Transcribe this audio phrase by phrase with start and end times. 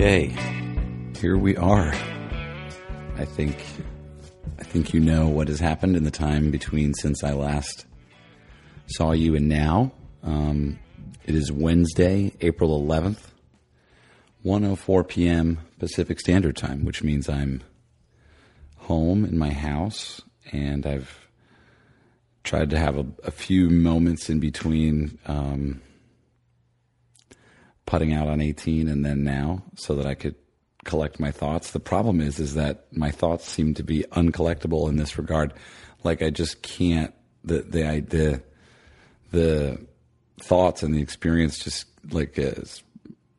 [0.00, 0.32] Okay,
[1.18, 1.92] here we are.
[3.16, 3.56] I think
[4.56, 7.84] I think you know what has happened in the time between since I last
[8.86, 9.90] saw you and now.
[10.22, 10.78] Um,
[11.24, 13.32] it is Wednesday, April 11th,
[14.44, 15.58] 1:04 p.m.
[15.80, 17.64] Pacific Standard Time, which means I'm
[18.76, 20.22] home in my house
[20.52, 21.26] and I've
[22.44, 25.82] tried to have a, a few moments in between um,
[27.88, 30.34] putting out on 18 and then now so that I could
[30.84, 31.70] collect my thoughts.
[31.70, 35.54] The problem is, is that my thoughts seem to be uncollectible in this regard.
[36.04, 38.42] Like I just can't, the, the, the,
[39.30, 39.86] the
[40.38, 42.82] thoughts and the experience just like is,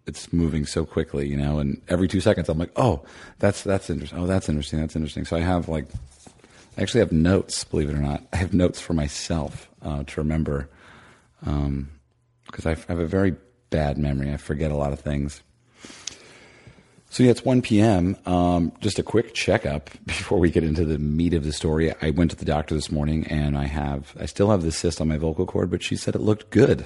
[0.08, 3.04] it's moving so quickly, you know, and every two seconds I'm like, oh,
[3.38, 4.18] that's, that's interesting.
[4.18, 4.80] Oh, that's interesting.
[4.80, 5.26] That's interesting.
[5.26, 5.86] So I have like,
[6.76, 8.24] I actually have notes, believe it or not.
[8.34, 10.72] I have notes for myself uh, to remember
[11.40, 11.92] because um,
[12.66, 13.36] I have a very
[13.70, 14.32] bad memory.
[14.32, 15.42] I forget a lot of things.
[17.12, 18.18] So yeah, it's 1 p.m.
[18.26, 21.94] Um, just a quick checkup before we get into the meat of the story.
[22.02, 25.02] I went to the doctor this morning, and I have, I still have the cyst
[25.02, 26.86] on my vocal cord, but she said it looked good.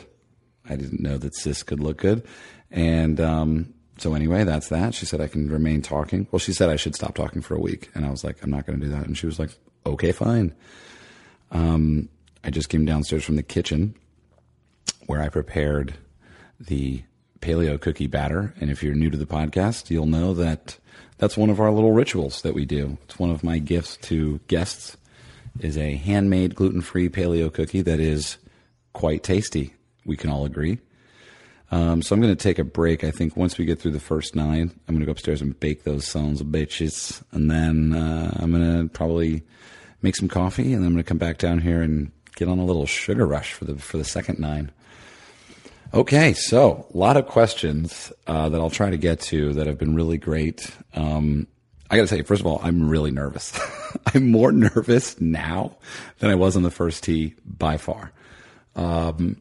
[0.69, 2.25] I didn't know that cysts could look good,
[2.71, 4.93] and um, so anyway, that's that.
[4.93, 6.25] She said I can remain talking.
[6.31, 8.49] Well, she said I should stop talking for a week, and I was like, I'm
[8.49, 9.05] not going to do that.
[9.05, 9.49] And she was like,
[9.85, 10.53] Okay, fine.
[11.51, 12.09] Um,
[12.43, 13.95] I just came downstairs from the kitchen
[15.07, 15.95] where I prepared
[16.67, 17.03] the
[17.39, 18.53] paleo cookie batter.
[18.59, 20.77] And if you're new to the podcast, you'll know that
[21.17, 22.97] that's one of our little rituals that we do.
[23.03, 24.97] It's one of my gifts to guests
[25.59, 28.37] is a handmade gluten-free paleo cookie that is
[28.93, 29.73] quite tasty.
[30.05, 30.79] We can all agree.
[31.71, 33.03] Um, so I'm going to take a break.
[33.03, 35.59] I think once we get through the first nine, I'm going to go upstairs and
[35.59, 39.43] bake those sons of bitches, and then uh, I'm going to probably
[40.01, 42.59] make some coffee, and then I'm going to come back down here and get on
[42.59, 44.71] a little sugar rush for the for the second nine.
[45.93, 49.77] Okay, so a lot of questions uh, that I'll try to get to that have
[49.77, 50.71] been really great.
[50.95, 51.45] Um,
[51.91, 53.53] I got to say, first of all, I'm really nervous.
[54.07, 55.77] I'm more nervous now
[56.17, 58.11] than I was on the first tee by far.
[58.75, 59.39] Um,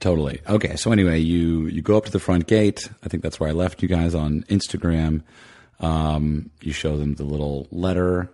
[0.00, 0.40] totally.
[0.48, 2.88] Okay, so anyway, you you go up to the front gate.
[3.04, 5.22] I think that's where I left you guys on Instagram.
[5.78, 8.28] Um, you show them the little letter.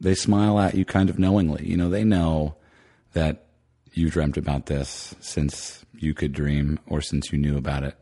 [0.00, 1.66] They smile at you kind of knowingly.
[1.66, 2.56] You know, they know
[3.12, 3.44] that
[3.94, 7.96] you dreamt about this since you could dream or since you knew about it.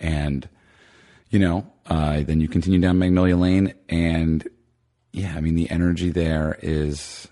[0.00, 0.48] And,
[1.30, 4.46] you know, uh, then you continue down Magnolia Lane and
[5.12, 7.28] yeah, I mean, the energy there is,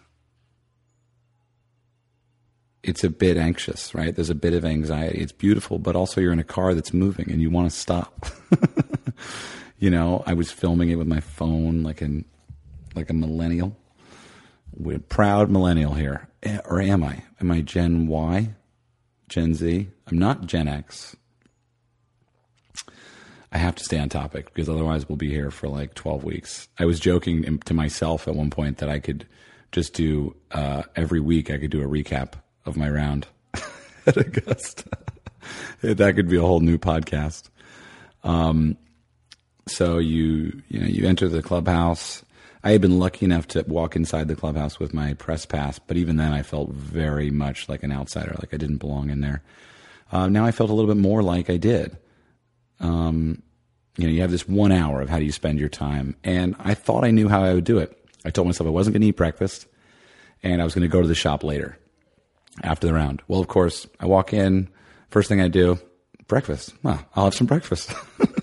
[2.82, 4.14] it's a bit anxious, right?
[4.14, 5.20] There's a bit of anxiety.
[5.20, 8.26] It's beautiful, but also you're in a car that's moving and you want to stop.
[9.78, 12.24] you know, I was filming it with my phone like an,
[12.94, 13.76] like a millennial.
[14.74, 16.28] We're proud millennial here.
[16.42, 17.22] Eh, or am I?
[17.40, 18.54] Am I Gen Y?
[19.28, 19.88] Gen Z?
[20.06, 21.16] I'm not Gen X.
[23.52, 26.68] I have to stay on topic because otherwise we'll be here for like 12 weeks.
[26.78, 29.26] I was joking to myself at one point that I could
[29.72, 33.26] just do uh, every week, I could do a recap of my round
[34.06, 34.90] at Augusta.
[35.80, 37.48] that could be a whole new podcast.
[38.24, 38.76] Um,
[39.68, 42.24] so you, you know, you enter the clubhouse
[42.66, 45.96] I had been lucky enough to walk inside the clubhouse with my press pass, but
[45.96, 49.44] even then I felt very much like an outsider, like I didn't belong in there.
[50.10, 51.96] Uh, now I felt a little bit more like I did.
[52.80, 53.40] Um,
[53.96, 56.56] you know, you have this one hour of how do you spend your time, and
[56.58, 57.96] I thought I knew how I would do it.
[58.24, 59.68] I told myself I wasn't going to eat breakfast,
[60.42, 61.78] and I was going to go to the shop later
[62.64, 63.22] after the round.
[63.28, 64.68] Well, of course, I walk in.
[65.10, 65.78] First thing I do,
[66.26, 66.74] breakfast.
[66.82, 67.94] Well, I'll have some breakfast.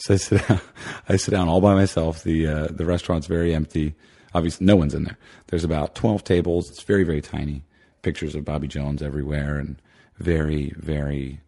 [0.00, 0.60] So I sit down,
[1.08, 2.22] I sit down all by myself.
[2.24, 3.94] The uh, the restaurant's very empty.
[4.34, 5.18] Obviously, no one's in there.
[5.48, 6.70] There's about twelve tables.
[6.70, 7.62] It's very very tiny.
[8.02, 9.80] Pictures of Bobby Jones everywhere, and
[10.18, 11.40] very very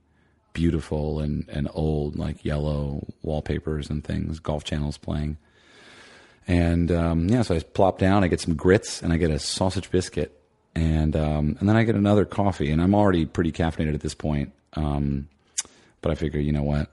[0.52, 4.38] beautiful and and old like yellow wallpapers and things.
[4.38, 5.38] Golf channels playing.
[6.46, 8.24] And um, yeah, so I plop down.
[8.24, 10.38] I get some grits and I get a sausage biscuit,
[10.74, 12.70] and um, and then I get another coffee.
[12.70, 14.52] And I'm already pretty caffeinated at this point.
[14.74, 15.28] Um,
[16.02, 16.92] but I figure, you know what?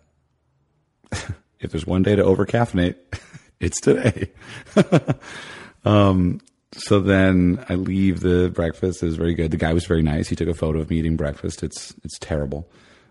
[1.59, 2.95] if there's one day to over caffeinate,
[3.59, 4.31] it's today.
[5.85, 6.39] um,
[6.73, 9.01] so then I leave the breakfast.
[9.01, 9.51] It was very good.
[9.51, 10.27] The guy was very nice.
[10.27, 11.63] He took a photo of me eating breakfast.
[11.63, 12.69] It's it's terrible.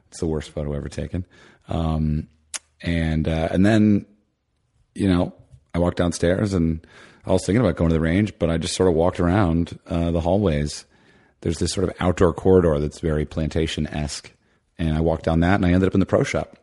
[0.09, 1.27] It's the worst photo ever taken.
[1.69, 2.29] Um,
[2.81, 4.07] and uh, and then,
[4.95, 5.35] you know,
[5.75, 6.87] I walked downstairs and
[7.27, 9.79] I was thinking about going to the range, but I just sort of walked around
[9.87, 10.85] uh, the hallways.
[11.41, 14.33] There's this sort of outdoor corridor that's very plantation esque,
[14.79, 16.58] and I walked down that, and I ended up in the pro shop.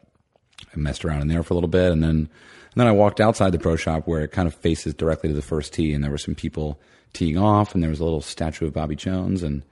[0.76, 3.22] I messed around in there for a little bit, and then and then I walked
[3.22, 6.04] outside the pro shop where it kind of faces directly to the first tee, and
[6.04, 6.80] there were some people
[7.14, 9.64] teeing off, and there was a little statue of Bobby Jones, and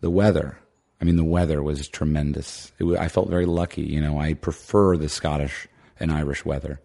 [0.00, 0.58] the weather
[1.00, 2.72] I mean, the weather was tremendous.
[2.98, 3.82] I felt very lucky.
[3.82, 5.68] You know, I prefer the Scottish
[6.00, 6.80] and Irish weather.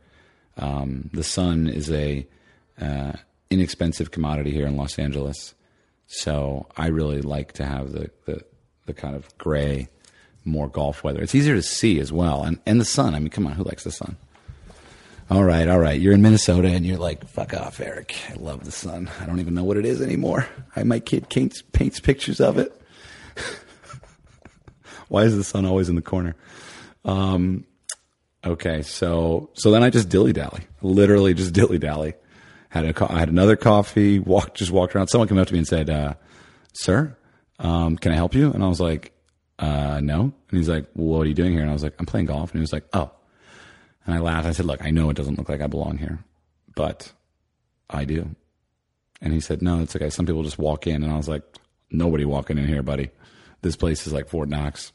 [0.57, 2.27] Um, the sun is a
[2.79, 3.13] uh,
[3.49, 5.53] inexpensive commodity here in Los Angeles,
[6.07, 8.43] so I really like to have the the,
[8.85, 9.87] the kind of gray,
[10.43, 11.21] more golf weather.
[11.21, 13.15] It's easier to see as well, and and the sun.
[13.15, 14.17] I mean, come on, who likes the sun?
[15.31, 15.99] All right, all right.
[15.99, 18.17] You're in Minnesota and you're like, fuck off, Erik.
[18.29, 19.09] I love the sun.
[19.21, 20.45] I don't even know what it is anymore.
[20.75, 22.77] I, my kid paints, paints pictures of it.
[25.07, 26.35] Why is the sun always in the corner?
[27.05, 27.65] Um,
[28.43, 32.13] okay, so so then I just dilly dally, literally just dilly dally.
[32.67, 34.19] Had a I had another coffee.
[34.19, 35.07] Walked just walked around.
[35.07, 36.15] Someone came up to me and said, uh,
[36.73, 37.15] "Sir,
[37.57, 39.13] um, can I help you?" And I was like,
[39.61, 41.95] uh, "No." And he's like, well, "What are you doing here?" And I was like,
[41.99, 43.11] "I'm playing golf." And he was like, "Oh."
[44.05, 44.47] And I laughed.
[44.47, 46.19] I said, "Look, I know it doesn't look like I belong here,
[46.75, 47.13] but
[47.89, 48.35] I do."
[49.21, 50.09] And he said, "No, it's okay.
[50.09, 51.43] Some people just walk in." And I was like,
[51.91, 53.11] "Nobody walking in here, buddy.
[53.61, 54.91] This place is like Fort Knox."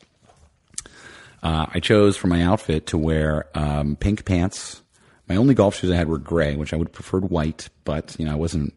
[1.43, 4.83] Uh, I chose for my outfit to wear um, pink pants.
[5.29, 8.25] My only golf shoes I had were gray, which I would preferred white, but you
[8.25, 8.75] know I wasn't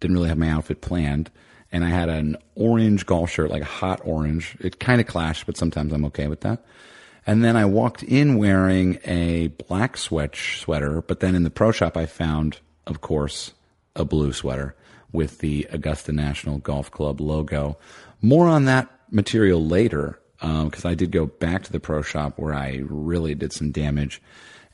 [0.00, 1.30] didn't really have my outfit planned.
[1.72, 4.56] And I had an orange golf shirt, like a hot orange.
[4.60, 6.64] It kind of clashed, but sometimes I'm okay with that.
[7.26, 11.72] And then I walked in wearing a black sweat sweater, but then in the pro
[11.72, 13.52] shop I found, of course,
[13.96, 14.74] a blue sweater
[15.12, 17.78] with the Augusta National Golf Club logo.
[18.20, 22.38] More on that material later because um, I did go back to the pro shop
[22.38, 24.20] where I really did some damage.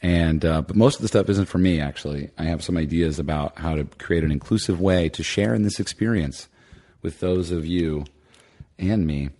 [0.00, 1.80] And uh, but most of the stuff isn't for me.
[1.80, 5.62] Actually, I have some ideas about how to create an inclusive way to share in
[5.62, 6.48] this experience
[7.02, 8.04] with those of you
[8.78, 9.30] and me.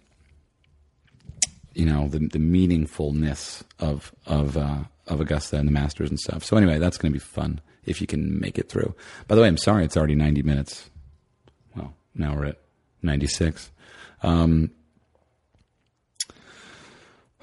[1.75, 6.45] You know the the meaningfulness of of uh, of Augusta and the Masters and stuff.
[6.45, 8.95] So anyway, that's going to be fun if you can make it through.
[9.27, 10.91] By the way, I'm sorry it's already 90 minutes.
[11.75, 12.61] Well, now we're at
[13.03, 13.71] 96.
[14.23, 14.71] Um,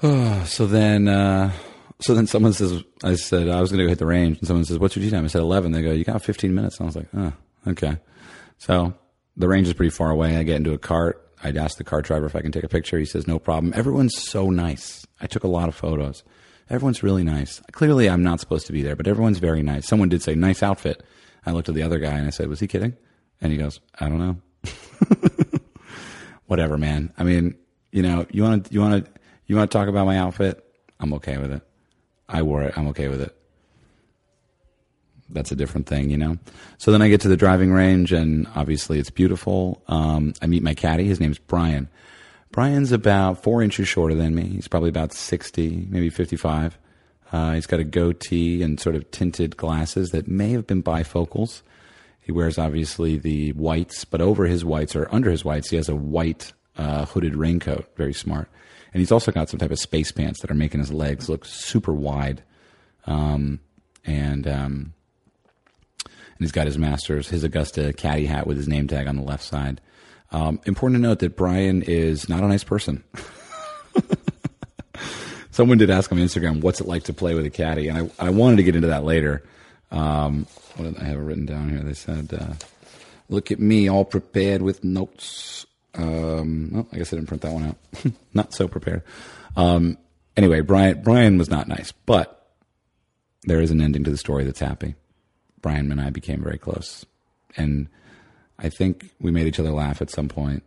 [0.00, 1.52] so then, uh,
[2.00, 4.38] so then someone says, I said, I was going to go hit the range.
[4.38, 5.24] And someone says, what's your tee time?
[5.24, 5.72] I said, 11.
[5.72, 6.78] They go, you got 15 minutes.
[6.78, 7.32] And I was like, oh,
[7.68, 7.98] okay.
[8.58, 8.94] So
[9.36, 10.36] the range is pretty far away.
[10.36, 11.22] I get into a cart.
[11.42, 12.98] I'd ask the cart driver if I can take a picture.
[12.98, 13.72] He says, no problem.
[13.76, 15.06] Everyone's so nice.
[15.20, 16.24] I took a lot of photos.
[16.68, 17.60] Everyone's really nice.
[17.72, 19.86] Clearly, I'm not supposed to be there, but everyone's very nice.
[19.86, 21.02] Someone did say, nice outfit.
[21.44, 22.96] I looked at the other guy and I said, was he kidding?
[23.40, 24.36] And he goes, I don't know.
[26.46, 27.12] Whatever, man.
[27.18, 27.56] I mean,
[27.92, 29.10] you know, you want to, you want to,
[29.46, 30.64] you want to talk about my outfit?
[30.98, 31.62] I'm okay with it.
[32.28, 32.76] I wore it.
[32.76, 33.36] I'm okay with it.
[35.28, 36.38] That's a different thing, you know?
[36.78, 39.82] So then I get to the driving range, and obviously it's beautiful.
[39.88, 41.04] Um, I meet my caddy.
[41.04, 41.88] His name's Brian.
[42.52, 44.48] Brian's about four inches shorter than me.
[44.48, 46.78] He's probably about 60, maybe 55.
[47.32, 51.62] Uh, he's got a goatee and sort of tinted glasses that may have been bifocals.
[52.20, 55.88] He wears obviously the whites, but over his whites or under his whites, he has
[55.88, 57.88] a white uh, hooded raincoat.
[57.96, 58.48] Very smart
[58.96, 61.44] and he's also got some type of space pants that are making his legs look
[61.44, 62.42] super wide.
[63.04, 63.60] Um,
[64.06, 64.94] and um,
[66.38, 69.22] and he's got his Masters, his Augusta caddy hat with his name tag on the
[69.22, 69.80] left side.
[70.32, 73.04] Um, important to note that Brian is not a nice person.
[75.50, 78.26] Someone did ask on Instagram, "What's it like to play with a caddy?" And I,
[78.26, 79.42] I wanted to get into that later.
[79.90, 80.46] Um,
[80.76, 81.78] what did I have it written down here?
[81.78, 82.54] They said, uh,
[83.30, 87.52] "Look at me, all prepared with notes." Um, well, I guess I didn't print that
[87.52, 88.12] one out.
[88.34, 89.02] not so prepared.
[89.56, 89.96] Um,
[90.36, 92.52] anyway, Brian Brian was not nice, but
[93.44, 94.96] there is an ending to the story that's happy.
[95.66, 97.04] Brian and I became very close,
[97.56, 97.88] and
[98.56, 100.62] I think we made each other laugh at some point.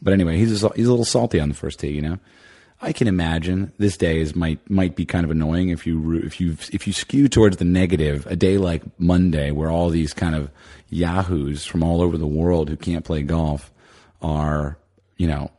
[0.00, 2.20] But anyway, he's a, he's a little salty on the first tee, you know.
[2.80, 6.40] I can imagine this day is might might be kind of annoying if you if
[6.40, 8.28] you if you skew towards the negative.
[8.28, 10.52] A day like Monday, where all these kind of
[10.88, 13.72] yahoos from all over the world who can't play golf
[14.22, 14.78] are,
[15.16, 15.50] you know,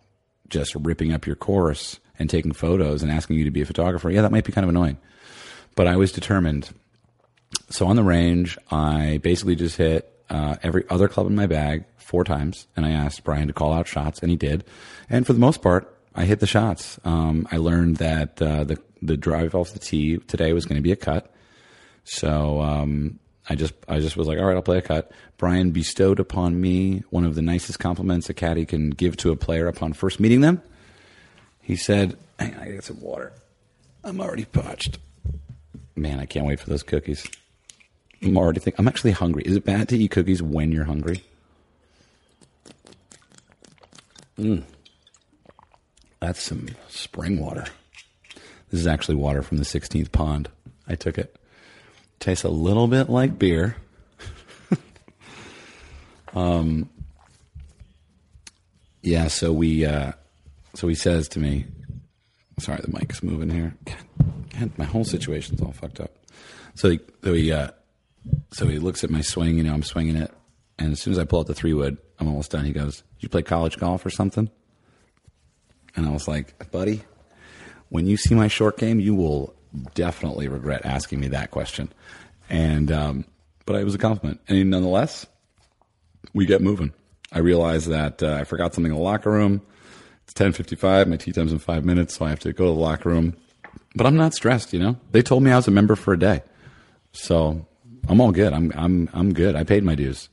[0.48, 4.10] just ripping up your course and taking photos and asking you to be a photographer,
[4.10, 4.98] yeah, that might be kind of annoying.
[5.76, 6.70] But I was determined.
[7.70, 11.86] So on the range, I basically just hit uh, every other club in my bag
[11.98, 14.66] four times, and I asked Brian to call out shots, and he did.
[15.10, 17.00] And for the most part, I hit the shots.
[17.06, 20.82] Um, I learned that uh, the the drive off the tee today was going to
[20.82, 21.34] be a cut.
[22.04, 25.12] So um, I just I just was like, all right, I'll play a cut.
[25.38, 29.36] Brian bestowed upon me one of the nicest compliments a caddy can give to a
[29.36, 30.62] player upon first meeting them.
[31.62, 33.34] He said, "Hang on, I get some water.
[34.04, 35.00] I'm already parched.
[35.96, 37.26] Man, I can't wait for those cookies.
[38.24, 39.44] I'm already think I'm actually hungry.
[39.46, 41.24] Is it bad to eat cookies when you're hungry?
[44.38, 44.64] Mm.
[46.20, 47.66] That's some spring water.
[48.70, 50.50] This is actually water from the 16th pond.
[50.88, 51.36] I took it.
[52.20, 53.76] Tastes a little bit like beer.
[56.36, 56.90] um,
[59.02, 60.12] yeah, so we uh,
[60.76, 61.66] so he says to me,
[62.60, 63.76] sorry, the mic's moving here.
[63.86, 63.98] God,
[64.60, 66.12] God, my whole situation's all fucked up.
[66.76, 67.72] So he, so he, uh,
[68.52, 69.58] so he looks at my swing.
[69.58, 70.32] You know, I'm swinging it,
[70.78, 72.66] and as soon as I pull out the three wood, I'm almost done.
[72.66, 74.50] He goes, "You play college golf or something?"
[75.96, 77.04] And I was like, "Buddy,
[77.90, 79.54] when you see my short game, you will
[79.94, 81.92] definitely regret asking me that question."
[82.50, 83.26] And um,
[83.66, 85.26] but it was a compliment, and nonetheless,
[86.34, 86.94] we get moving.
[87.32, 89.62] I realize that uh, I forgot something in the locker room.
[90.24, 91.08] It's 10:55.
[91.08, 93.36] My tee time's in five minutes, so I have to go to the locker room.
[93.96, 94.74] But I'm not stressed.
[94.74, 96.44] You know, they told me I was a member for a day,
[97.14, 97.66] so
[98.08, 98.54] I'm all good.
[98.54, 99.56] I'm I'm I'm good.
[99.56, 100.30] I paid my dues.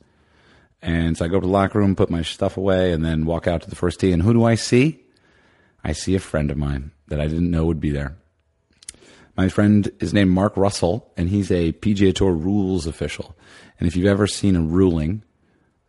[0.80, 3.46] And so I go to the locker room, put my stuff away, and then walk
[3.48, 4.12] out to the first tee.
[4.12, 5.04] And who do I see?
[5.82, 8.16] I see a friend of mine that I didn't know would be there.
[9.36, 13.36] My friend is named Mark Russell, and he's a PGA Tour rules official.
[13.78, 15.22] And if you've ever seen a ruling,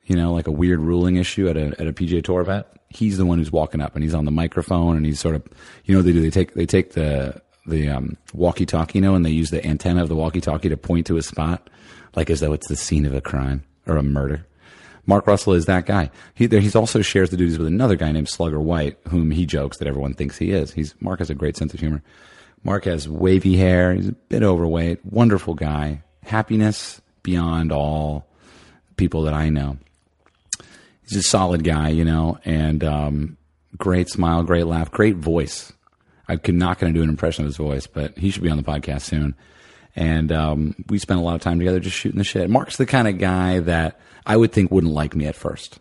[0.05, 3.17] you know, like a weird ruling issue at a at a PGA Tour event, he's
[3.17, 5.43] the one who's walking up and he's on the microphone and he's sort of,
[5.85, 9.25] you know, they do they take they take the the um, walkie-talkie, you know, and
[9.25, 11.69] they use the antenna of the walkie-talkie to point to a spot,
[12.15, 14.45] like as though it's the scene of a crime or a murder.
[15.05, 16.11] Mark Russell is that guy.
[16.35, 19.77] He he's also shares the duties with another guy named Slugger White, whom he jokes
[19.77, 20.71] that everyone thinks he is.
[20.71, 22.03] He's Mark has a great sense of humor.
[22.63, 23.93] Mark has wavy hair.
[23.93, 25.03] He's a bit overweight.
[25.05, 26.03] Wonderful guy.
[26.23, 28.27] Happiness beyond all
[28.97, 29.77] people that I know.
[31.07, 33.37] He's a solid guy, you know, and um,
[33.77, 35.73] great smile, great laugh, great voice.
[36.29, 38.57] I'm not going to do an impression of his voice, but he should be on
[38.57, 39.35] the podcast soon.
[39.95, 42.49] And um, we spent a lot of time together just shooting the shit.
[42.49, 45.79] Mark's the kind of guy that I would think wouldn't like me at first.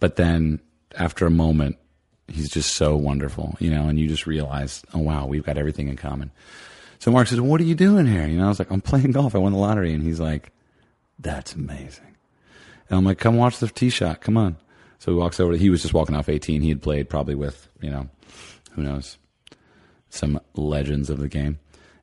[0.00, 0.60] But then
[0.98, 1.76] after a moment,
[2.26, 5.88] he's just so wonderful, you know, and you just realize, oh, wow, we've got everything
[5.88, 6.32] in common.
[7.02, 8.28] So Mark says, What are you doing here?
[8.28, 9.34] You know, I was like, I'm playing golf.
[9.34, 9.92] I won the lottery.
[9.92, 10.52] And he's like,
[11.18, 12.16] That's amazing.
[12.88, 14.20] And I'm like, Come watch the tee shot.
[14.20, 14.56] Come on.
[15.00, 15.56] So he walks over.
[15.56, 16.62] He was just walking off 18.
[16.62, 18.08] He had played probably with, you know,
[18.74, 19.18] who knows,
[20.08, 21.58] some legends of the game.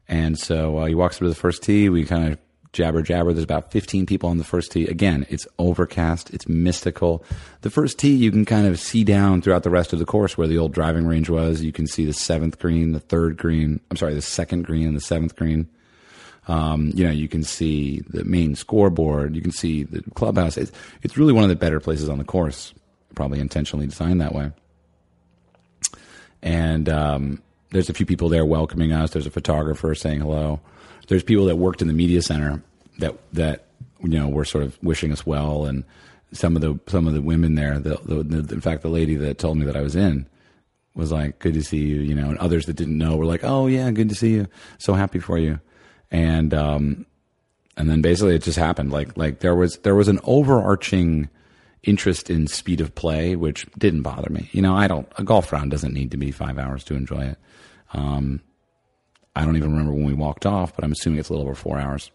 [0.08, 1.90] And so uh, he walks through the first tee.
[1.90, 2.40] We kind of
[2.74, 3.34] jabber jabber.
[3.34, 4.88] There's about 15 people on the first tee.
[4.88, 6.34] Again, it's overcast.
[6.34, 7.24] It's mystical.
[7.62, 10.38] The first tee you can kind of see down throughout the rest of the course
[10.38, 11.64] where the old driving range was.
[11.64, 13.80] You can see the seventh green, the third green.
[13.90, 15.70] I'm sorry, the second green and the seventh green.
[16.48, 19.36] Um, you know, you can see the main scoreboard.
[19.36, 20.58] You can see the clubhouse.
[20.58, 20.72] It's,
[21.04, 22.74] it's really one of the better places on the course.
[23.14, 24.52] Probably intentionally designed that way
[26.42, 27.42] and um,
[27.72, 29.12] there's a few people there welcoming us.
[29.12, 30.60] There's a photographer saying hello.
[31.08, 32.62] There's people that worked in the media center
[33.00, 33.66] that that
[34.02, 35.84] you know were sort of wishing us well, and
[36.32, 37.80] some of the some of the women there.
[37.80, 40.28] The, the, the, in fact, the lady that told me that I was in
[40.94, 43.44] was like, "Good to see you," you know, and others that didn't know were like,
[43.44, 44.48] "Oh yeah, good to see you.
[44.78, 45.60] So happy for you,"
[46.12, 47.06] and um,
[47.78, 48.92] and then basically it just happened.
[48.92, 51.30] Like like there was there was an overarching
[51.84, 54.50] interest in speed of play, which didn't bother me.
[54.52, 57.22] You know, I don't, a golf round doesn't need to be five hours to enjoy
[57.26, 57.38] it.
[57.94, 58.42] Um,
[59.36, 61.56] I don't even remember when we walked off, but I'm assuming it's a little over
[61.56, 62.12] four hours.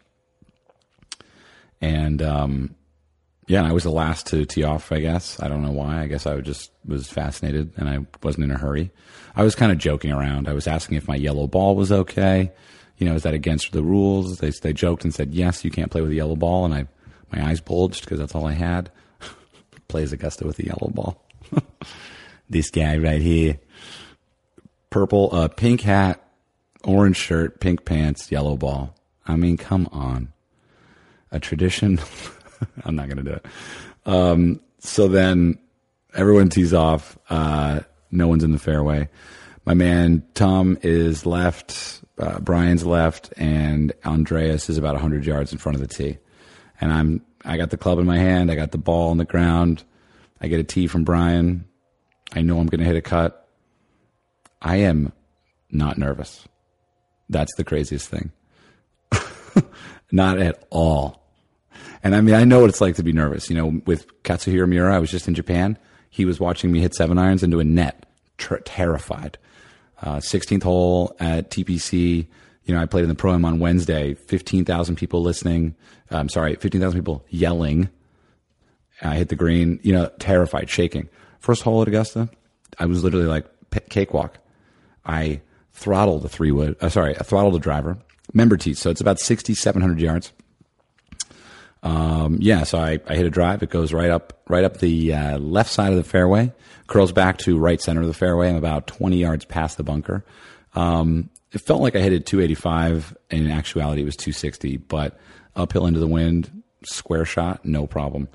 [1.80, 2.75] And, um,
[3.47, 5.40] yeah, I was the last to tee off, I guess.
[5.40, 6.02] I don't know why.
[6.02, 8.90] I guess I just was fascinated and I wasn't in a hurry.
[9.37, 10.49] I was kind of joking around.
[10.49, 12.52] I was asking if my yellow ball was okay.
[12.97, 14.38] You know, is that against the rules?
[14.38, 16.64] They, they joked and said, yes, you can't play with a yellow ball.
[16.64, 16.87] And I,
[17.33, 18.90] my eyes bulged because that's all I had
[19.88, 21.24] plays Augusta with the yellow ball.
[22.48, 23.58] this guy right here.
[24.90, 26.22] Purple, uh, pink hat,
[26.84, 28.94] orange shirt, pink pants, yellow ball.
[29.26, 30.32] I mean, come on.
[31.32, 32.00] A tradition.
[32.84, 33.46] I'm not to do it.
[34.06, 35.58] Um, so then
[36.14, 37.18] everyone tees off.
[37.28, 39.08] Uh, no one's in the fairway.
[39.64, 42.02] My man Tom is left.
[42.18, 46.18] Uh, Brian's left, and Andreas is about 100 yards in front of the tee.
[46.84, 48.50] And I'm I got the club in my hand.
[48.50, 49.84] I got the ball on the ground.
[50.38, 51.64] I get a tee from Brian.
[52.34, 53.48] I know I'm going to hit a cut.
[54.60, 55.14] I am
[55.70, 56.46] not nervous.
[57.30, 58.32] That's the craziest thing.
[60.12, 61.26] not at all.
[62.02, 63.48] And I mean, I know what it's like to be nervous.
[63.48, 65.78] You know, with Katsuhiro Miura, I was just in Japan.
[66.10, 68.04] He was watching me hit seven irons into a net,
[68.36, 69.38] ter- terrified.
[70.02, 72.26] Uh, 16th hole at TPC.
[72.64, 74.14] You know, I played in the pro am on Wednesday.
[74.14, 75.75] 15,000 people listening.
[76.11, 77.88] I'm sorry, 15,000 people yelling.
[79.02, 81.09] I hit the green, you know, terrified, shaking.
[81.40, 82.28] First hole at Augusta,
[82.78, 83.47] I was literally like
[83.90, 84.38] cakewalk.
[85.04, 85.40] I
[85.73, 87.99] throttled the three wood, uh, sorry, I throttled the driver,
[88.33, 88.75] member tee.
[88.75, 90.33] So it's about 6,700 yards.
[91.83, 93.62] Um, yeah, so I, I hit a drive.
[93.62, 96.52] It goes right up, right up the uh, left side of the fairway,
[96.87, 98.49] curls back to right center of the fairway.
[98.49, 100.25] I'm about 20 yards past the bunker.
[100.75, 104.78] Um, it felt like I hit it 285, and in actuality, it was 260.
[104.78, 105.18] But
[105.54, 108.28] uphill into the wind, square shot, no problem.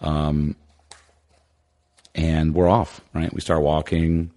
[0.00, 0.54] Um,
[2.14, 3.00] and we're off.
[3.12, 4.30] Right, we start walking.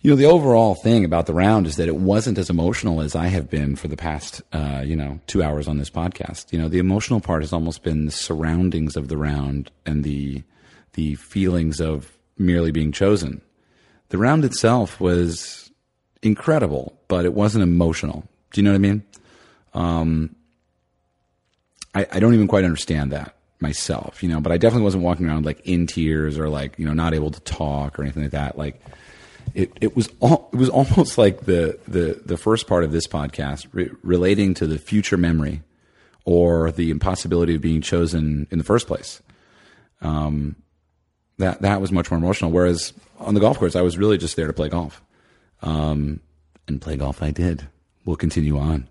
[0.00, 3.16] You know, the overall thing about the round is that it wasn't as emotional as
[3.16, 6.52] I have been for the past, uh, you know, two hours on this podcast.
[6.52, 10.44] You know, the emotional part has almost been the surroundings of the round and the
[10.92, 13.42] the feelings of merely being chosen.
[14.10, 15.67] The round itself was
[16.22, 18.24] incredible, but it wasn't emotional.
[18.52, 19.02] Do you know what I mean?
[19.74, 20.36] Um,
[21.94, 25.26] I, I don't even quite understand that myself, you know, but I definitely wasn't walking
[25.26, 28.32] around like in tears or like, you know, not able to talk or anything like
[28.32, 28.56] that.
[28.56, 28.80] Like
[29.54, 33.06] it, it was all, it was almost like the, the, the first part of this
[33.06, 35.62] podcast re- relating to the future memory
[36.24, 39.22] or the impossibility of being chosen in the first place.
[40.00, 40.56] Um,
[41.38, 42.50] that, that was much more emotional.
[42.50, 45.02] Whereas on the golf course, I was really just there to play golf.
[45.62, 46.20] Um,
[46.66, 47.66] and play golf I did.
[48.04, 48.88] We'll continue on.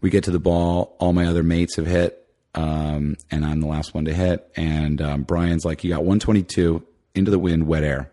[0.00, 0.96] We get to the ball.
[0.98, 4.50] All my other mates have hit, um, and I'm the last one to hit.
[4.56, 6.82] And um, Brian's like, "You got 122
[7.14, 8.10] into the wind, wet air."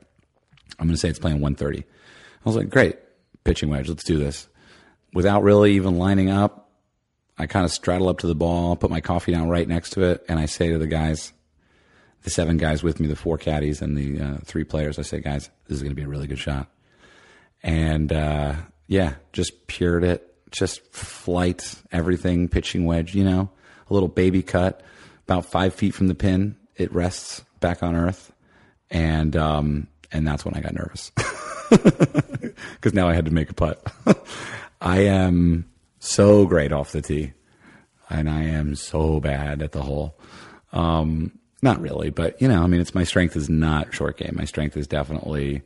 [0.79, 1.79] I'm going to say it's playing 130.
[1.79, 1.83] I
[2.43, 2.97] was like, "Great,
[3.43, 3.89] pitching wedge.
[3.89, 4.47] Let's do this."
[5.13, 6.69] Without really even lining up,
[7.37, 10.03] I kind of straddle up to the ball, put my coffee down right next to
[10.03, 11.33] it, and I say to the guys,
[12.23, 15.19] the seven guys with me, the four caddies and the uh, three players, I say,
[15.19, 16.67] "Guys, this is going to be a really good shot."
[17.63, 18.55] And uh,
[18.87, 23.49] yeah, just pured it just flight, everything, pitching wedge, you know,
[23.89, 24.81] a little baby cut,
[25.23, 26.57] about five feet from the pin.
[26.75, 28.31] It rests back on earth.
[28.89, 31.11] And, um, and that's when I got nervous
[31.69, 33.81] because now I had to make a putt.
[34.81, 37.31] I am so great off the tee
[38.09, 40.19] and I am so bad at the hole.
[40.73, 44.33] Um, not really, but you know, I mean, it's my strength is not short game.
[44.35, 45.61] My strength is definitely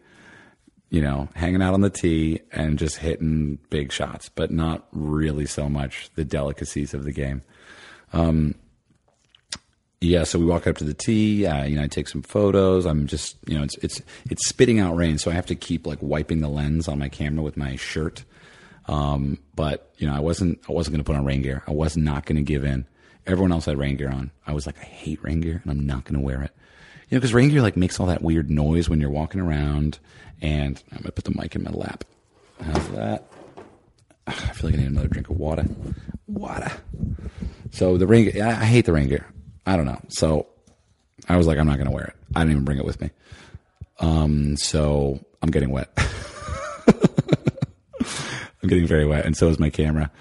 [0.96, 5.46] you know, hanging out on the tee and just hitting big shots, but not really
[5.46, 7.42] so much the delicacies of the game.
[8.14, 8.56] Um,
[10.00, 11.46] yeah, so we walk up to the tee.
[11.46, 12.86] Uh, you know, I take some photos.
[12.86, 15.86] I'm just, you know, it's it's it's spitting out rain, so I have to keep
[15.86, 18.24] like wiping the lens on my camera with my shirt.
[18.88, 21.62] Um, but you know, I wasn't I wasn't going to put on rain gear.
[21.68, 22.86] I was not going to give in.
[23.28, 24.32] Everyone else had rain gear on.
[24.48, 26.52] I was like, I hate rain gear, and I'm not going to wear it.
[27.10, 30.00] You know, because rain gear like makes all that weird noise when you're walking around
[30.42, 32.04] and I'm going to put the mic in my lap.
[32.62, 33.28] How's that?
[34.28, 35.66] I feel like I need another drink of water.
[36.28, 36.72] Water.
[37.72, 39.26] So the ring, I, I hate the rain gear.
[39.66, 40.02] I don't know.
[40.10, 40.48] So
[41.28, 42.16] I was like, I'm not going to wear it.
[42.36, 43.12] I didn't even bring it with me.
[44.00, 45.92] Um, so I'm getting wet.
[48.62, 50.12] I'm getting very wet, and so is my camera.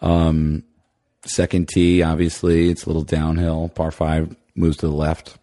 [0.00, 0.64] Um,
[1.24, 3.68] second tee, obviously, it's a little downhill.
[3.68, 5.38] Par five moves to the left.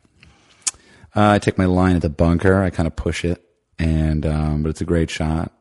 [1.15, 2.61] Uh, I take my line at the bunker.
[2.61, 3.43] I kind of push it
[3.79, 5.51] and um, but it's a great shot.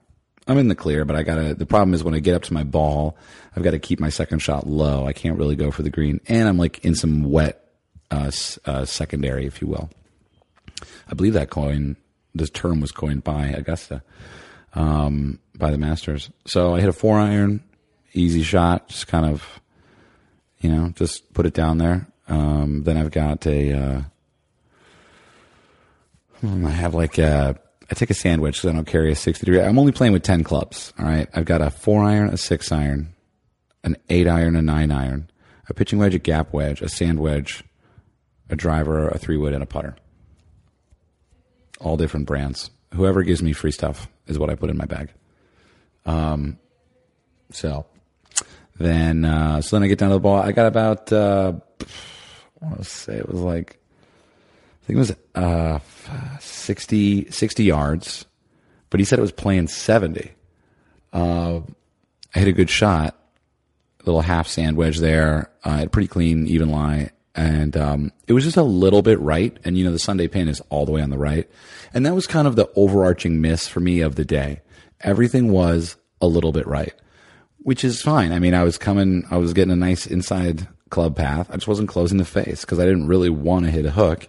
[0.46, 1.54] I'm in the clear, but I gotta.
[1.54, 3.16] The problem is when I get up to my ball,
[3.54, 5.06] I've got to keep my second shot low.
[5.06, 7.64] I can't really go for the green, and I'm like in some wet
[8.10, 8.30] uh,
[8.64, 9.90] uh, secondary, if you will.
[11.08, 11.96] I believe that coin,
[12.34, 14.02] this term was coined by Augusta,
[14.74, 16.30] um, by the Masters.
[16.46, 17.62] So I hit a four iron,
[18.12, 19.60] easy shot, just kind of,
[20.60, 22.06] you know, just put it down there.
[22.28, 24.02] Um, then I've got a, uh,
[26.42, 27.58] I have like a
[27.90, 29.60] I take a sand wedge because I don't carry a 60 degree.
[29.60, 30.92] I'm only playing with 10 clubs.
[30.98, 31.28] All right.
[31.34, 33.14] I've got a four iron, a six iron,
[33.82, 35.30] an eight iron, a nine iron,
[35.68, 37.64] a pitching wedge, a gap wedge, a sand wedge,
[38.50, 39.96] a driver, a three wood, and a putter.
[41.80, 42.70] All different brands.
[42.94, 45.10] Whoever gives me free stuff is what I put in my bag.
[46.04, 46.58] Um,
[47.52, 47.86] so
[48.78, 50.36] then, uh, so then I get down to the ball.
[50.36, 51.52] I got about, uh,
[52.60, 53.77] I want to say it was like
[54.88, 55.78] think it was uh,
[56.40, 58.24] 60, 60 yards,
[58.88, 60.32] but he said it was playing 70.
[61.12, 61.60] Uh,
[62.34, 63.14] I hit a good shot,
[64.00, 67.10] a little half sand wedge there, uh, a pretty clean, even lie.
[67.34, 69.54] And um, it was just a little bit right.
[69.62, 71.48] And, you know, the Sunday pin is all the way on the right.
[71.92, 74.62] And that was kind of the overarching miss for me of the day.
[75.02, 76.94] Everything was a little bit right,
[77.58, 78.32] which is fine.
[78.32, 81.50] I mean, I was coming, I was getting a nice inside club path.
[81.50, 84.28] I just wasn't closing the face because I didn't really want to hit a hook.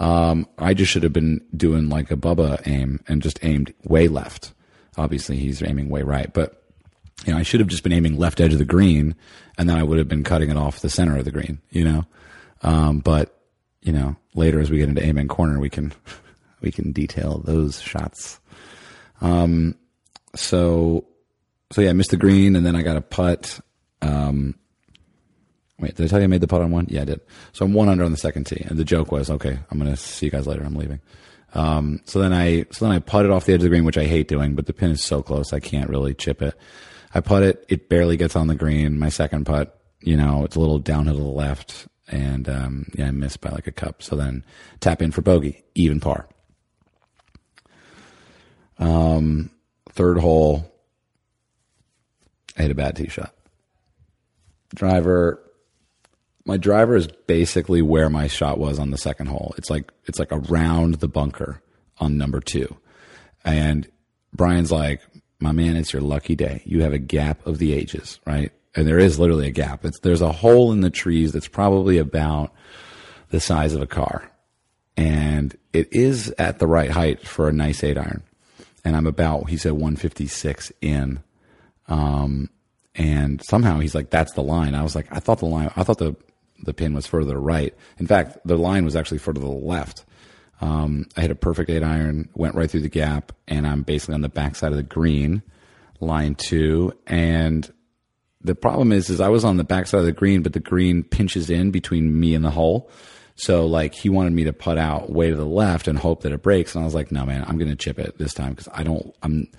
[0.00, 4.08] Um, I just should have been doing like a Bubba aim and just aimed way
[4.08, 4.52] left.
[4.96, 6.64] Obviously, he's aiming way right, but
[7.26, 9.14] you know, I should have just been aiming left edge of the green,
[9.58, 11.60] and then I would have been cutting it off the center of the green.
[11.70, 12.06] You know,
[12.62, 13.38] um, but
[13.82, 15.92] you know, later as we get into Amen Corner, we can
[16.62, 18.40] we can detail those shots.
[19.20, 19.76] Um,
[20.34, 21.04] so
[21.72, 23.60] so yeah, I missed the green, and then I got a putt.
[24.00, 24.54] Um,
[25.80, 26.86] Wait, did I tell you I made the putt on one?
[26.90, 27.20] Yeah, I did.
[27.52, 29.96] So I'm one under on the second tee, and the joke was, okay, I'm to
[29.96, 30.62] see you guys later.
[30.62, 31.00] I'm leaving.
[31.54, 33.98] Um, so then I, so then I putted off the edge of the green, which
[33.98, 36.54] I hate doing, but the pin is so close, I can't really chip it.
[37.14, 38.98] I put it, it barely gets on the green.
[38.98, 43.08] My second putt, you know, it's a little downhill to the left, and um, yeah,
[43.08, 44.02] I missed by like a cup.
[44.02, 44.44] So then
[44.80, 46.28] tap in for bogey, even par.
[48.78, 49.50] Um,
[49.90, 50.72] third hole,
[52.56, 53.34] I hit a bad tee shot.
[54.74, 55.42] Driver,
[56.44, 59.54] my driver is basically where my shot was on the second hole.
[59.56, 61.62] It's like it's like around the bunker
[61.98, 62.76] on number two,
[63.44, 63.88] and
[64.32, 65.00] Brian's like,
[65.38, 66.62] "My man, it's your lucky day.
[66.64, 69.84] You have a gap of the ages, right?" And there is literally a gap.
[69.84, 72.52] It's there's a hole in the trees that's probably about
[73.30, 74.30] the size of a car,
[74.96, 78.22] and it is at the right height for a nice eight iron.
[78.84, 81.22] And I'm about, he said, 156 in.
[81.88, 82.48] Um,
[82.94, 84.74] and somehow he's like, that's the line.
[84.74, 86.16] I was like, I thought the line, I thought the,
[86.62, 87.74] the pin was further right.
[87.98, 90.04] In fact, the line was actually further to the left.
[90.60, 94.14] Um, I hit a perfect eight iron, went right through the gap, and I'm basically
[94.14, 95.42] on the backside of the green,
[96.00, 96.92] line two.
[97.06, 97.70] And
[98.42, 101.02] the problem is, is I was on the backside of the green, but the green
[101.02, 102.90] pinches in between me and the hole.
[103.36, 106.32] So like he wanted me to put out way to the left and hope that
[106.32, 108.50] it breaks, and I was like, no man, I'm going to chip it this time
[108.50, 109.50] because I don't, I'm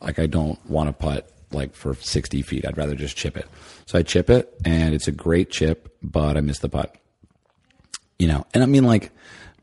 [0.00, 2.66] like I don't want to putt like for 60 feet.
[2.66, 3.46] I'd rather just chip it.
[3.86, 6.96] So I chip it, and it's a great chip, but I missed the putt.
[8.18, 9.12] You know, and I mean like,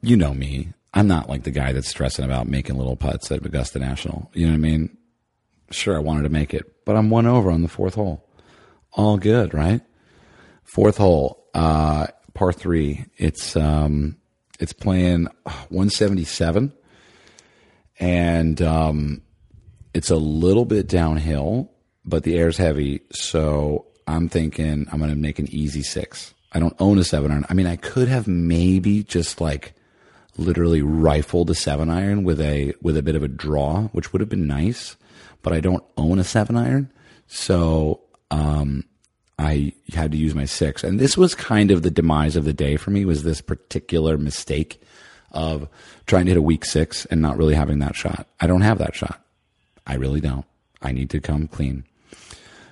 [0.01, 3.45] you know me, I'm not like the guy that's stressing about making little putts at
[3.45, 4.31] Augusta National.
[4.33, 4.97] You know what I mean?
[5.71, 8.25] Sure, I wanted to make it, but I'm one over on the fourth hole.
[8.93, 9.81] All good, right?
[10.63, 11.49] Fourth hole.
[11.53, 13.05] Uh, par three.
[13.17, 14.17] It's um,
[14.59, 16.71] it's playing 177,
[17.99, 19.21] and um,
[19.93, 21.71] it's a little bit downhill,
[22.05, 23.01] but the air's heavy.
[23.11, 26.33] So I'm thinking I'm going to make an easy six.
[26.53, 27.45] I don't own a seven iron.
[27.49, 29.73] I mean, I could have maybe just like
[30.37, 34.21] literally rifled a seven iron with a with a bit of a draw, which would
[34.21, 34.95] have been nice.
[35.41, 36.91] But I don't own a seven iron,
[37.27, 38.83] so um,
[39.37, 40.83] I had to use my six.
[40.83, 44.17] And this was kind of the demise of the day for me was this particular
[44.17, 44.81] mistake
[45.31, 45.67] of
[46.07, 48.27] trying to hit a weak six and not really having that shot.
[48.39, 49.21] I don't have that shot.
[49.85, 50.45] I really don't.
[50.81, 51.83] I need to come clean.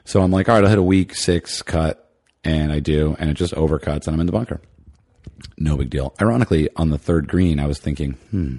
[0.05, 1.99] So I'm like, all right, I'll hit a weak six cut.
[2.43, 3.15] And I do.
[3.19, 4.59] And it just overcuts and I'm in the bunker.
[5.57, 6.13] No big deal.
[6.21, 8.57] Ironically, on the third green, I was thinking, hmm,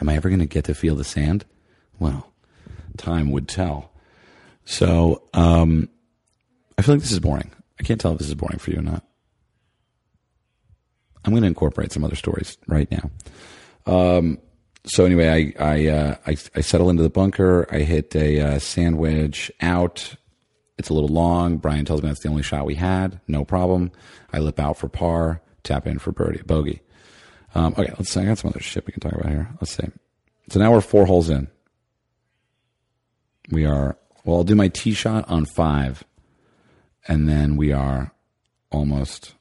[0.00, 1.44] am I ever going to get to feel the sand?
[1.98, 2.32] Well,
[2.96, 3.90] time would tell.
[4.64, 5.88] So, um,
[6.78, 7.50] I feel like this is boring.
[7.78, 9.04] I can't tell if this is boring for you or not.
[11.24, 13.10] I'm going to incorporate some other stories right now.
[13.86, 14.38] Um,
[14.84, 17.66] so anyway, I I, uh, I, I settle into the bunker.
[17.70, 20.14] I hit a uh, sand wedge out.
[20.78, 21.58] It's a little long.
[21.58, 23.20] Brian tells me that's the only shot we had.
[23.26, 23.90] No problem.
[24.32, 25.42] I lip out for par.
[25.64, 26.80] Tap in for birdie bogey.
[27.54, 28.10] Um, okay, let's.
[28.10, 28.20] see.
[28.20, 29.48] I got some other shit we can talk about here.
[29.60, 29.88] Let's see.
[30.50, 31.48] So now we're four holes in.
[33.50, 33.98] We are.
[34.24, 36.04] Well, I'll do my tee shot on five
[37.08, 38.12] and then we are
[38.70, 39.34] almost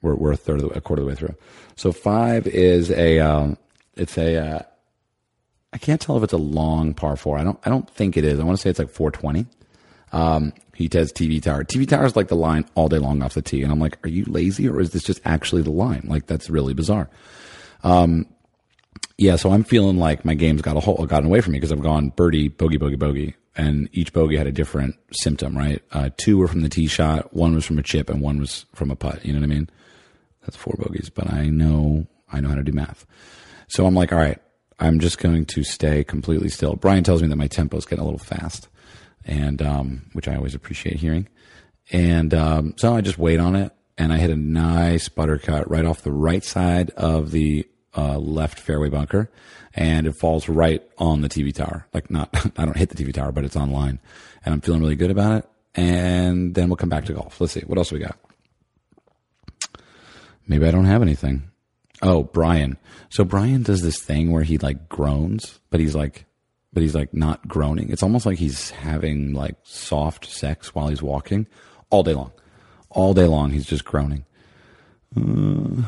[0.00, 1.34] we're, we're a third of the, a quarter of the way through.
[1.76, 3.58] So five is a um,
[3.94, 4.62] it's a uh,
[5.72, 7.38] I can't tell if it's a long par four.
[7.38, 8.40] I don't I don't think it is.
[8.40, 9.46] I want to say it's like 420.
[10.12, 11.64] Um, he says TV tower.
[11.64, 13.98] TV tower is like the line all day long off the tee, and I'm like,
[14.04, 16.04] are you lazy or is this just actually the line?
[16.04, 17.10] Like that's really bizarre.
[17.82, 18.26] Um,
[19.16, 21.72] yeah, so I'm feeling like my game's got a whole gotten away from me because
[21.72, 25.82] I've gone birdie, bogey, bogey, bogey, and each bogey had a different symptom, right?
[25.90, 28.64] Uh, two were from the tee shot, one was from a chip, and one was
[28.74, 29.24] from a putt.
[29.26, 29.68] You know what I mean?
[30.42, 33.04] That's four bogeys, but I know I know how to do math.
[33.68, 34.38] So I'm like, all right,
[34.78, 36.76] I'm just going to stay completely still.
[36.76, 38.68] Brian tells me that my tempo is getting a little fast,
[39.28, 41.28] and um, which I always appreciate hearing.
[41.92, 45.70] And um, so I just wait on it, and I hit a nice butter cut
[45.70, 49.30] right off the right side of the uh, left fairway bunker,
[49.74, 51.86] and it falls right on the TV tower.
[51.92, 54.00] Like not, I don't hit the TV tower, but it's online,
[54.44, 55.48] and I'm feeling really good about it.
[55.74, 57.40] And then we'll come back to golf.
[57.40, 58.18] Let's see what else we got.
[60.48, 61.50] Maybe I don't have anything.
[62.00, 62.78] Oh, Brian.
[63.10, 66.24] So Brian does this thing where he like groans, but he's like,
[66.72, 67.90] but he's like not groaning.
[67.90, 71.46] It's almost like he's having like soft sex while he's walking
[71.90, 72.32] all day long.
[72.90, 74.24] All day long, he's just groaning.
[75.16, 75.82] Uh,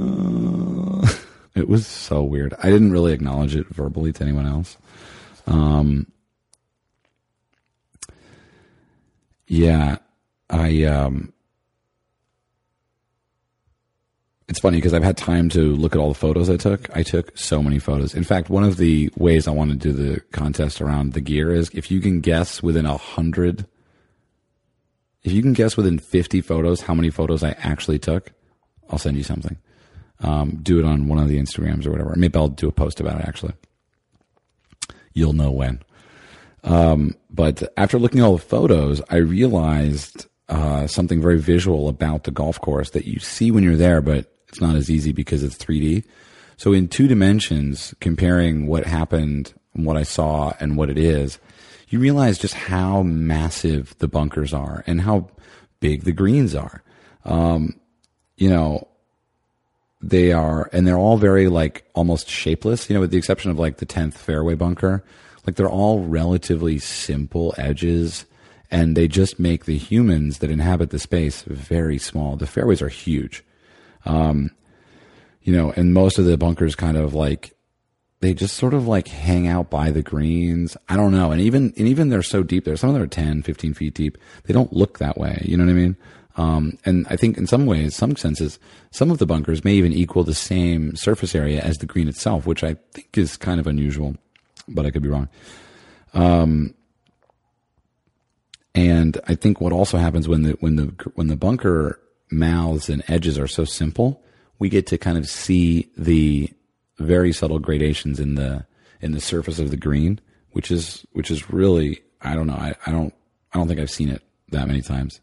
[0.00, 1.08] uh,
[1.54, 2.54] it was so weird.
[2.62, 4.76] I didn't really acknowledge it verbally to anyone else.
[5.46, 6.06] Um,
[9.46, 9.98] yeah,
[10.48, 10.84] I.
[10.84, 11.33] Um,
[14.48, 16.94] it's funny because I've had time to look at all the photos I took.
[16.96, 18.14] I took so many photos.
[18.14, 21.52] In fact, one of the ways I want to do the contest around the gear
[21.52, 23.66] is if you can guess within a hundred,
[25.22, 28.32] if you can guess within 50 photos how many photos I actually took,
[28.90, 29.56] I'll send you something
[30.20, 32.14] um, do it on one of the Instagrams or whatever.
[32.16, 33.52] Maybe I'll do a post about it actually.
[35.12, 35.80] You'll know when.
[36.64, 42.24] Um, but after looking at all the photos, I realized uh, something very visual about
[42.24, 45.42] the golf course that you see when you're there, but it's not as easy because
[45.42, 46.04] it's 3D.
[46.56, 51.40] So in two dimensions, comparing what happened what I saw and what it is,
[51.88, 55.28] you realize just how massive the bunkers are and how
[55.80, 56.84] big the greens are.
[57.24, 57.80] Um,
[58.36, 58.86] you know,
[60.00, 63.58] they are, and they're all very like almost shapeless, you know, with the exception of
[63.58, 65.02] like the 10th fairway bunker.
[65.44, 68.24] Like they're all relatively simple edges
[68.70, 72.36] and they just make the humans that inhabit the space very small.
[72.36, 73.42] The fairways are huge.
[74.04, 74.50] Um,
[75.42, 77.54] you know, and most of the bunkers kind of like
[78.20, 80.76] they just sort of like hang out by the greens.
[80.88, 81.30] I don't know.
[81.30, 82.76] And even, and even they're so deep there.
[82.76, 84.16] Some of them are 10, 15 feet deep.
[84.44, 85.42] They don't look that way.
[85.44, 85.96] You know what I mean?
[86.36, 88.58] Um, and I think in some ways, some senses,
[88.90, 92.46] some of the bunkers may even equal the same surface area as the green itself,
[92.46, 94.16] which I think is kind of unusual,
[94.66, 95.28] but I could be wrong.
[96.14, 96.74] Um,
[98.74, 103.02] and I think what also happens when the when the when the bunker mouths and
[103.08, 104.22] edges are so simple,
[104.58, 106.50] we get to kind of see the
[106.98, 108.66] very subtle gradations in the
[109.00, 110.20] in the surface of the green,
[110.52, 113.12] which is which is really I don't know I, I don't
[113.52, 115.20] I don't think I've seen it that many times.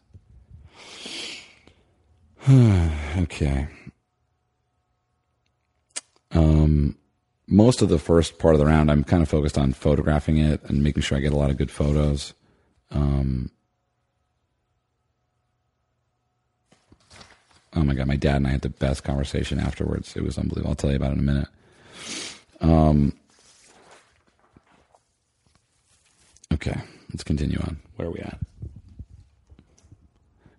[3.18, 3.68] okay.
[6.32, 6.96] Um,
[7.46, 10.62] most of the first part of the round, I'm kind of focused on photographing it
[10.64, 12.34] and making sure I get a lot of good photos.
[12.90, 13.50] Um,
[17.74, 20.16] oh my god, my dad and I had the best conversation afterwards.
[20.16, 20.70] It was unbelievable.
[20.70, 21.48] I'll tell you about it in a minute.
[22.60, 23.12] Um,
[26.52, 26.80] okay,
[27.10, 27.78] let's continue on.
[27.96, 28.38] Where are we at?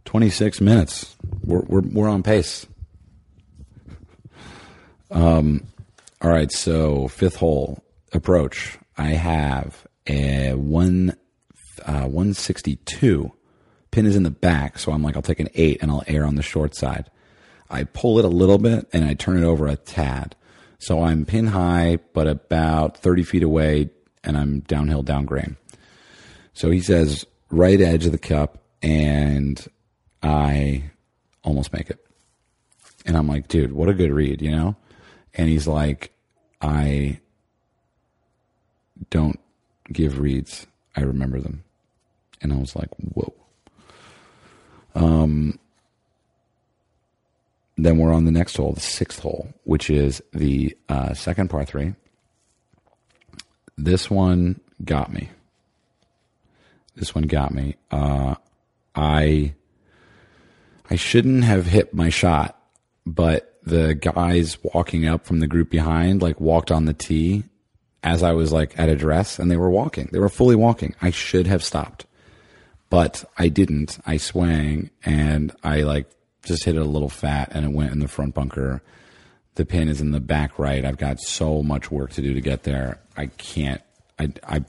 [0.06, 1.16] 26 minutes.
[1.44, 2.68] We're, we're, we're on pace.
[5.10, 5.66] Um,
[6.22, 8.78] all right, so fifth hole approach.
[8.98, 11.16] I have a one
[11.86, 13.32] uh, 162.
[13.94, 16.26] Pin is in the back, so I'm like, I'll take an eight and I'll err
[16.26, 17.12] on the short side.
[17.70, 20.36] I pull it a little bit and I turn it over a tad.
[20.80, 23.92] So I'm pin high, but about 30 feet away,
[24.24, 25.58] and I'm downhill down grain.
[26.56, 29.64] So he says, right edge of the cup, and
[30.24, 30.86] I
[31.44, 32.04] almost make it.
[33.06, 34.76] And I'm like, dude, what a good read, you know?
[35.36, 36.12] And he's like,
[36.62, 37.20] I
[39.12, 39.40] don't
[39.92, 40.66] give reads.
[40.96, 41.64] I remember them.
[42.42, 43.43] And I was like, whoa.
[44.96, 45.60] Um,
[47.78, 51.66] then we're on the next hole, the sixth hole, which is the uh, second par
[51.66, 51.96] three.
[53.78, 55.30] This one got me.
[56.96, 57.76] This one got me.
[57.90, 58.36] Uh,
[58.96, 59.56] I
[60.90, 62.60] I shouldn't have hit my shot,
[63.06, 67.44] but the guys walking up from the group behind like walked on the tee
[68.04, 70.10] as I was like at address, and they were walking.
[70.12, 70.94] They were fully walking.
[71.02, 72.06] I should have stopped,
[72.94, 73.98] but I didn't.
[74.06, 76.12] I swang and I like
[76.44, 78.84] just hit it a little fat and it went in the front bunker.
[79.56, 80.86] The pin is in the back right.
[80.86, 83.00] I've got so much work to do to get there.
[83.18, 83.82] I can't.
[84.20, 84.64] I I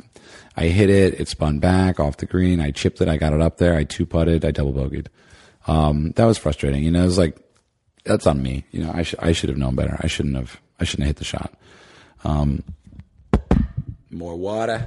[0.56, 1.20] I hit it.
[1.20, 2.60] It spun back off the green.
[2.60, 3.08] I chipped it.
[3.08, 3.76] I got it up there.
[3.76, 4.42] I two putted.
[4.46, 5.08] I double bogeyed.
[5.66, 6.82] Um, that was frustrating.
[6.82, 7.36] You know, it was like
[8.04, 8.64] that's on me.
[8.70, 10.00] You know, I should I should have known better.
[10.00, 10.58] I shouldn't have.
[10.80, 11.52] I shouldn't have hit the shot.
[12.24, 12.64] Um,
[14.10, 14.82] more water.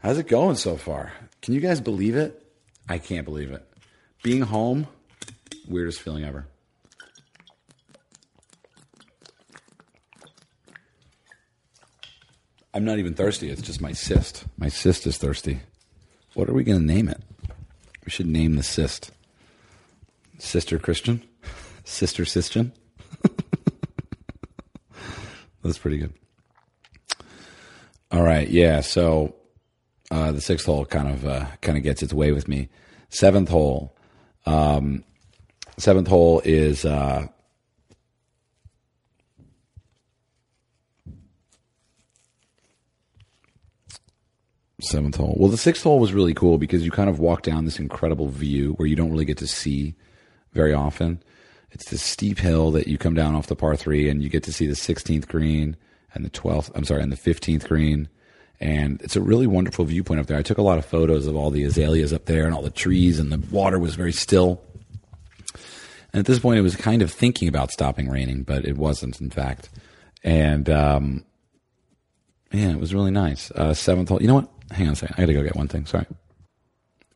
[0.00, 1.12] How's it going so far?
[1.42, 2.44] Can you guys believe it?
[2.88, 3.64] I can't believe it.
[4.22, 4.86] Being home
[5.68, 6.46] weirdest feeling ever.
[12.74, 13.50] I'm not even thirsty.
[13.50, 14.44] It's just my cyst.
[14.56, 15.60] My cyst is thirsty.
[16.34, 17.22] What are we going to name it?
[18.04, 19.10] We should name the cyst.
[20.38, 21.22] Sister Christian?
[21.84, 22.72] Sister Christian?
[25.62, 26.12] That's pretty good.
[28.10, 28.80] All right, yeah.
[28.80, 29.34] So
[30.10, 32.68] uh, the sixth hole kind of uh, kind of gets its way with me.
[33.10, 33.96] Seventh hole,
[34.46, 35.04] um,
[35.78, 37.28] Seventh hole is uh,
[44.80, 45.36] seventh hole.
[45.38, 48.26] Well, the sixth hole was really cool because you kind of walk down this incredible
[48.26, 49.94] view where you don't really get to see
[50.52, 51.22] very often.
[51.70, 54.42] It's this steep hill that you come down off the par three, and you get
[54.44, 55.76] to see the 16th green
[56.12, 56.72] and the 12th.
[56.74, 58.08] I'm sorry, and the 15th green.
[58.60, 60.36] And it's a really wonderful viewpoint up there.
[60.36, 62.70] I took a lot of photos of all the azaleas up there and all the
[62.70, 64.60] trees, and the water was very still.
[66.12, 69.20] And at this point, it was kind of thinking about stopping raining, but it wasn't,
[69.20, 69.68] in fact.
[70.24, 71.24] And um,
[72.50, 73.50] yeah, it was really nice.
[73.52, 74.20] Uh, seventh hole.
[74.20, 74.48] You know what?
[74.70, 75.14] Hang on a second.
[75.16, 75.86] I got to go get one thing.
[75.86, 76.06] Sorry.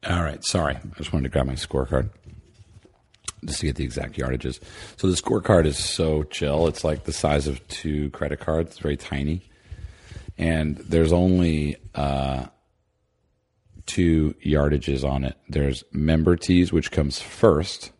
[0.08, 0.44] All right.
[0.44, 0.76] Sorry.
[0.76, 2.10] I just wanted to grab my scorecard
[3.44, 4.60] just to get the exact yardages.
[4.96, 6.66] So the scorecard is so chill.
[6.68, 8.70] It's like the size of two credit cards.
[8.70, 9.42] It's very tiny.
[10.42, 12.46] And there's only uh,
[13.86, 15.36] two yardages on it.
[15.48, 17.92] There's member tees, which comes first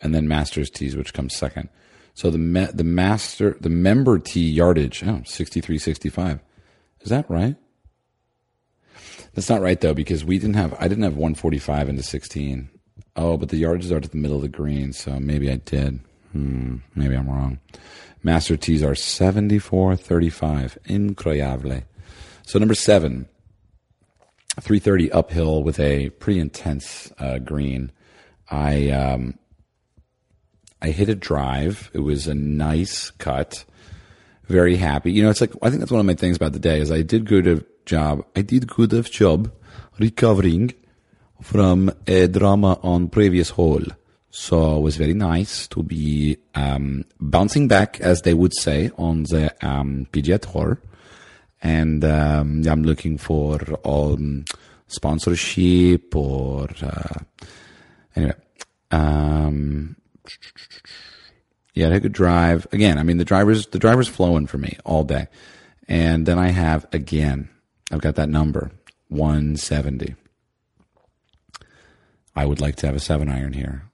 [0.00, 1.70] and then master's tees, which comes second.
[2.12, 6.40] So the me- the master the member tee yardage, oh, 63, 65.
[7.00, 7.56] Is that right?
[9.32, 12.68] That's not right though, because we didn't have I didn't have 145 into 16.
[13.16, 16.00] Oh, but the yardages are to the middle of the green, so maybe I did.
[16.32, 17.58] Hmm, maybe I'm wrong.
[18.22, 20.78] Master tees are 74 35.
[20.86, 21.84] Incroyable.
[22.46, 23.28] So number seven,
[24.60, 27.92] 330 uphill with a pretty intense uh, green.
[28.50, 29.38] I um,
[30.80, 31.90] I hit a drive.
[31.92, 33.64] It was a nice cut.
[34.46, 35.12] Very happy.
[35.12, 36.90] You know, it's like I think that's one of my things about the day is
[36.90, 38.24] I did good of job.
[38.34, 39.52] I did good of job
[39.98, 40.74] recovering
[41.42, 43.84] from a drama on previous hole.
[44.30, 49.22] So it was very nice to be um, bouncing back, as they would say, on
[49.24, 50.78] the um, PGA Tour.
[51.62, 54.44] And um, I'm looking for um,
[54.86, 57.18] sponsorship or uh,
[58.14, 58.34] anyway.
[58.90, 59.96] Um,
[61.74, 62.66] yeah, I could drive.
[62.72, 65.28] Again, I mean the drivers the driver's flowing for me all day.
[65.86, 67.48] And then I have again,
[67.90, 68.70] I've got that number,
[69.08, 70.14] 170.
[72.36, 73.87] I would like to have a seven iron here.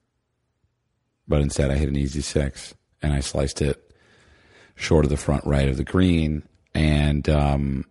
[1.26, 3.92] But instead I hit an easy six and I sliced it
[4.76, 6.42] short of the front right of the green.
[6.74, 7.84] And um,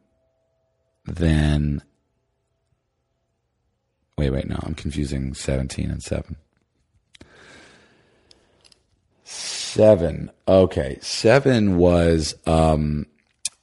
[1.06, 1.82] then
[4.18, 6.36] wait, wait, no, I'm confusing 17 and 7.
[9.24, 10.32] Seven.
[10.48, 11.00] Okay.
[11.02, 13.08] Seven was, um,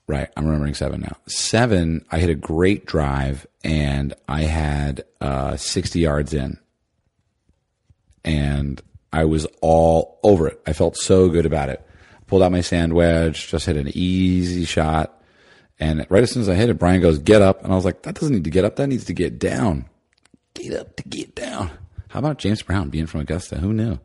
[0.06, 0.28] right.
[0.36, 1.16] I'm remembering seven now.
[1.28, 6.58] Seven, I hit a great drive and I had, uh, 60 yards in
[8.24, 10.60] and I was all over it.
[10.66, 11.84] I felt so good about it.
[12.26, 15.20] Pulled out my sand wedge, just hit an easy shot.
[15.80, 17.64] And right as soon as I hit it, Brian goes, get up.
[17.64, 18.76] And I was like, that doesn't need to get up.
[18.76, 19.86] That needs to get down.
[20.54, 21.70] Get up to get down.
[22.08, 23.56] How about James Brown being from Augusta?
[23.56, 23.98] Who knew?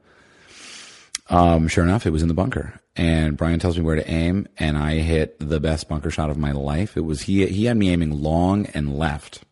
[1.30, 2.80] Um, sure enough, it was in the bunker.
[2.96, 6.38] And Brian tells me where to aim, and I hit the best bunker shot of
[6.38, 6.96] my life.
[6.96, 7.46] It was he.
[7.48, 9.44] He had me aiming long and left,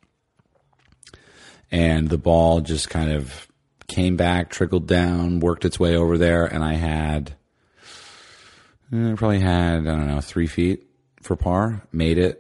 [1.71, 3.47] and the ball just kind of
[3.87, 7.35] came back, trickled down, worked its way over there, and I had
[8.91, 10.87] I eh, probably had I don't know three feet
[11.21, 11.87] for par.
[11.91, 12.39] Made it.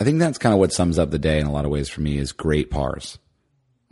[0.00, 1.88] I think that's kind of what sums up the day in a lot of ways
[1.88, 3.18] for me is great pars,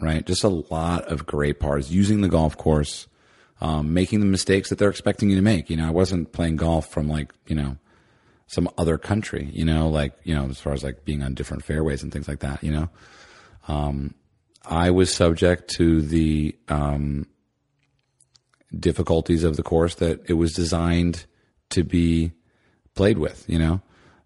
[0.00, 0.26] right?
[0.26, 3.06] Just a lot of great pars using the golf course
[3.60, 5.68] um, making the mistakes that they're expecting you to make.
[5.68, 7.76] You know, I wasn't playing golf from like, you know,
[8.46, 11.64] some other country, you know, like, you know, as far as like being on different
[11.64, 12.88] fairways and things like that, you know.
[13.68, 14.14] Um,
[14.64, 17.26] I was subject to the um,
[18.78, 21.26] difficulties of the course that it was designed
[21.70, 22.32] to be
[22.94, 23.80] played with, you know.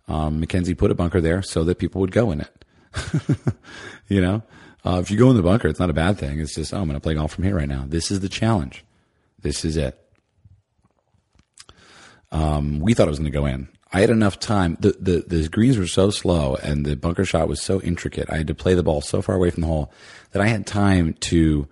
[0.06, 2.64] Um, MacKenzie put a bunker there so that people would go in it.
[4.08, 4.42] you know,
[4.84, 6.40] uh, if you go in the bunker, it's not a bad thing.
[6.40, 7.84] It's just, oh, I'm going to play golf from here right now.
[7.86, 8.84] This is the challenge.
[9.40, 9.98] This is it.
[12.30, 13.68] Um, we thought it was going to go in.
[13.94, 14.76] I had enough time.
[14.80, 18.28] The, the, the greens were so slow and the bunker shot was so intricate.
[18.28, 19.92] I had to play the ball so far away from the hole
[20.32, 21.68] that I had time to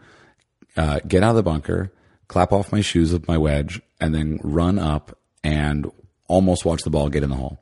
[0.76, 1.92] uh, get out of the bunker,
[2.28, 5.90] clap off my shoes with my wedge, and then run up and
[6.28, 7.58] almost watch the ball get in the hole.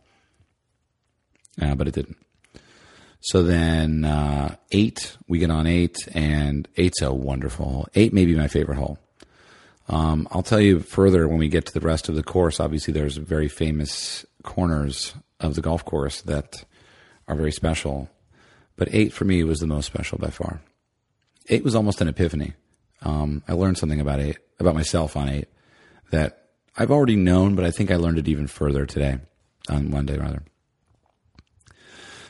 [1.59, 2.19] Uh, but it didn't.
[3.21, 7.89] So then uh, eight, we get on eight, and eight's a wonderful hole.
[7.95, 8.99] Eight may be my favorite hole.
[9.89, 12.61] Um, I'll tell you further when we get to the rest of the course.
[12.61, 16.65] Obviously, there's a very famous corners of the golf course that
[17.29, 18.09] are very special.
[18.77, 20.61] But eight for me was the most special by far.
[21.49, 22.55] Eight was almost an epiphany.
[23.03, 25.49] Um, I learned something about eight, about myself on eight,
[26.11, 29.19] that I've already known, but I think I learned it even further today,
[29.69, 30.43] on Monday rather.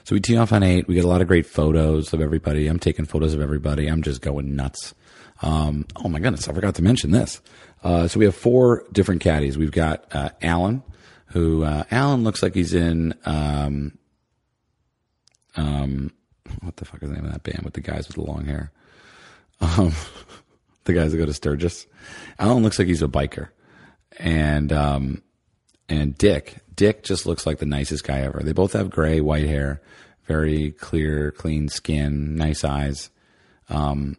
[0.04, 0.88] So we tee off on eight.
[0.88, 2.66] We get a lot of great photos of everybody.
[2.66, 3.86] I'm taking photos of everybody.
[3.86, 4.94] I'm just going nuts.
[5.42, 7.40] Um, oh my goodness, I forgot to mention this.
[7.82, 9.56] Uh, so we have four different caddies.
[9.56, 10.82] We've got uh, Alan,
[11.30, 13.14] who uh, Alan looks like he's in.
[13.24, 13.98] Um,
[15.56, 16.12] um,
[16.60, 18.44] what the fuck is the name of that band with the guys with the long
[18.44, 18.72] hair?
[19.60, 19.92] Um,
[20.84, 21.86] the guys that go to Sturgis.
[22.38, 23.48] Alan looks like he's a biker,
[24.18, 25.22] and um,
[25.88, 26.56] and Dick.
[26.74, 28.40] Dick just looks like the nicest guy ever.
[28.42, 29.82] They both have gray, white hair,
[30.24, 33.10] very clear, clean skin, nice eyes.
[33.68, 34.16] Um,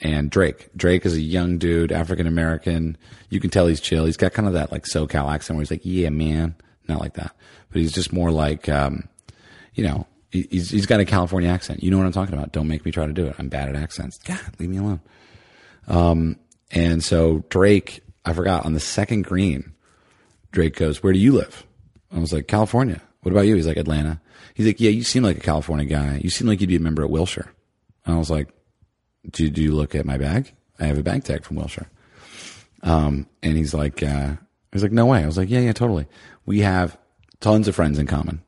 [0.00, 0.68] and Drake.
[0.76, 2.96] Drake is a young dude, African American.
[3.30, 4.04] You can tell he's chill.
[4.04, 6.54] He's got kind of that like SoCal accent where he's like, "Yeah, man,"
[6.88, 7.34] not like that,
[7.70, 9.08] but he's just more like, um,
[9.74, 11.82] you know, he's he's got a California accent.
[11.82, 12.52] You know what I'm talking about.
[12.52, 13.36] Don't make me try to do it.
[13.38, 14.18] I'm bad at accents.
[14.18, 15.00] God, leave me alone.
[15.88, 16.36] Um,
[16.70, 19.72] and so Drake, I forgot on the second green,
[20.52, 21.66] Drake goes, "Where do you live?"
[22.14, 23.56] I was like, "California." What about you?
[23.56, 24.20] He's like, "Atlanta."
[24.54, 26.20] He's like, "Yeah, you seem like a California guy.
[26.22, 27.50] You seem like you'd be a member at Wilshire."
[28.04, 28.48] And I was like,
[29.30, 30.52] do, you look at my bag?
[30.78, 31.88] I have a bag tag from Wilshire.
[32.82, 34.34] Um, and he's like, uh,
[34.72, 35.22] he's like, no way.
[35.22, 36.06] I was like, yeah, yeah, totally.
[36.44, 36.96] We have
[37.40, 38.42] tons of friends in common.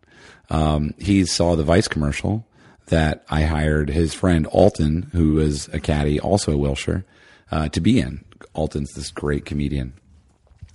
[0.51, 2.47] Um, he saw the Vice commercial
[2.87, 7.05] that I hired his friend Alton, who was a caddy, also Wilshire,
[7.51, 8.25] uh, to be in.
[8.55, 9.93] Alton's this great comedian,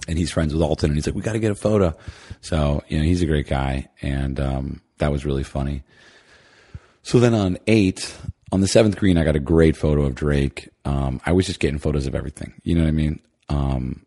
[0.07, 1.95] and he's friends with Alton, and he's like, "We got to get a photo."
[2.41, 5.83] So you know, he's a great guy, and um, that was really funny.
[7.03, 8.15] So then on eight,
[8.53, 10.69] on the seventh green, I got a great photo of Drake.
[10.85, 12.53] Um, I was just getting photos of everything.
[12.61, 13.19] You know what I mean?
[13.49, 14.05] Um,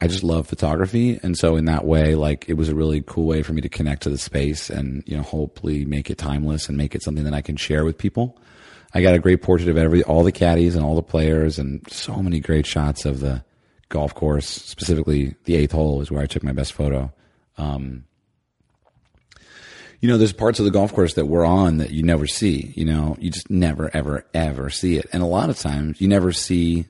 [0.00, 3.26] I just love photography, and so in that way, like it was a really cool
[3.26, 6.70] way for me to connect to the space, and you know, hopefully make it timeless
[6.70, 8.40] and make it something that I can share with people.
[8.94, 11.86] I got a great portrait of every all the caddies and all the players, and
[11.90, 13.44] so many great shots of the
[13.90, 14.48] golf course.
[14.48, 17.12] Specifically, the eighth hole is where I took my best photo.
[17.58, 18.04] Um,
[20.02, 22.74] you know, there's parts of the golf course that we're on that you never see.
[22.76, 26.08] You know, you just never, ever, ever see it, and a lot of times you
[26.08, 26.86] never see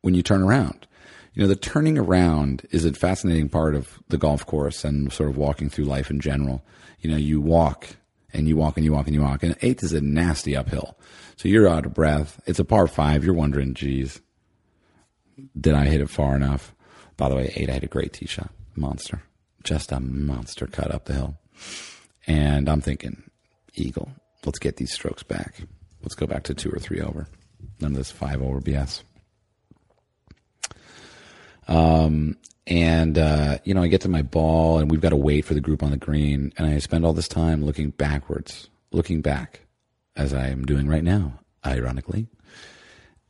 [0.00, 0.86] when you turn around
[1.34, 5.30] you know, the turning around is a fascinating part of the golf course and sort
[5.30, 6.64] of walking through life in general.
[7.00, 7.96] You know, you walk
[8.34, 10.98] and you walk and you walk and you walk, and eighth is a nasty uphill.
[11.36, 12.40] So you're out of breath.
[12.46, 13.24] It's a par five.
[13.24, 14.20] You're wondering, geez,
[15.58, 16.74] did I hit it far enough?
[17.16, 18.50] By the way, eight, I had a great tee shot.
[18.76, 19.22] Monster.
[19.64, 21.38] Just a monster cut up the hill.
[22.26, 23.22] And I'm thinking,
[23.74, 24.10] Eagle,
[24.44, 25.62] let's get these strokes back.
[26.02, 27.28] Let's go back to two or three over.
[27.80, 29.02] None of this five over BS.
[31.68, 32.36] Um,
[32.66, 35.54] and uh, you know, I get to my ball, and we've got to wait for
[35.54, 39.60] the group on the green, and I spend all this time looking backwards, looking back,
[40.16, 42.28] as I am doing right now, ironically.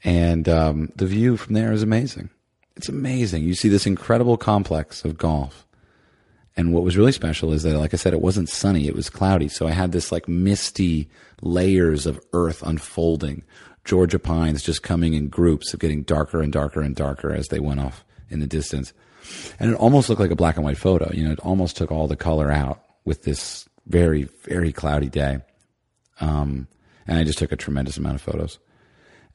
[0.04, 2.30] And um, the view from there is amazing.
[2.76, 3.44] It's amazing.
[3.44, 5.66] You see this incredible complex of golf.
[6.56, 9.08] And what was really special is that, like I said, it wasn't sunny; it was
[9.08, 9.48] cloudy.
[9.48, 11.08] So I had this like misty
[11.40, 13.42] layers of earth unfolding.
[13.84, 17.58] Georgia pines just coming in groups of getting darker and darker and darker as they
[17.58, 18.92] went off in the distance.
[19.58, 21.10] And it almost looked like a black and white photo.
[21.12, 25.38] You know, it almost took all the color out with this very, very cloudy day.
[26.20, 26.68] Um,
[27.06, 28.58] and I just took a tremendous amount of photos.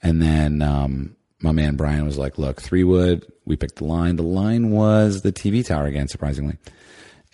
[0.02, 3.26] And then um, my man Brian was like, look, three wood.
[3.46, 4.16] We picked the line.
[4.16, 6.58] The line was the TV tower again, surprisingly.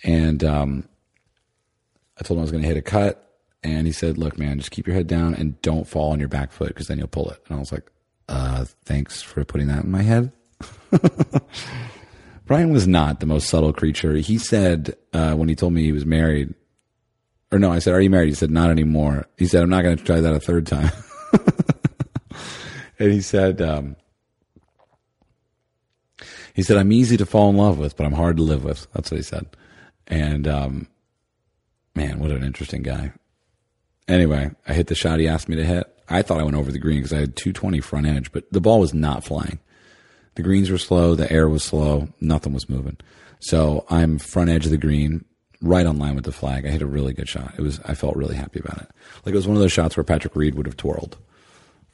[0.04, 0.88] And um,
[2.18, 3.20] I told him I was going to hit a cut.
[3.62, 6.28] And he said, look, man, just keep your head down and don't fall on your
[6.28, 7.40] back foot because then you'll pull it.
[7.48, 7.90] And I was like,
[8.28, 10.30] uh, thanks for putting that in my head.
[12.46, 14.14] Brian was not the most subtle creature.
[14.16, 16.54] He said uh, when he told me he was married,
[17.50, 19.82] or no, I said, "Are you married?" He said, "Not anymore." He said, "I'm not
[19.82, 20.90] going to try that a third time."
[22.98, 23.96] and he said, um,
[26.52, 28.86] "He said I'm easy to fall in love with, but I'm hard to live with."
[28.92, 29.46] That's what he said.
[30.06, 30.88] And um,
[31.94, 33.12] man, what an interesting guy.
[34.06, 35.90] Anyway, I hit the shot he asked me to hit.
[36.08, 38.60] I thought I went over the green because I had 220 front edge, but the
[38.60, 39.58] ball was not flying.
[40.34, 42.98] The greens were slow, the air was slow, nothing was moving.
[43.40, 45.24] So I'm front edge of the green,
[45.62, 46.66] right on line with the flag.
[46.66, 47.54] I hit a really good shot.
[47.56, 48.88] It was I felt really happy about it.
[49.24, 51.16] Like it was one of those shots where Patrick Reed would have twirled.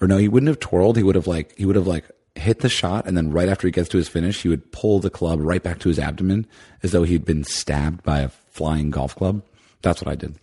[0.01, 0.97] Or no, he wouldn't have twirled.
[0.97, 3.67] He would have like he would have like hit the shot and then right after
[3.67, 6.47] he gets to his finish, he would pull the club right back to his abdomen
[6.83, 9.43] as though he'd been stabbed by a flying golf club.
[9.83, 10.37] That's what I did.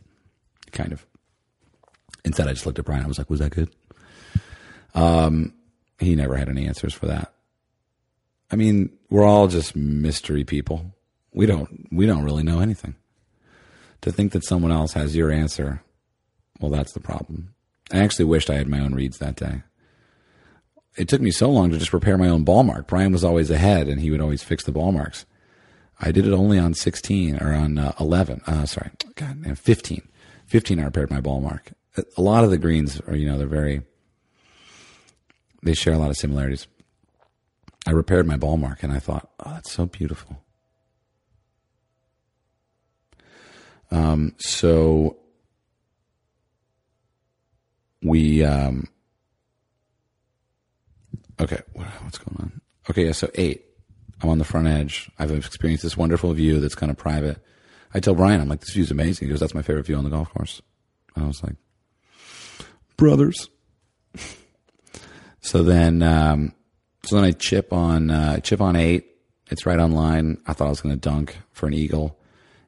[0.72, 1.06] Kind of.
[2.26, 3.04] Instead I just looked at Brian.
[3.04, 3.70] I was like, Was that good?
[4.94, 5.54] Um
[6.00, 7.34] he never had any answers for that.
[8.52, 10.94] I mean, we're all just mystery people.
[11.34, 12.96] We don't we don't really know anything.
[14.02, 15.82] To think that someone else has your answer,
[16.60, 17.54] well, that's the problem.
[17.92, 19.64] I actually wished I had my own reads that day.
[20.98, 22.88] It took me so long to just repair my own ball mark.
[22.88, 25.26] Brian was always ahead, and he would always fix the ball marks.
[26.00, 28.42] I did it only on 16 or on uh, 11.
[28.46, 30.08] Uh, sorry, God, 15.
[30.48, 31.72] 15, I prepared my ball mark.
[32.18, 33.82] A lot of the greens are, you know, they're very,
[35.64, 36.68] they share a lot of similarities.
[37.88, 40.42] I repaired my ball mark and I thought, oh, that's so beautiful.
[43.90, 45.18] Um, so
[48.04, 48.88] we, um,
[51.40, 52.62] okay, what's going on?
[52.90, 53.66] Okay, yeah, so eight.
[54.22, 55.12] I'm on the front edge.
[55.20, 57.40] I've experienced this wonderful view that's kind of private.
[57.94, 59.28] I tell Brian, I'm like, this view's amazing.
[59.28, 60.62] He goes, that's my favorite view on the golf course.
[61.16, 61.56] And I was like,
[62.96, 63.50] brothers.
[65.42, 66.54] so then, um,
[67.04, 69.06] so then I chip on uh, chip on eight.
[69.50, 70.42] It's right on line.
[70.46, 72.20] I thought I was going to dunk for an eagle.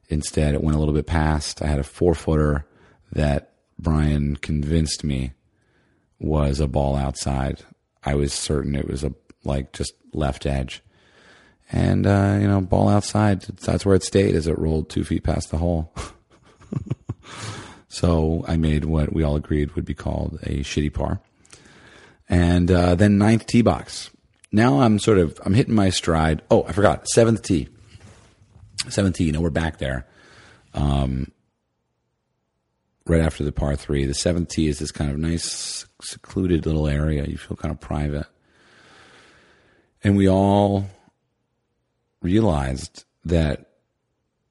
[0.08, 1.62] Instead, it went a little bit past.
[1.62, 2.64] I had a four footer
[3.12, 5.32] that Brian convinced me
[6.18, 7.62] was a ball outside.
[8.04, 9.12] I was certain it was a
[9.44, 10.82] like just left edge,
[11.70, 13.42] and uh, you know, ball outside.
[13.42, 15.92] That's where it stayed as it rolled two feet past the hole.
[17.88, 21.20] so I made what we all agreed would be called a shitty par,
[22.28, 24.10] and uh, then ninth tee box
[24.52, 26.42] now I'm sort of I'm hitting my stride.
[26.50, 27.68] Oh, I forgot seventh tee.
[28.88, 29.24] Seventh tee.
[29.24, 30.06] You know we're back there.
[30.74, 31.32] Um,
[33.06, 34.04] right after the par three.
[34.04, 37.26] The seventh tee is this kind of nice, secluded little area.
[37.26, 38.26] You feel kind of private.
[40.02, 40.86] And we all
[42.22, 43.70] realized that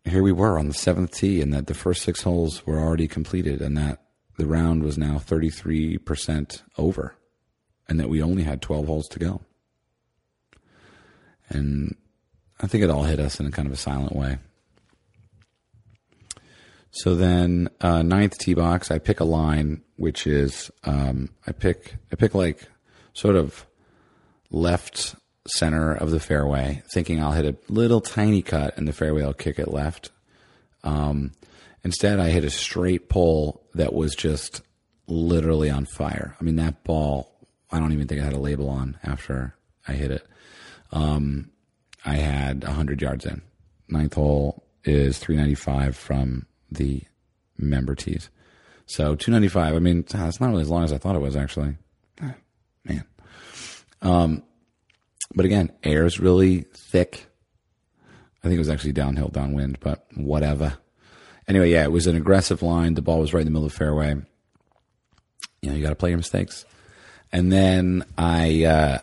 [0.04, 3.08] here we were on the seventh tee and that the first six holes were already
[3.08, 4.02] completed and that
[4.38, 7.16] the round was now 33% over
[7.88, 9.42] and that we only had 12 holes to go.
[11.50, 11.96] And
[12.60, 14.38] I think it all hit us in a kind of a silent way.
[16.92, 21.96] So then, uh, ninth tee box, I pick a line, which is um, I pick
[22.12, 22.68] I pick like
[23.14, 23.66] sort of
[24.50, 25.16] left
[25.48, 29.24] center of the fairway, thinking I'll hit a little tiny cut in the fairway.
[29.24, 30.12] I'll kick it left.
[30.84, 31.32] Um,
[31.84, 34.62] instead, I hit a straight pull that was just
[35.08, 36.36] literally on fire.
[36.40, 37.36] I mean, that ball.
[37.72, 39.56] I don't even think I had a label on after
[39.88, 40.26] I hit it.
[40.92, 41.52] Um,
[42.04, 43.44] I had 100 yards in.
[43.88, 47.04] Ninth hole is 395 from the
[47.58, 48.30] member tees.
[48.86, 49.76] So 295.
[49.76, 51.76] I mean, it's not really as long as I thought it was actually.
[52.22, 52.36] Ah,
[52.84, 53.04] man.
[54.02, 54.44] Um,
[55.36, 57.28] but again, air is really thick.
[58.44, 60.78] I think it was actually downhill, downwind, but whatever.
[61.48, 62.94] Anyway, yeah, it was an aggressive line.
[62.94, 64.16] The ball was right in the middle of the fairway.
[65.62, 66.66] You know, you got to play your mistakes.
[67.32, 69.00] And then I, uh,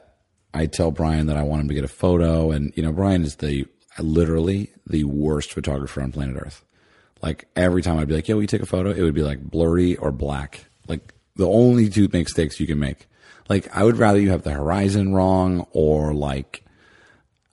[0.54, 3.22] I tell Brian that I want him to get a photo, and you know, Brian
[3.22, 3.66] is the
[3.98, 6.64] literally the worst photographer on planet Earth.
[7.22, 9.42] Like every time I'd be like, "Yo, we take a photo," it would be like
[9.42, 10.66] blurry or black.
[10.86, 13.06] Like the only two mistakes you can make.
[13.48, 16.64] Like I would rather you have the horizon wrong or like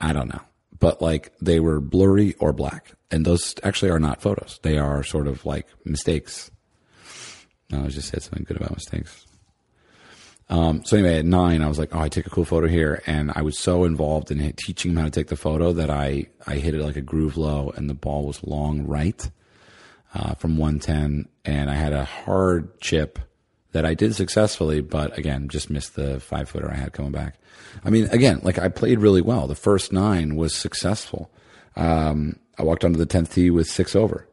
[0.01, 0.41] I don't know,
[0.79, 4.59] but like they were blurry or black, and those actually are not photos.
[4.63, 6.51] They are sort of like mistakes.
[7.69, 9.25] No, I just said something good about mistakes.
[10.49, 13.01] Um, so anyway, at nine, I was like, "Oh, I take a cool photo here,"
[13.07, 16.27] and I was so involved in teaching him how to take the photo that I
[16.45, 19.29] I hit it like a groove low, and the ball was long right
[20.13, 23.19] uh, from 110, and I had a hard chip
[23.71, 27.35] that I did successfully, but again, just missed the five footer I had coming back.
[27.83, 29.47] I mean, again, like I played really well.
[29.47, 31.31] The first nine was successful.
[31.75, 34.27] Um, I walked onto the 10th tee with six over,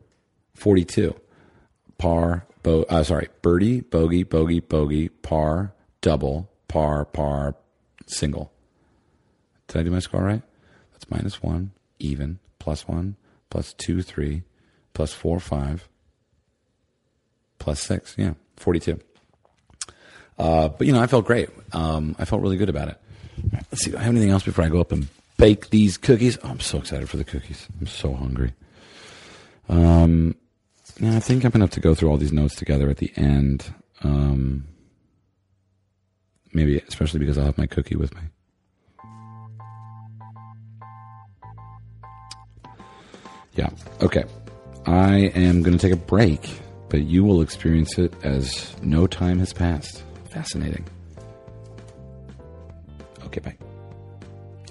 [0.55, 1.15] 42.
[1.97, 5.73] Par, bo- uh, sorry, birdie, bogey, bogey, bogey, par,
[6.03, 7.57] double, par, par,
[8.07, 8.53] single.
[9.69, 10.43] Did I do my score right?
[10.93, 13.17] That's minus one, even, plus one,
[13.49, 14.43] plus two, three,
[14.95, 15.89] plus four, five,
[17.59, 18.15] plus six.
[18.19, 19.01] Yeah, 42.
[20.39, 21.51] Uh, but, you know, I felt great.
[21.73, 22.97] Um, I felt really good about it.
[23.53, 23.91] Let's see.
[23.91, 26.39] Do I have anything else before I go up and bake these cookies?
[26.43, 27.69] Oh, I'm so excited for the cookies.
[27.81, 28.53] I'm so hungry.
[29.69, 30.35] Um,
[30.99, 32.99] yeah, I think I'm going to have to go through all these notes together at
[32.99, 33.73] the end.
[34.03, 34.67] Um,
[36.53, 38.23] maybe especially because I'll have my cookie with me.
[43.55, 43.71] Yeah.
[44.01, 44.25] Okay.
[44.91, 46.51] I am going to take a break,
[46.89, 50.03] but you will experience it as no time has passed.
[50.31, 50.85] Fascinating.
[53.27, 53.57] Okay, bye.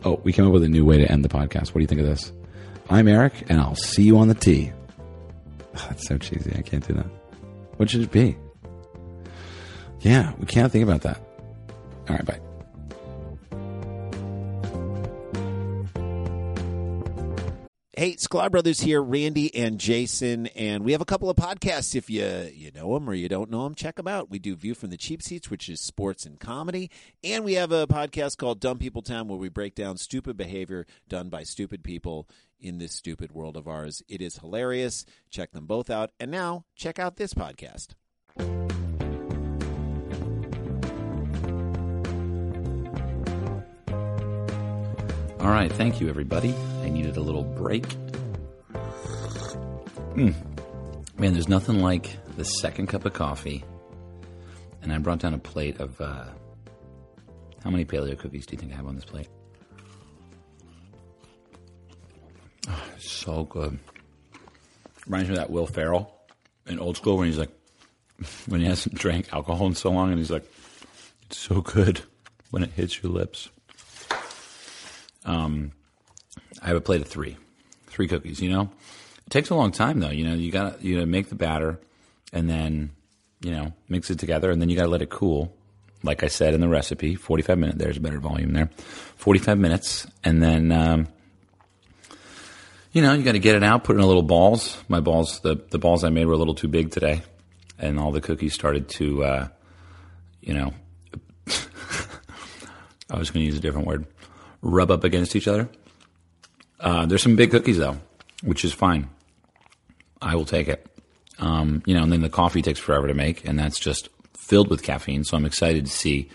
[0.03, 1.67] Oh, we came up with a new way to end the podcast.
[1.67, 2.33] What do you think of this?
[2.89, 4.73] I'm Erik, and I'll see you on the tee.
[5.73, 6.53] That's so cheesy.
[6.53, 7.07] I can't do that.
[7.77, 8.35] What should it be?
[10.01, 11.21] Yeah, we can't think about that.
[12.09, 12.39] All right, bye.
[17.99, 21.95] Hey, Sklar Brothers here, Randy and Jason, and we have a couple of podcasts.
[21.95, 24.29] If you you know them or you don't know them, check them out.
[24.29, 26.91] We do View from the Cheap Seats, which is sports and comedy,
[27.25, 30.85] and we have a podcast called Dumb People Town, where we break down stupid behavior
[31.09, 32.25] done by stupid people
[32.57, 34.01] in this stupid world of ours.
[34.07, 35.05] It is hilarious.
[35.29, 37.95] Check them both out, and now check out this podcast.
[45.39, 46.53] All right, thank you, everybody.
[46.83, 47.87] I needed a little break.
[50.15, 50.33] Mm.
[51.17, 53.63] Man, there's nothing like the second cup of coffee.
[54.81, 55.99] And I brought down a plate of.
[56.01, 56.25] Uh,
[57.63, 59.29] how many paleo cookies do you think I have on this plate?
[62.67, 63.79] Oh, so good.
[65.05, 66.13] Reminds me of that Will Ferrell
[66.67, 67.51] in Old School when he's like,
[68.47, 70.49] when he hasn't drank alcohol in so long, and he's like,
[71.27, 72.01] it's so good
[72.51, 73.49] when it hits your lips.
[75.25, 75.71] Um,
[76.61, 77.37] I have a plate of three,
[77.87, 78.41] three cookies.
[78.41, 78.69] You know,
[79.25, 80.09] it takes a long time though.
[80.09, 81.79] You know, you got to you know make the batter,
[82.33, 82.91] and then
[83.41, 85.53] you know mix it together, and then you got to let it cool.
[86.01, 87.77] Like I said in the recipe, forty-five minutes.
[87.77, 88.69] There's a better volume there.
[89.17, 91.07] Forty-five minutes, and then um,
[92.91, 94.77] you know you got to get it out, put in little balls.
[94.87, 97.21] My balls, the the balls I made were a little too big today,
[97.77, 99.47] and all the cookies started to, uh,
[100.41, 100.73] you know.
[103.11, 104.05] I was going to use a different word
[104.61, 105.69] rub up against each other.
[106.79, 107.97] Uh, there's some big cookies though,
[108.43, 109.09] which is fine.
[110.21, 110.85] I will take it.
[111.39, 114.69] Um, you know, and then the coffee takes forever to make, and that's just filled
[114.69, 115.23] with caffeine.
[115.23, 116.29] So I'm excited to see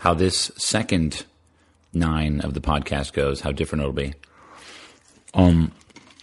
[0.00, 1.24] how this second
[1.92, 4.12] nine of the podcast goes, how different it'll be.
[5.34, 5.72] Um,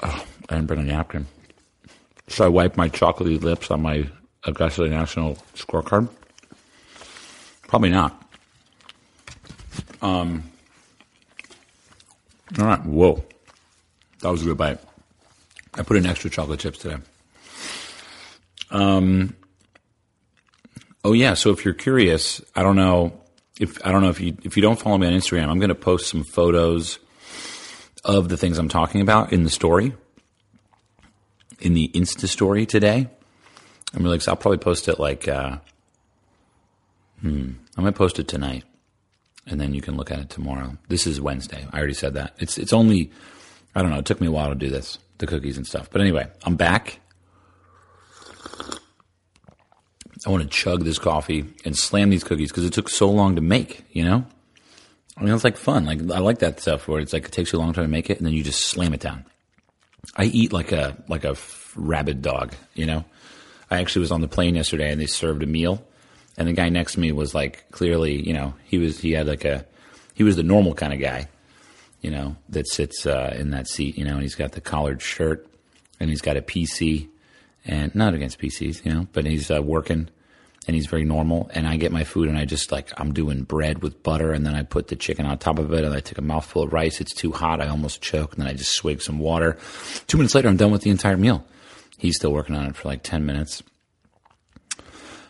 [0.03, 1.25] oh, I didn't bring a napkin.
[2.27, 4.07] So I wipe my chocolatey lips on my
[4.43, 6.09] Augusta National scorecard.
[7.67, 8.21] Probably not.
[10.01, 10.43] Um.
[12.59, 12.83] All right.
[12.85, 13.23] Whoa,
[14.21, 14.79] that was a good bite.
[15.73, 16.97] I put in extra chocolate chips today.
[18.71, 19.35] Um.
[21.03, 21.33] Oh yeah.
[21.33, 23.21] So if you're curious, I don't know
[23.59, 25.69] if I don't know if you if you don't follow me on Instagram, I'm going
[25.69, 26.99] to post some photos
[28.03, 29.93] of the things I'm talking about in the story,
[31.59, 33.09] in the Insta story today.
[33.93, 34.31] I'm really excited.
[34.31, 35.57] I'll probably post it like, uh,
[37.21, 38.63] hmm, going to post it tonight,
[39.47, 40.77] and then you can look at it tomorrow.
[40.87, 41.67] This is Wednesday.
[41.71, 42.35] I already said that.
[42.39, 43.11] It's it's only,
[43.75, 43.99] I don't know.
[43.99, 45.89] It took me a while to do this, the cookies and stuff.
[45.91, 46.99] But anyway, I'm back.
[50.25, 53.35] I want to chug this coffee and slam these cookies because it took so long
[53.35, 53.85] to make.
[53.91, 54.25] You know,
[55.17, 55.85] I mean, it's like fun.
[55.85, 57.89] Like I like that stuff where it's like it takes you a long time to
[57.89, 59.25] make it, and then you just slam it down.
[60.15, 61.35] I eat like a like a
[61.75, 62.55] rabid dog.
[62.73, 63.05] You know,
[63.69, 65.85] I actually was on the plane yesterday, and they served a meal,
[66.37, 69.27] and the guy next to me was like clearly, you know, he was he had
[69.27, 69.65] like a
[70.13, 71.27] he was the normal kind of guy,
[72.01, 73.97] you know, that sits uh, in that seat.
[73.97, 75.47] You know, and he's got the collared shirt,
[75.99, 77.09] and he's got a PC,
[77.65, 80.09] and not against PCs, you know, but he's uh, working
[80.67, 81.49] and he's very normal.
[81.53, 84.45] And I get my food and I just like, I'm doing bread with butter and
[84.45, 86.73] then I put the chicken on top of it and I take a mouthful of
[86.73, 87.01] rice.
[87.01, 87.61] It's too hot.
[87.61, 88.33] I almost choke.
[88.33, 89.57] And then I just swig some water.
[90.07, 91.45] Two minutes later, I'm done with the entire meal.
[91.97, 93.63] He's still working on it for like 10 minutes.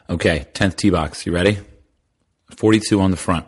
[0.10, 1.26] Okay, 10th tee box.
[1.26, 1.58] You ready?
[2.56, 3.46] 42 on the front.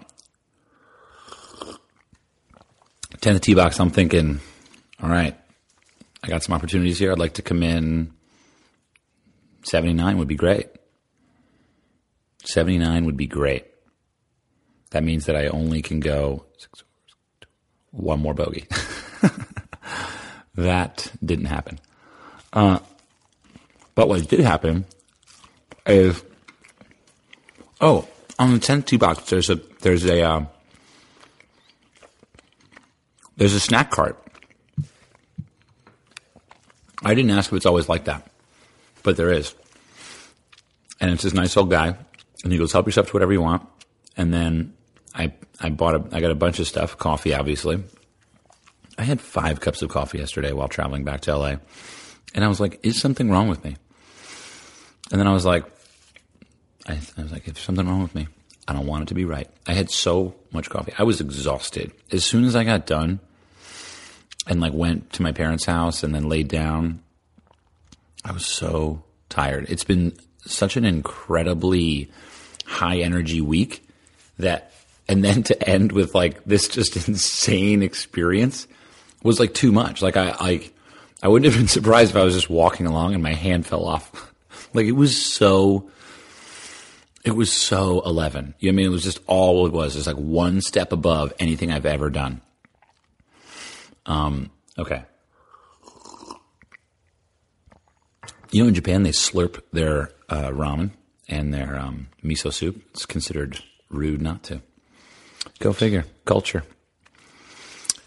[3.18, 3.80] 10th tee box.
[3.80, 4.40] I'm thinking,
[5.02, 5.36] all right,
[6.24, 7.12] I got some opportunities here.
[7.12, 8.14] I'd like to come in
[9.64, 10.68] 79 would be great.
[12.46, 13.66] 79 would be great.
[14.92, 16.46] That means that I only can go
[17.92, 18.66] one more bogey.
[20.56, 21.80] that didn't happen.
[22.54, 22.80] Uh,
[23.96, 24.86] but what did happen
[25.86, 26.24] is,
[27.82, 28.08] oh,
[28.40, 30.46] on the 10th tee box, there's a, there's a, uh,
[33.38, 34.22] there's a snack cart.
[37.04, 38.28] I didn't ask if it's always like that,
[39.04, 39.54] but there is.
[41.00, 41.96] And it's this nice old guy
[42.44, 43.68] and he goes, help yourself to whatever you want.
[44.16, 44.74] And then
[45.14, 47.84] I, I bought a, I got a bunch of stuff, coffee, obviously.
[48.98, 51.56] I had five cups of coffee yesterday while traveling back to LA.
[52.34, 53.78] And I was like, is something wrong with me?
[55.12, 55.66] And then I was like,
[56.88, 58.28] I, I was like, if something wrong with me,
[58.68, 59.50] I don't want it to be right.
[59.66, 60.94] I had so much coffee.
[60.98, 61.92] I was exhausted.
[62.12, 63.20] As soon as I got done
[64.46, 67.02] and like went to my parents' house and then laid down,
[68.26, 69.68] I was so tired.
[69.70, 72.10] It's been such an incredibly
[72.66, 73.88] high energy week
[74.40, 74.72] that
[75.08, 78.68] and then to end with like this just insane experience
[79.24, 80.02] was like too much.
[80.02, 80.72] Like I I
[81.24, 83.86] I wouldn't have been surprised if I was just walking along and my hand fell
[83.86, 84.34] off.
[84.74, 85.90] like it was so
[87.28, 88.56] it was so 11.
[88.58, 88.86] You know I mean?
[88.86, 89.98] It was just all it was.
[89.98, 92.40] It's like one step above anything I've ever done.
[94.06, 94.50] Um,
[94.80, 95.04] okay.
[98.52, 100.92] You know, in Japan, they slurp their uh, ramen
[101.28, 102.82] and their um, miso soup.
[102.92, 104.62] It's considered rude not to.
[105.60, 106.06] Go figure.
[106.24, 106.64] Culture.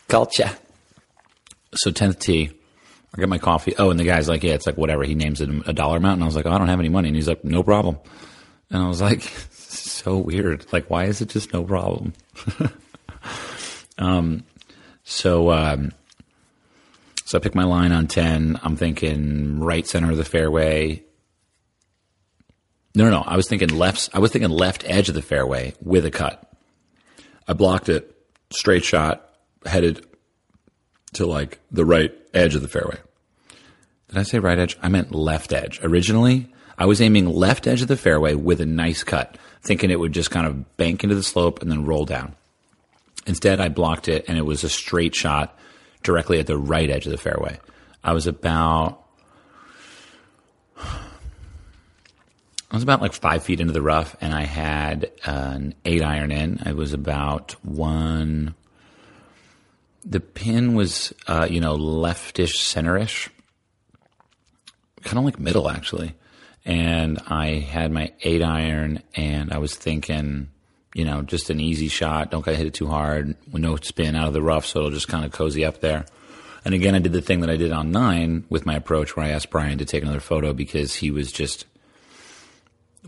[0.08, 0.50] Culture.
[1.74, 2.50] So 10th tee.
[3.14, 3.74] I get my coffee.
[3.78, 5.04] Oh, and the guy's like, yeah, it's like whatever.
[5.04, 6.14] He names it a dollar amount.
[6.14, 7.08] And I was like, oh, I don't have any money.
[7.08, 7.98] And he's like, no problem.
[8.70, 10.66] And I was like, so weird.
[10.72, 12.12] Like, why is it just no problem?
[13.98, 14.44] um,
[15.04, 15.92] so, um,
[17.24, 18.60] so I pick my line on 10.
[18.62, 21.02] I'm thinking right center of the fairway.
[22.94, 23.22] No, no, no.
[23.22, 24.08] I was thinking left.
[24.12, 26.42] I was thinking left edge of the fairway with a cut.
[27.46, 28.14] I blocked it,
[28.50, 29.28] straight shot,
[29.66, 30.06] headed
[31.14, 32.96] to like the right edge of the fairway.
[34.08, 34.76] Did I say right edge?
[34.82, 35.80] I meant left edge.
[35.82, 40.00] Originally, I was aiming left edge of the fairway with a nice cut, thinking it
[40.00, 42.34] would just kind of bank into the slope and then roll down.
[43.26, 45.58] Instead, I blocked it and it was a straight shot
[46.02, 47.60] directly at the right edge of the fairway.
[48.02, 49.04] I was about
[52.70, 56.30] I was about like five feet into the rough, and I had an eight iron
[56.30, 56.62] in.
[56.64, 58.54] I was about one.
[60.04, 63.28] The pin was, uh, you know, leftish, centerish,
[65.02, 66.14] kind of like middle actually.
[66.64, 70.48] And I had my eight iron, and I was thinking,
[70.94, 72.30] you know, just an easy shot.
[72.30, 73.36] Don't get hit it too hard.
[73.50, 76.04] With no spin out of the rough, so it'll just kind of cozy up there.
[76.64, 79.24] And again, I did the thing that I did on nine with my approach where
[79.24, 81.64] I asked Brian to take another photo because he was just,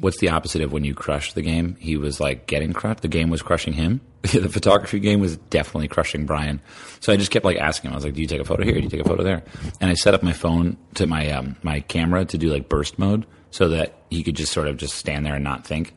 [0.00, 1.76] what's the opposite of when you crush the game?
[1.78, 3.02] He was like getting crushed.
[3.02, 4.00] The game was crushing him.
[4.22, 6.62] the photography game was definitely crushing Brian.
[7.00, 7.94] So I just kept like asking him.
[7.94, 8.74] I was like, "Do you take a photo here?
[8.74, 9.42] Do you take a photo there?"
[9.80, 13.00] And I set up my phone to my um, my camera to do like burst
[13.00, 15.94] mode so that he could just sort of just stand there and not think.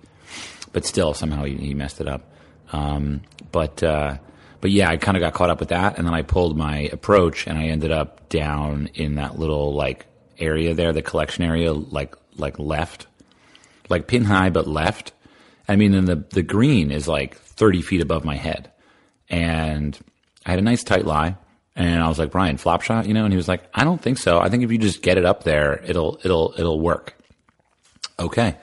[0.71, 2.31] But still, somehow he, he messed it up.
[2.71, 4.17] Um, but uh,
[4.61, 6.89] but yeah, I kind of got caught up with that, and then I pulled my
[6.91, 10.05] approach, and I ended up down in that little like
[10.37, 13.07] area there, the collection area, like like left,
[13.89, 15.13] like pin high but left.
[15.67, 18.71] I mean, and the the green is like thirty feet above my head,
[19.29, 19.97] and
[20.45, 21.37] I had a nice tight lie.
[21.77, 23.25] And I was like, Brian, flop shot, you know?
[23.25, 24.39] And he was like, I don't think so.
[24.39, 27.17] I think if you just get it up there, it'll, it'll, it'll work.
[28.19, 28.57] Okay.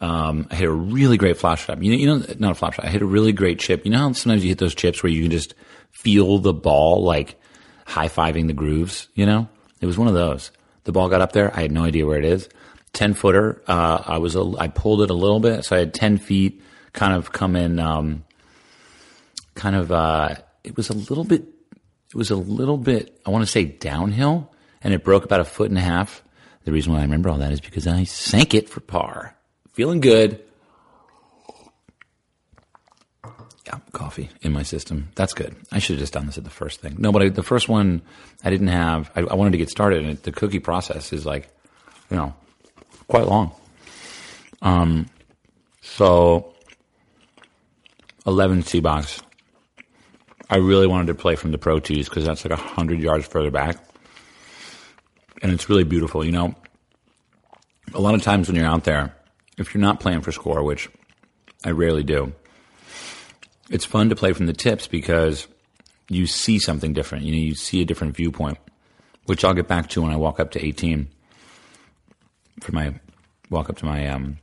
[0.00, 1.82] Um, I hit a really great flop shot.
[1.82, 2.84] You know, you know, not a flop shot.
[2.84, 3.84] I hit a really great chip.
[3.84, 5.54] You know how sometimes you hit those chips where you can just
[5.90, 7.40] feel the ball like
[7.86, 9.48] high fiving the grooves, you know?
[9.80, 10.50] It was one of those.
[10.84, 11.56] The ball got up there.
[11.56, 12.48] I had no idea where it is.
[12.94, 13.62] 10 footer.
[13.66, 15.64] Uh, I was, a, I pulled it a little bit.
[15.64, 16.62] So I had 10 feet
[16.92, 18.24] kind of come in, um,
[19.54, 20.34] kind of, uh,
[20.64, 21.44] it was a little bit
[22.12, 25.44] it was a little bit, I want to say downhill, and it broke about a
[25.44, 26.22] foot and a half.
[26.64, 29.34] The reason why I remember all that is because I sank it for par.
[29.72, 30.42] Feeling good.
[33.66, 35.10] Yeah, coffee in my system.
[35.14, 35.56] That's good.
[35.70, 36.96] I should have just done this at the first thing.
[36.98, 38.02] No, but I, the first one
[38.44, 39.10] I didn't have.
[39.14, 41.48] I, I wanted to get started, and the cookie process is like,
[42.10, 42.34] you know,
[43.06, 43.52] quite long.
[44.60, 45.06] Um,
[45.80, 46.54] so
[48.26, 49.22] eleven tee box
[50.52, 53.50] I really wanted to play from the Pro Tees because that's like hundred yards further
[53.50, 53.78] back,
[55.42, 56.24] and it's really beautiful.
[56.24, 56.54] You know,
[57.92, 59.14] a lot of times when you're out there,
[59.58, 60.88] if you're not playing for score, which
[61.64, 62.32] I rarely do,
[63.68, 65.46] it's fun to play from the tips because
[66.08, 67.24] you see something different.
[67.24, 68.58] You know, you see a different viewpoint,
[69.26, 71.08] which I'll get back to when I walk up to 18
[72.60, 72.94] for my
[73.50, 74.38] walk up to my um,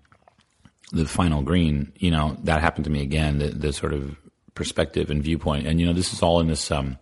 [0.92, 1.94] the final green.
[1.98, 3.40] You know, that happened to me again.
[3.40, 4.18] The, the sort of
[4.56, 5.68] perspective and viewpoint.
[5.68, 6.70] And you know, this is all in this.
[6.72, 6.98] Um,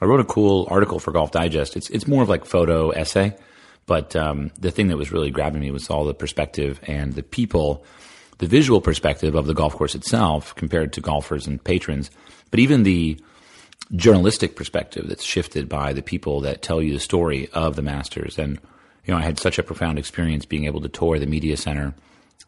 [0.00, 1.76] I wrote a cool article for Golf Digest.
[1.76, 3.36] It's it's more of like photo essay,
[3.86, 7.22] but um, the thing that was really grabbing me was all the perspective and the
[7.22, 7.84] people,
[8.38, 12.10] the visual perspective of the golf course itself compared to golfers and patrons,
[12.50, 13.18] but even the
[13.94, 18.38] journalistic perspective that's shifted by the people that tell you the story of the Masters.
[18.38, 18.58] And
[19.04, 21.94] you know, I had such a profound experience being able to tour the media center,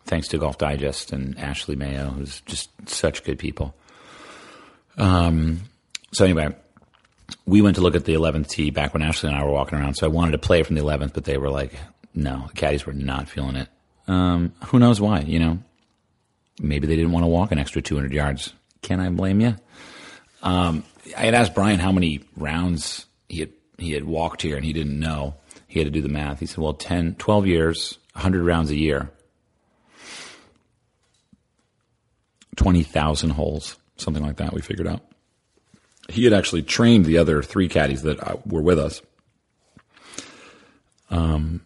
[0.05, 3.75] thanks to Golf Digest and Ashley Mayo, who's just such good people.
[4.97, 5.61] Um,
[6.13, 6.55] so anyway,
[7.47, 9.79] we went to look at the 11th tee back when Ashley and I were walking
[9.79, 9.95] around.
[9.95, 11.79] So I wanted to play from the 11th, but they were like,
[12.15, 13.69] no, the caddies were not feeling it.
[14.07, 15.59] Um, who knows why, you know?
[16.61, 18.53] Maybe they didn't want to walk an extra 200 yards.
[18.83, 19.57] Can I blame you?
[20.43, 20.85] Um,
[21.17, 24.73] I had asked Brian how many rounds he had, he had walked here and he
[24.73, 25.35] didn't know.
[25.69, 26.41] He had to do the math.
[26.41, 29.11] He said, well, 10, 12 years, 100 rounds a year,
[32.57, 34.53] 20,000 holes something like that.
[34.53, 35.03] We figured out.
[36.09, 39.03] He had actually trained the other three caddies that uh, were with us.
[41.11, 41.63] Um,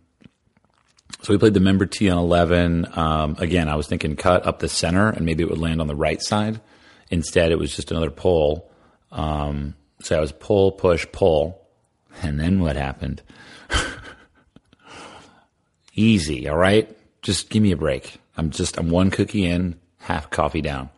[1.22, 2.98] so we played the member tee on 11.
[2.98, 5.86] Um, again, I was thinking cut up the center and maybe it would land on
[5.86, 6.60] the right side.
[7.10, 8.70] Instead, it was just another pull.
[9.12, 11.60] Um, so I was pull, push, pull.
[12.22, 13.22] And then what happened?
[15.94, 16.96] Easy, all right?
[17.22, 18.18] Just give me a break.
[18.36, 20.90] I'm just, I'm one cookie in, half coffee down.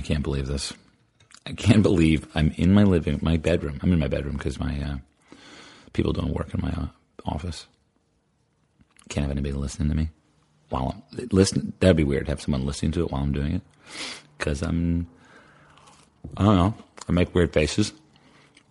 [0.00, 0.72] I can't believe this.
[1.44, 3.78] I can't believe I'm in my living, my bedroom.
[3.82, 4.96] I'm in my bedroom because my uh,
[5.92, 6.86] people don't work in my uh,
[7.26, 7.66] office.
[9.10, 10.08] Can't have anybody listening to me
[10.70, 11.74] while I'm listen.
[11.80, 12.24] That'd be weird.
[12.24, 13.62] To have someone listening to it while I'm doing it
[14.38, 15.06] because I'm.
[16.38, 16.74] I don't know.
[17.06, 17.92] I make weird faces.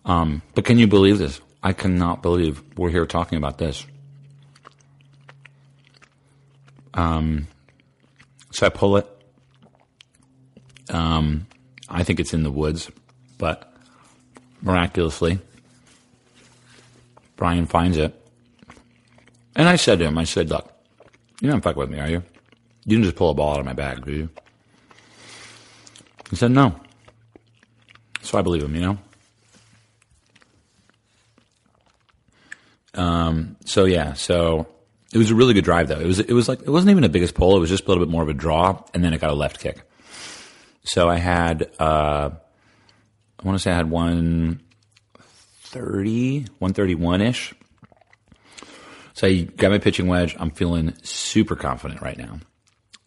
[0.04, 1.40] Um, but can you believe this?
[1.62, 3.86] I cannot believe we're here talking about this.
[6.94, 7.46] Um,
[8.50, 9.06] so I pull it
[10.90, 11.46] um,
[11.88, 12.90] I think it's in the woods,
[13.38, 13.72] but
[14.62, 15.38] miraculously,
[17.36, 18.14] Brian finds it.
[19.56, 20.72] And I said to him, I said, look,
[21.40, 22.22] you don't fuck with me, are you?
[22.84, 24.28] You didn't just pull a ball out of my bag, do you?
[26.30, 26.78] He said, no.
[28.22, 28.98] So I believe him, you know?
[32.94, 34.66] Um, so yeah, so
[35.12, 36.00] it was a really good drive though.
[36.00, 37.56] It was, it was like, it wasn't even the biggest pull.
[37.56, 39.34] It was just a little bit more of a draw and then it got a
[39.34, 39.82] left kick.
[40.82, 42.30] So I had, uh,
[43.38, 47.54] I want to say I had 130, 131 ish.
[49.14, 50.36] So I got my pitching wedge.
[50.38, 52.40] I'm feeling super confident right now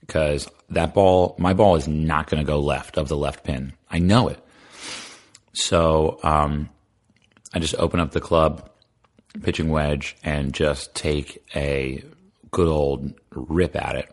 [0.02, 3.74] because that ball, my ball is not going to go left of the left pin.
[3.90, 4.40] I know it.
[5.54, 6.70] So um,
[7.54, 8.70] I just open up the club,
[9.42, 12.04] pitching wedge, and just take a
[12.52, 14.13] good old rip at it.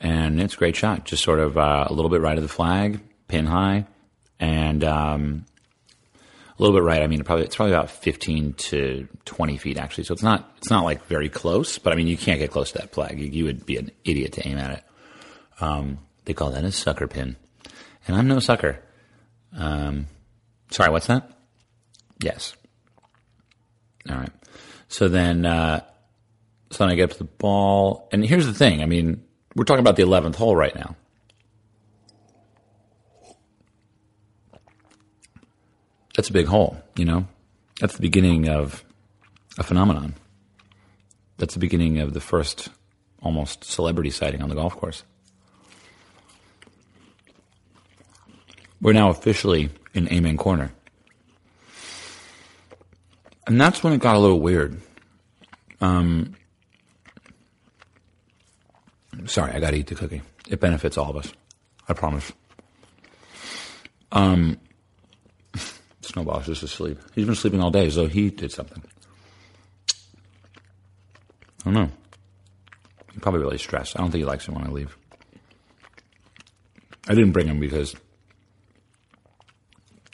[0.00, 1.04] And it's a great shot.
[1.04, 3.86] Just sort of uh, a little bit right of the flag, pin high,
[4.38, 5.46] and um,
[6.14, 7.02] a little bit right.
[7.02, 10.04] I mean, probably it's probably about fifteen to twenty feet actually.
[10.04, 12.72] So it's not it's not like very close, but I mean, you can't get close
[12.72, 13.18] to that flag.
[13.18, 14.84] You, you would be an idiot to aim at it.
[15.60, 17.36] Um, they call that a sucker pin,
[18.06, 18.82] and I'm no sucker.
[19.56, 20.06] Um,
[20.70, 21.30] sorry, what's that?
[22.22, 22.54] Yes.
[24.08, 24.32] All right.
[24.88, 25.80] So then, uh,
[26.70, 28.82] so then I get up to the ball, and here's the thing.
[28.82, 29.22] I mean,
[29.56, 30.94] we're talking about the 11th hole right now.
[36.14, 37.26] That's a big hole, you know?
[37.80, 38.84] That's the beginning of
[39.58, 40.14] a phenomenon.
[41.38, 42.68] That's the beginning of the first
[43.22, 45.04] almost celebrity sighting on the golf course.
[48.82, 50.70] We're now officially in Amen Corner.
[53.46, 54.82] And that's when it got a little weird.
[55.80, 56.34] Um,
[59.26, 60.22] sorry, I got to eat the cookie.
[60.48, 61.32] It benefits all of us.
[61.88, 62.32] I promise.
[64.12, 64.58] Um,
[66.00, 66.98] Snowball's just asleep.
[67.14, 68.82] He's been sleeping all day, so he did something.
[71.60, 71.90] I don't know.
[73.12, 73.96] He's probably really stressed.
[73.96, 74.96] I don't think he likes it when I leave.
[77.08, 77.94] I didn't bring him because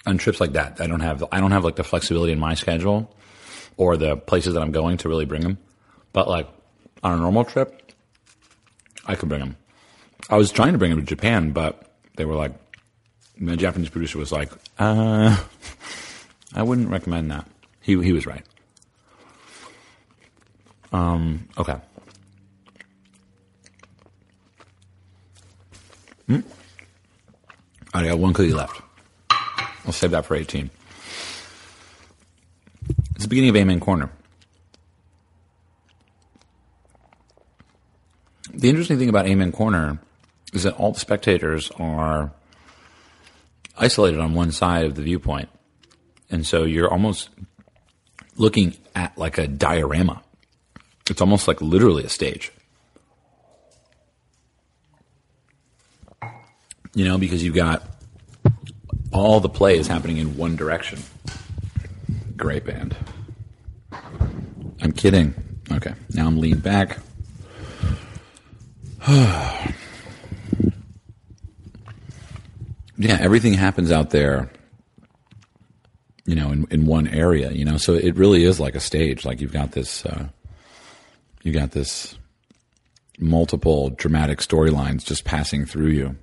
[0.07, 2.55] on trips like that, I don't have I don't have like the flexibility in my
[2.55, 3.15] schedule
[3.77, 5.59] or the places that I'm going to really bring him.
[6.13, 6.49] But like
[7.03, 7.82] on a normal trip,
[9.07, 9.57] I could bring him.
[10.31, 12.53] I was trying to bring him to Japan, but they were like,
[13.41, 15.43] the Japanese producer was like, uh,
[16.55, 17.47] I wouldn't recommend that.
[17.81, 18.45] He he was right.
[20.93, 21.49] Um.
[21.59, 21.77] Okay.
[26.27, 26.41] Hmm?
[27.95, 28.81] I got one cookie left.
[29.85, 30.71] I'll save that for 18.
[33.17, 34.11] It's the beginning of Amen Corner.
[38.55, 39.99] The interesting thing about Amen Corner
[40.53, 42.33] is that all the spectators are
[43.79, 45.49] isolated on one side of the viewpoint.
[46.31, 47.31] And so you're almost
[48.37, 50.23] looking at like a diorama.
[51.09, 52.53] It's almost like literally a stage.
[56.95, 57.83] You know, because you've got
[59.13, 61.01] all the play is happening in one direction.
[62.37, 62.95] Great band.
[64.83, 65.35] I'm kidding.
[65.71, 66.99] Okay, now I'm leaned back.
[69.09, 69.67] yeah,
[72.99, 74.49] everything happens out there,
[76.25, 79.25] you know, in, in one area, you know, so it really is like a stage.
[79.25, 80.29] Like you've got this, uh,
[81.43, 82.17] you got this
[83.19, 86.17] multiple dramatic storylines just passing through you.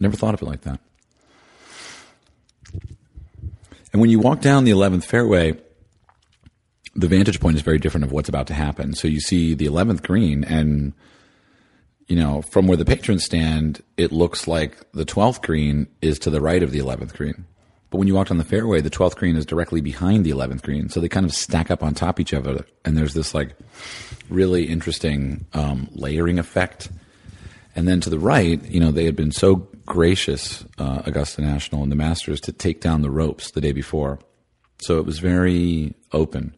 [0.00, 0.80] Never thought of it like that.
[3.92, 5.58] And when you walk down the 11th fairway,
[6.94, 8.94] the vantage point is very different of what's about to happen.
[8.94, 10.94] So you see the 11th green and
[12.06, 16.30] you know, from where the patrons stand, it looks like the 12th green is to
[16.30, 17.44] the right of the 11th green.
[17.90, 20.62] But when you walked on the fairway, the 12th green is directly behind the 11th
[20.62, 20.88] green.
[20.88, 22.64] So they kind of stack up on top of each other.
[22.84, 23.56] And there's this like
[24.28, 26.90] really interesting um, layering effect.
[27.74, 31.82] And then to the right, you know, they had been so gracious, uh, Augusta National
[31.82, 34.18] and the Masters, to take down the ropes the day before.
[34.78, 36.54] So it was very open.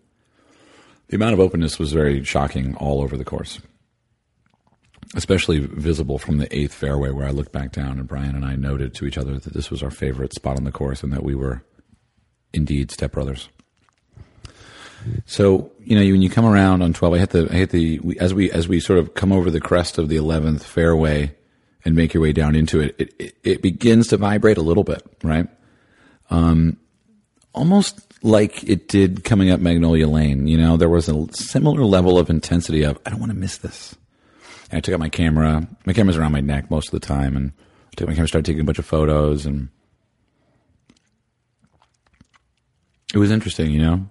[1.08, 3.60] The amount of openness was very shocking all over the course
[5.14, 8.56] especially visible from the eighth fairway where I looked back down and Brian and I
[8.56, 11.22] noted to each other that this was our favorite spot on the course and that
[11.22, 11.62] we were
[12.52, 13.48] indeed stepbrothers.
[15.26, 17.98] So you know, when you come around on twelve, I hit the I hit the
[18.00, 21.34] we, as we as we sort of come over the crest of the eleventh fairway
[21.84, 24.84] and make your way down into it, it, it, it begins to vibrate a little
[24.84, 25.46] bit, right?
[26.30, 26.76] Um,
[27.54, 30.46] almost like it did coming up Magnolia Lane.
[30.46, 33.58] You know, there was a similar level of intensity of I don't want to miss
[33.58, 33.94] this.
[34.70, 35.66] And I took out my camera.
[35.86, 38.46] My camera's around my neck most of the time, and I took my camera, started
[38.46, 39.68] taking a bunch of photos, and
[43.14, 44.08] it was interesting, you know.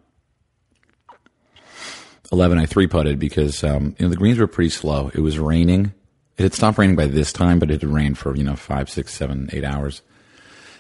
[2.32, 5.12] Eleven, I three putted because um, you know the greens were pretty slow.
[5.14, 5.93] It was raining.
[6.38, 8.89] It had stopped raining by this time, but it had rained for you know five,
[8.89, 10.01] six, seven, eight hours,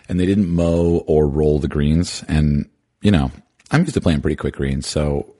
[0.09, 2.23] and they didn't mow or roll the greens.
[2.27, 2.69] And
[3.01, 3.31] you know,
[3.71, 5.35] I'm used to playing pretty quick greens, so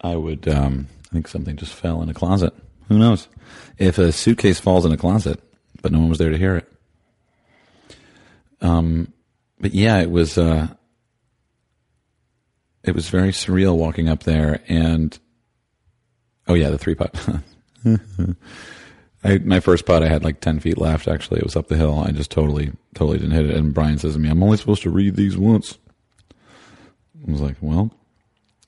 [0.00, 0.48] I would.
[0.48, 2.52] Um, I think something just fell in a closet.
[2.88, 3.28] Who knows?
[3.78, 5.40] If a suitcase falls in a closet,
[5.82, 6.72] but no one was there to hear it.
[8.60, 9.12] Um,
[9.60, 10.68] but yeah, it was, uh,
[12.82, 15.18] it was very surreal walking up there and,
[16.46, 17.14] oh yeah, the three putt.
[19.24, 21.08] I, my first putt, I had like 10 feet left.
[21.08, 22.04] Actually, it was up the hill.
[22.06, 23.56] I just totally, totally didn't hit it.
[23.56, 25.78] And Brian says to me, I'm only supposed to read these once.
[27.26, 27.90] I was like, well,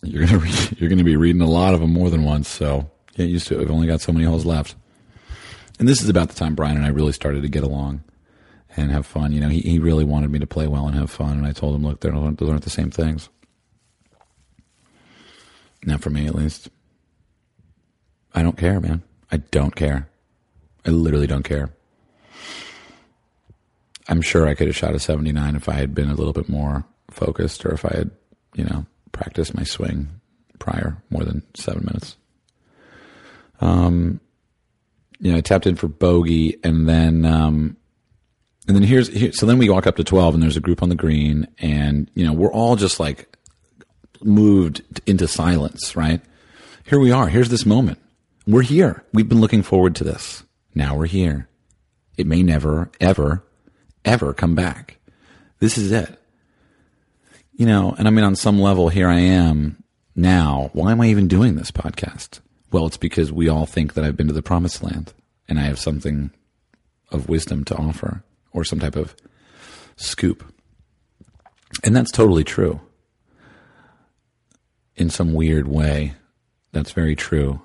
[0.02, 2.48] you're going to you're going to be reading a lot of them more than once.
[2.48, 3.60] So get used to it.
[3.60, 4.74] We've only got so many holes left.
[5.78, 8.02] And this is about the time Brian and I really started to get along
[8.76, 9.32] and have fun.
[9.32, 11.38] You know, he, he really wanted me to play well and have fun.
[11.38, 13.28] And I told him, look, they're not, those aren't the same things.
[15.84, 16.68] Not for me, at least.
[18.34, 19.02] I don't care, man.
[19.30, 20.08] I don't care.
[20.84, 21.70] I literally don't care.
[24.08, 26.48] I'm sure I could have shot a 79 if I had been a little bit
[26.48, 28.10] more focused or if I had,
[28.54, 30.08] you know, practiced my swing
[30.58, 32.16] prior more than seven minutes.
[33.60, 34.20] Um,
[35.18, 37.76] you know, I tapped in for bogey and then, um,
[38.68, 40.82] and then here's, here, so then we walk up to 12 and there's a group
[40.82, 43.36] on the green and, you know, we're all just like
[44.22, 46.20] moved into silence, right?
[46.84, 47.28] Here we are.
[47.28, 47.98] Here's this moment.
[48.46, 49.04] We're here.
[49.12, 50.44] We've been looking forward to this.
[50.74, 51.48] Now we're here.
[52.16, 53.44] It may never, ever,
[54.04, 54.98] ever come back.
[55.58, 56.18] This is it.
[57.54, 59.82] You know, and I mean, on some level, here I am
[60.14, 60.70] now.
[60.74, 62.40] Why am I even doing this podcast?
[62.70, 65.12] Well, it's because we all think that I've been to the promised land
[65.48, 66.30] and I have something
[67.10, 69.14] of wisdom to offer or some type of
[69.96, 70.44] scoop.
[71.84, 72.80] And that's totally true.
[74.96, 76.14] In some weird way,
[76.72, 77.60] that's very true.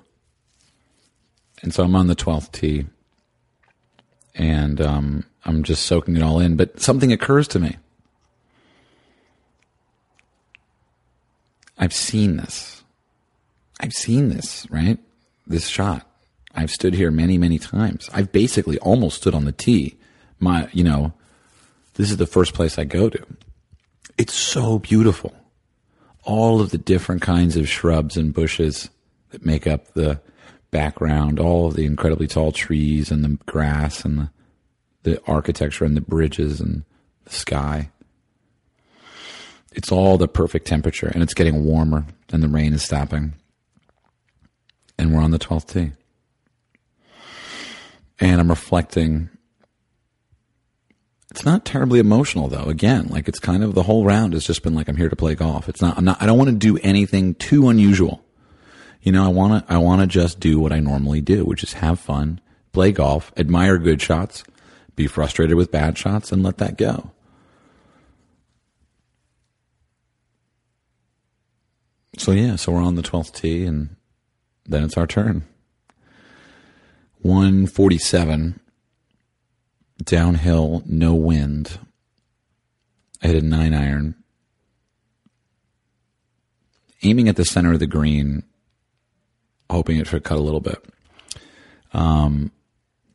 [1.62, 2.86] And so I'm on the 12th tee
[4.34, 6.56] and um, I'm just soaking it all in.
[6.56, 7.76] But something occurs to me.
[11.78, 12.81] I've seen this.
[13.82, 14.98] I've seen this, right?
[15.46, 16.06] This shot.
[16.54, 18.08] I've stood here many, many times.
[18.12, 19.98] I've basically almost stood on the tee.
[20.38, 21.12] My, you know,
[21.94, 23.26] this is the first place I go to.
[24.16, 25.34] It's so beautiful.
[26.24, 28.90] All of the different kinds of shrubs and bushes
[29.30, 30.20] that make up the
[30.70, 34.30] background, all of the incredibly tall trees and the grass and the,
[35.02, 36.84] the architecture and the bridges and
[37.24, 37.90] the sky.
[39.72, 43.34] It's all the perfect temperature and it's getting warmer and the rain is stopping.
[45.12, 45.92] We're on the 12th tee.
[48.18, 49.30] And I'm reflecting.
[51.30, 52.64] It's not terribly emotional though.
[52.64, 55.16] Again, like it's kind of the whole round has just been like I'm here to
[55.16, 55.68] play golf.
[55.68, 58.22] It's not I'm not I don't want to do anything too unusual
[59.02, 61.64] you know, I want to I want to just do what I normally do, which
[61.64, 62.40] is have fun,
[62.72, 64.44] play golf, admire good shots,
[64.94, 67.10] be frustrated with bad shots and let that go.
[72.16, 73.96] So yeah, so we're on the 12th tee and
[74.66, 75.44] then it's our turn.
[77.20, 78.60] 147
[80.04, 81.78] downhill, no wind.
[83.22, 84.16] I hit a 9 iron
[87.02, 88.44] aiming at the center of the green
[89.70, 90.84] hoping it should cut a little bit.
[91.92, 92.52] Um,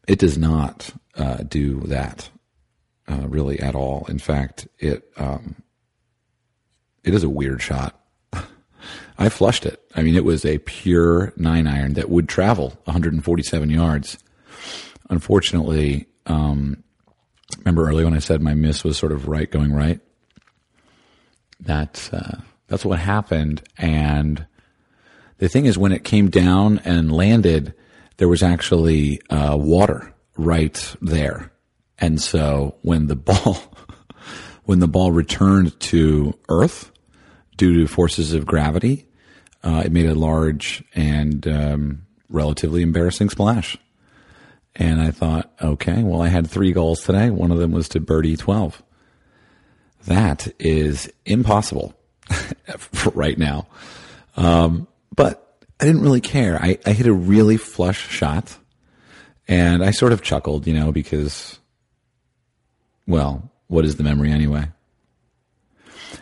[0.08, 2.30] it does not uh, do that
[3.08, 4.06] uh, really at all.
[4.10, 5.56] In fact, it um,
[7.04, 8.00] it is a weird shot.
[9.17, 9.82] I flushed it.
[9.95, 14.17] I mean, it was a pure nine iron that would travel 147 yards.
[15.09, 16.84] Unfortunately, um,
[17.59, 19.99] remember earlier when I said my miss was sort of right going right.
[21.61, 24.45] That uh, that's what happened, and
[25.39, 27.73] the thing is, when it came down and landed,
[28.17, 31.51] there was actually uh, water right there,
[31.97, 33.57] and so when the ball
[34.65, 36.91] when the ball returned to Earth
[37.58, 39.05] due to forces of gravity,
[39.64, 43.78] uh, it made a large and um, relatively embarrassing splash.
[44.76, 47.32] And I thought, okay, well, I had three goals today.
[47.32, 48.82] One of them was to birdie 12.
[50.05, 51.95] That is impossible
[53.14, 53.68] right now.
[54.36, 56.62] Um, but I didn't really care.
[56.62, 58.55] I, I hit a really flush shot
[59.47, 61.60] and I sort of chuckled, you know, because,
[63.08, 64.68] well, what is the memory anyway?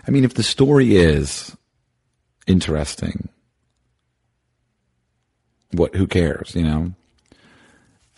[0.07, 1.55] I mean, if the story is
[2.47, 3.29] interesting,
[5.71, 6.93] what, who cares, you know?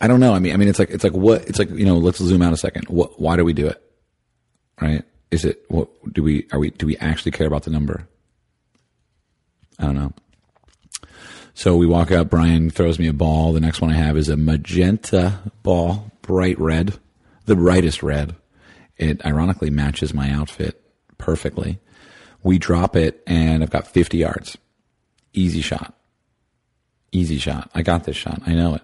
[0.00, 0.34] I don't know.
[0.34, 2.42] I mean, I mean, it's like, it's like what, it's like, you know, let's zoom
[2.42, 2.88] out a second.
[2.88, 3.82] What, why do we do it?
[4.80, 5.02] Right?
[5.30, 8.06] Is it, what, do we, are we, do we actually care about the number?
[9.78, 10.12] I don't know.
[11.54, 12.30] So we walk out.
[12.30, 13.52] Brian throws me a ball.
[13.52, 16.94] The next one I have is a magenta ball, bright red,
[17.46, 18.36] the brightest red.
[18.96, 20.80] It ironically matches my outfit
[21.18, 21.78] perfectly.
[22.42, 24.56] We drop it, and I've got 50 yards.
[25.32, 25.94] Easy shot.
[27.12, 27.70] Easy shot.
[27.74, 28.42] I got this shot.
[28.46, 28.82] I know it.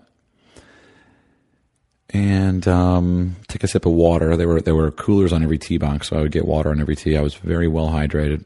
[2.11, 4.37] And um, take a sip of water.
[4.37, 6.81] There were there were coolers on every tee box, so I would get water on
[6.81, 7.17] every tee.
[7.17, 8.45] I was very well hydrated.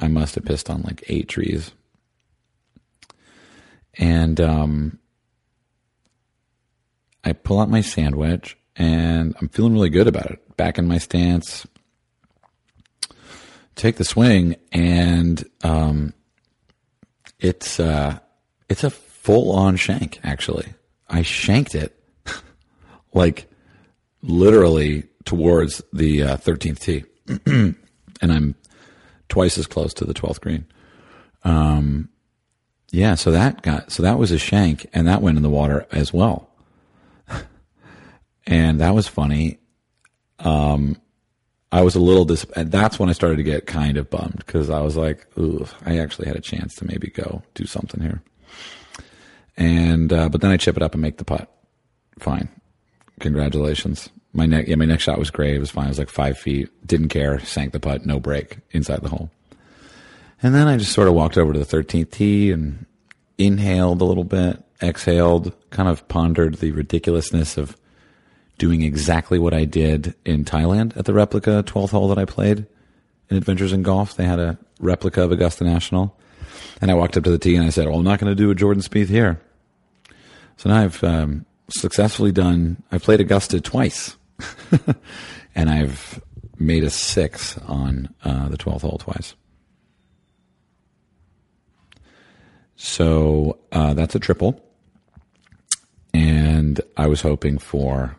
[0.00, 1.70] I must have pissed on like eight trees
[3.98, 4.98] and um,
[7.24, 10.56] I pull out my sand wedge and I'm feeling really good about it.
[10.56, 11.66] Back in my stance,
[13.76, 16.12] take the swing, and um,
[17.38, 18.18] it's uh,
[18.68, 20.18] it's a full on shank.
[20.24, 20.74] Actually,
[21.08, 21.98] I shanked it
[23.14, 23.48] like
[24.22, 27.04] literally towards the uh, 13th tee,
[27.46, 27.76] and
[28.32, 28.54] I'm
[29.28, 30.66] twice as close to the 12th green.
[31.44, 32.08] Um,
[32.90, 35.86] yeah, so that got so that was a shank, and that went in the water
[35.92, 36.50] as well,
[38.46, 39.58] and that was funny.
[40.38, 41.00] Um,
[41.76, 42.46] I was a little dis.
[42.56, 45.66] And That's when I started to get kind of bummed because I was like, "Ooh,
[45.84, 48.22] I actually had a chance to maybe go do something here."
[49.58, 51.52] And uh, but then I chip it up and make the putt.
[52.18, 52.48] Fine,
[53.20, 54.08] congratulations.
[54.32, 55.54] My neck, yeah, my next shot was great.
[55.54, 55.84] It was fine.
[55.84, 56.70] It was like five feet.
[56.86, 57.40] Didn't care.
[57.40, 59.30] Sank the putt, no break inside the hole.
[60.42, 62.86] And then I just sort of walked over to the 13th tee and
[63.38, 67.76] inhaled a little bit, exhaled, kind of pondered the ridiculousness of
[68.58, 72.66] doing exactly what I did in Thailand at the replica 12th hole that I played
[73.28, 74.16] in Adventures in Golf.
[74.16, 76.16] They had a replica of Augusta National.
[76.80, 78.34] And I walked up to the tee and I said, Well, I'm not going to
[78.34, 79.40] do a Jordan Spieth here.
[80.56, 84.16] So now I've um, successfully done, I've played Augusta twice.
[85.54, 86.20] and I've
[86.58, 89.34] made a six on uh, the 12th hole twice.
[92.76, 94.62] So uh, that's a triple.
[96.12, 98.18] And I was hoping for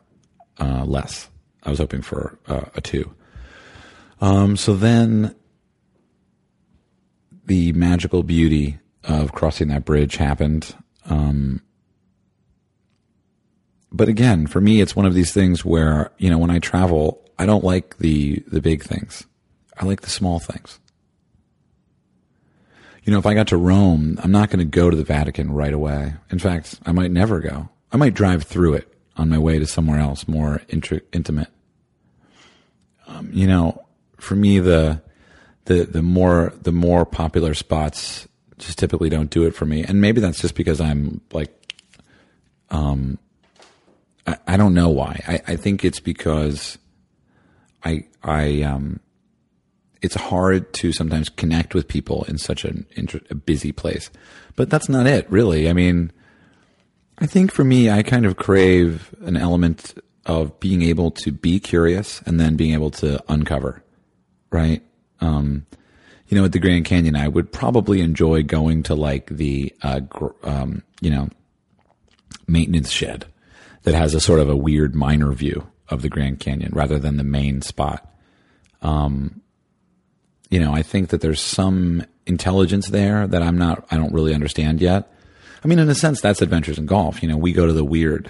[0.60, 1.30] uh, less.
[1.64, 3.14] I was hoping for uh, a two.
[4.22, 5.36] Um, so then
[7.46, 10.76] the magical beauty of crossing that bridge happened.
[11.06, 11.62] Um,
[13.92, 17.24] but again, for me, it's one of these things where, you know, when I travel,
[17.40, 19.26] I don't like the, the big things.
[19.78, 20.80] I like the small things.
[23.04, 25.52] You know, if I got to Rome, I'm not going to go to the Vatican
[25.52, 26.16] right away.
[26.30, 27.70] In fact, I might never go.
[27.94, 31.50] I might drive through it on my way to somewhere else more intimate.
[33.08, 33.86] Um, you know,
[34.18, 35.02] for me, the
[35.66, 40.02] the the more the more popular spots just typically don't do it for me, and
[40.02, 41.54] maybe that's just because I'm like,
[42.70, 43.18] um,
[44.26, 45.22] I, I don't know why.
[45.28, 46.78] I, I think it's because
[47.84, 49.00] I I um,
[50.02, 52.86] it's hard to sometimes connect with people in such an,
[53.30, 54.10] a busy place,
[54.56, 55.70] but that's not it, really.
[55.70, 56.12] I mean
[57.20, 59.96] I think for me, I kind of crave an element
[60.26, 63.84] of being able to be curious and then being able to uncover,
[64.52, 64.84] right?
[65.20, 65.66] Um,
[66.28, 70.02] you know, at the Grand Canyon, I would probably enjoy going to like the, uh,
[70.02, 71.30] gr- um, you know,
[72.48, 73.26] maintenance shed
[73.84, 77.18] that has a sort of a weird minor view of the Grand Canyon rather than
[77.18, 78.14] the main spot.
[78.82, 79.42] Um,
[80.50, 84.34] you know, I think that there's some intelligence there that I'm not, I don't really
[84.34, 85.12] understand yet.
[85.64, 87.22] I mean, in a sense, that's adventures in golf.
[87.22, 88.30] You know, we go to the weird,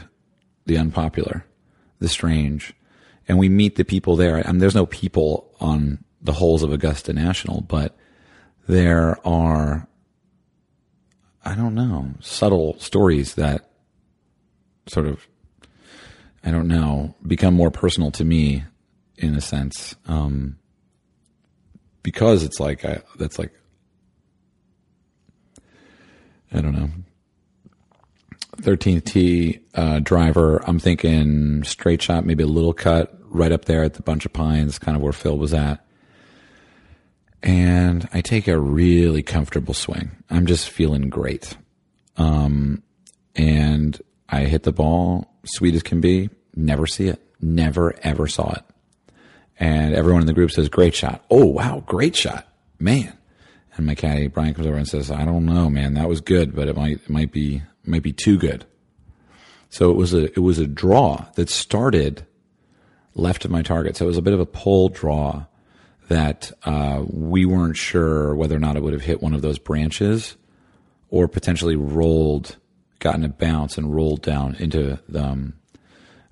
[0.66, 1.46] the unpopular,
[2.00, 2.74] the strange,
[3.28, 4.38] and we meet the people there.
[4.38, 7.96] I mean, there's no people on the holes of Augusta National, but
[8.68, 9.88] there are,
[11.44, 13.70] I don't know, subtle stories that
[14.88, 15.28] sort of,
[16.44, 18.64] I don't know, become more personal to me
[19.18, 19.96] in a sense.
[20.08, 20.58] Um,
[22.04, 23.52] because it's like, I, that's like,
[26.54, 26.90] I don't know.
[28.58, 30.58] 13th tee uh, driver.
[30.68, 34.34] I'm thinking straight shot, maybe a little cut right up there at the bunch of
[34.34, 35.86] pines, kind of where Phil was at.
[37.44, 40.12] And I take a really comfortable swing.
[40.30, 41.56] I'm just feeling great.
[42.18, 42.84] Um,
[43.36, 46.30] and I hit the ball, sweet as can be.
[46.56, 47.22] Never see it.
[47.40, 48.64] Never ever saw it.
[49.60, 52.48] And everyone in the group says, "Great shot." Oh wow, great shot,
[52.80, 53.14] man.
[53.76, 55.94] And my caddy Brian comes over and says, "I don't know, man.
[55.94, 58.66] That was good, but it might it might be maybe too good.
[59.70, 62.26] So it was a it was a draw that started
[63.16, 63.98] left of my target.
[63.98, 65.46] So it was a bit of a pull draw
[66.08, 69.60] that uh, we weren't sure whether or not it would have hit one of those
[69.60, 70.38] branches
[71.10, 72.58] or potentially rolled,
[73.00, 75.24] gotten a bounce and rolled down into the.
[75.24, 75.54] Um,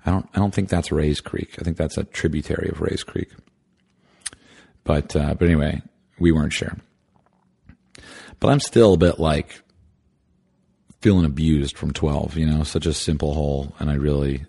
[0.04, 0.28] I don't.
[0.34, 1.56] I don't think that's Rae's Creek.
[1.58, 3.30] I think that's a tributary of Rae's Creek.
[4.84, 5.82] But uh, but anyway,
[6.18, 6.76] we weren't sure.
[8.38, 9.62] But I'm still a bit like,
[11.06, 13.72] feeling abused from 12, you know, such a simple hole.
[13.78, 14.44] And I really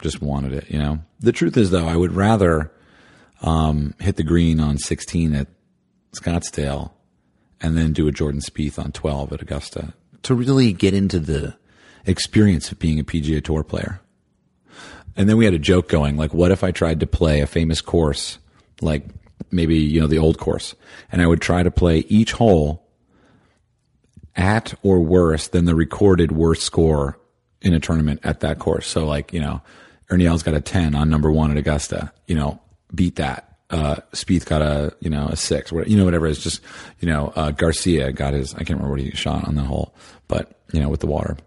[0.00, 0.98] just wanted it, you know.
[1.20, 2.72] The truth is, though, I would rather
[3.42, 5.46] um, hit the green on 16 at
[6.16, 6.90] Scottsdale
[7.60, 9.94] and then do a Jordan Spieth on 12 at Augusta
[10.24, 11.54] to really get into the
[12.06, 14.00] experience of being a PGA Tour player.
[15.14, 17.46] And then we had a joke going, like, what if I tried to play a
[17.46, 18.40] famous course,
[18.80, 19.06] like
[19.52, 20.74] maybe, you know, the old course,
[21.12, 22.81] and I would try to play each hole
[24.36, 27.18] at or worse than the recorded worst score
[27.60, 28.86] in a tournament at that course.
[28.86, 29.62] So like, you know,
[30.10, 32.60] Ernie Els got a 10 on number one at Augusta, you know,
[32.94, 33.48] beat that.
[33.70, 36.42] Uh, Spieth got a, you know, a six, you know, whatever it is.
[36.42, 36.60] Just,
[37.00, 39.94] you know, uh, Garcia got his, I can't remember what he shot on that hole,
[40.28, 41.38] but, you know, with the water.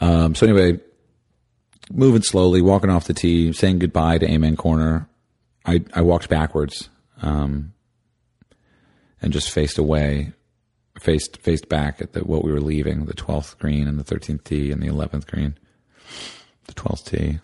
[0.00, 0.80] Um, so anyway,
[1.90, 5.08] moving slowly, walking off the tee, saying goodbye to Amen Corner.
[5.64, 6.90] I, I walked backwards,
[7.22, 7.72] um,
[9.20, 10.32] and just faced away,
[11.00, 14.44] faced, faced back at the, what we were leaving, the 12th green and the 13th
[14.44, 15.56] tee and the 11th green,
[16.66, 17.38] the 12th tee,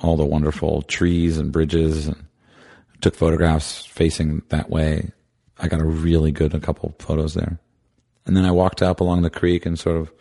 [0.00, 2.24] all the wonderful trees and bridges and
[3.00, 5.10] took photographs facing that way.
[5.58, 7.58] I got a really good, a couple photos there.
[8.24, 10.12] And then I walked up along the creek and sort of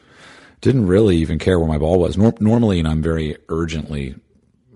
[0.60, 2.18] didn't really even care where my ball was.
[2.18, 4.16] Nor- normally, and I'm very urgently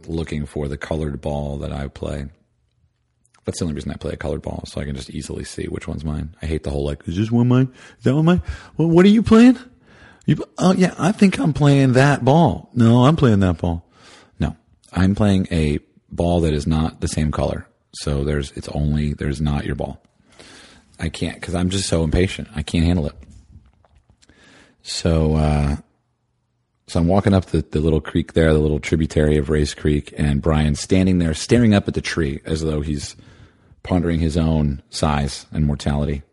[0.07, 2.27] looking for the colored ball that I play.
[3.45, 5.65] That's the only reason I play a colored ball, so I can just easily see
[5.65, 6.35] which one's mine.
[6.41, 7.71] I hate the whole like, is this one mine?
[7.99, 8.41] Is that one mine?
[8.75, 9.59] Well, what are you playing?
[10.25, 12.71] You, oh yeah, I think I'm playing that ball.
[12.73, 13.87] No, I'm playing that ball.
[14.39, 14.55] No,
[14.91, 17.67] I'm playing a ball that is not the same color.
[17.93, 20.01] So there's, it's only, there's not your ball.
[20.99, 22.47] I can't, cause I'm just so impatient.
[22.55, 23.15] I can't handle it.
[24.81, 25.75] So, uh,
[26.87, 30.13] so I'm walking up the, the little creek there, the little tributary of Rae's Creek,
[30.17, 33.15] and Brian's standing there staring up at the tree as though he's
[33.85, 36.23] pondering his own size and mortality.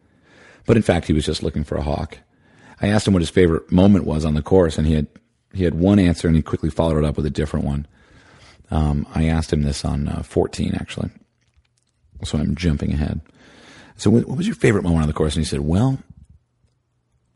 [0.67, 2.19] But in fact, he was just looking for a hawk.
[2.81, 5.07] I asked him what his favorite moment was on the course, and he had
[5.53, 7.87] he had one answer, and he quickly followed it up with a different one.
[8.71, 11.11] Um, I asked him this on uh, 14, actually.
[12.25, 13.21] So I'm jumping ahead.
[13.97, 15.37] So, what, was your favorite moment on the course?
[15.37, 15.99] And he said, "Well,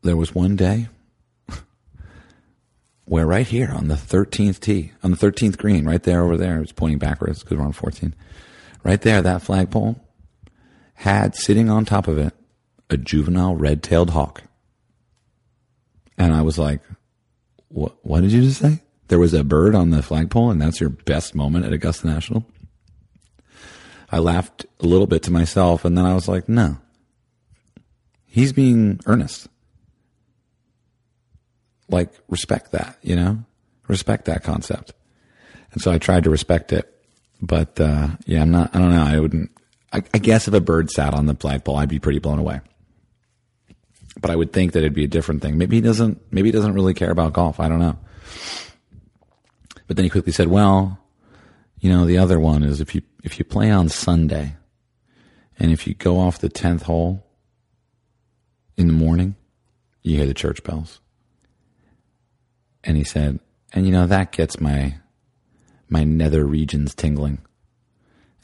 [0.02, 0.88] there was one day
[3.04, 6.62] where right here on the 13th tee, on the 13th green, right there over there,
[6.62, 8.14] it's pointing backwards because we're on 14.
[8.82, 10.00] Right there, that flagpole
[10.96, 12.34] had sitting on top of it
[12.90, 14.42] a juvenile red-tailed hawk.
[16.18, 16.80] And I was like,
[17.68, 18.80] what, what did you just say?
[19.08, 22.44] There was a bird on the flagpole and that's your best moment at Augusta National?
[24.10, 26.78] I laughed a little bit to myself and then I was like, no.
[28.24, 29.48] He's being earnest
[31.88, 33.44] like respect that, you know,
[33.88, 34.92] respect that concept.
[35.72, 36.92] And so I tried to respect it,
[37.40, 38.74] but uh, yeah, I'm not.
[38.74, 39.02] I don't know.
[39.02, 39.50] I wouldn't.
[39.92, 42.60] I, I guess if a bird sat on the flagpole, I'd be pretty blown away.
[44.20, 45.58] But I would think that it'd be a different thing.
[45.58, 46.20] Maybe he doesn't.
[46.32, 47.60] Maybe he doesn't really care about golf.
[47.60, 47.98] I don't know.
[49.86, 50.98] But then he quickly said, "Well,
[51.80, 54.56] you know, the other one is if you if you play on Sunday,
[55.58, 57.26] and if you go off the tenth hole
[58.76, 59.36] in the morning,
[60.02, 61.00] you hear the church bells."
[62.82, 63.40] And he said,
[63.72, 64.94] and you know, that gets my,
[65.88, 67.38] my nether regions tingling.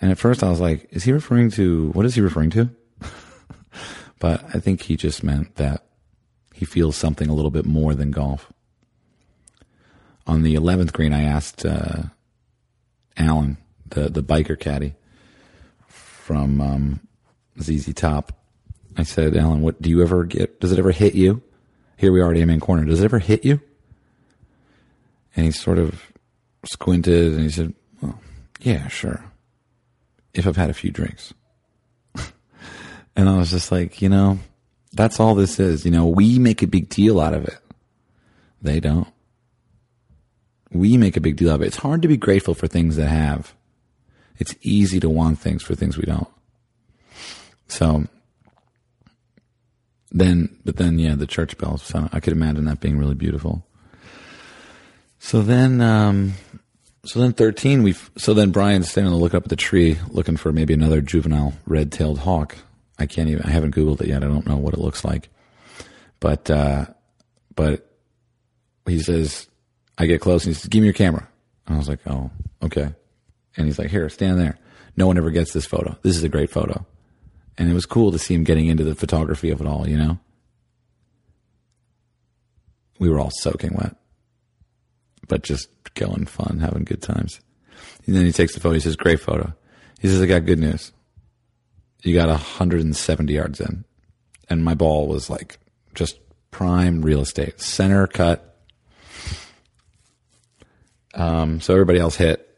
[0.03, 2.69] And at first I was like, is he referring to, what is he referring to?
[4.19, 5.85] but I think he just meant that
[6.53, 8.53] he feels something a little bit more than golf.
[10.27, 12.03] On the 11th green, I asked, uh,
[13.17, 13.59] Alan,
[13.91, 14.95] the, the biker caddy
[15.87, 17.01] from, um,
[17.61, 18.33] ZZ Top.
[18.97, 20.61] I said, Alan, what do you ever get?
[20.61, 21.43] Does it ever hit you?
[21.97, 22.85] Here we are at Amen Corner.
[22.85, 23.61] Does it ever hit you?
[25.37, 26.13] And he sort of
[26.65, 28.21] squinted and he said, Well,
[28.61, 29.32] yeah, sure.
[30.35, 31.35] If I've had a few drinks.
[33.17, 34.39] and I was just like, you know,
[34.93, 35.85] that's all this is.
[35.85, 37.59] You know, we make a big deal out of it.
[38.61, 39.09] They don't.
[40.71, 41.67] We make a big deal of it.
[41.67, 43.55] It's hard to be grateful for things that have.
[44.39, 46.29] It's easy to want things for things we don't.
[47.69, 48.07] So
[50.11, 51.83] then, but then, yeah, the church bells.
[51.83, 53.67] So I could imagine that being really beautiful.
[55.19, 56.35] So then, um,
[57.05, 59.99] so then 13, we so then Brian's standing on the look up at the tree
[60.11, 62.57] looking for maybe another juvenile red tailed hawk.
[62.99, 64.23] I can't even, I haven't Googled it yet.
[64.23, 65.29] I don't know what it looks like.
[66.21, 66.87] But, uh,
[67.57, 67.91] but
[68.87, 69.49] he says,
[69.99, 71.29] I get close and he says, give me your camera.
[71.67, 72.31] And I was like, oh,
[72.63, 72.95] okay.
[73.57, 74.57] And he's like, here, stand there.
[74.97, 75.97] No one ever gets this photo.
[76.03, 76.87] This is a great photo.
[77.59, 79.97] And it was cool to see him getting into the photography of it all, you
[79.97, 80.19] know?
[83.01, 83.97] We were all soaking wet
[85.29, 87.41] but just going fun, having good times.
[88.07, 88.75] And then he takes the photo.
[88.75, 89.55] He says, "Great photo."
[90.01, 90.93] He says, "I got good news.
[92.03, 93.85] You got 170 yards in,
[94.49, 95.59] and my ball was like
[95.95, 96.19] just
[96.51, 98.49] prime real estate, center cut."
[101.15, 102.49] Um, so everybody else hit.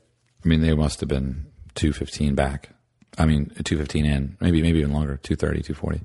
[0.45, 2.71] I mean, they must have been 215 back.
[3.19, 6.05] I mean, 215 in, maybe maybe even longer, 230, 240.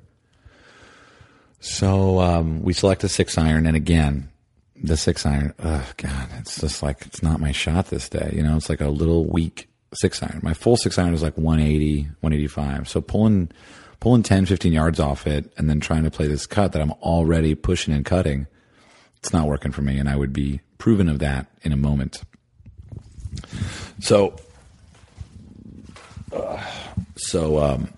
[1.60, 4.29] So um, we select a six iron, and again,
[4.82, 8.32] the six iron, oh God, it's just like, it's not my shot this day.
[8.34, 10.40] You know, it's like a little weak six iron.
[10.42, 12.88] My full six iron is like 180, 185.
[12.88, 13.50] So pulling,
[14.00, 16.92] pulling 10, 15 yards off it and then trying to play this cut that I'm
[16.92, 18.46] already pushing and cutting
[19.18, 22.22] It's not working for me, and I would be proven of that in a moment.
[24.00, 24.34] So,
[26.32, 26.64] uh,
[27.16, 27.92] so, um,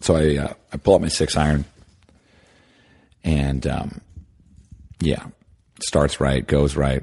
[0.00, 1.64] so I uh, I pull out my six iron,
[3.24, 4.00] and um,
[5.00, 5.26] yeah,
[5.80, 7.02] starts right, goes right.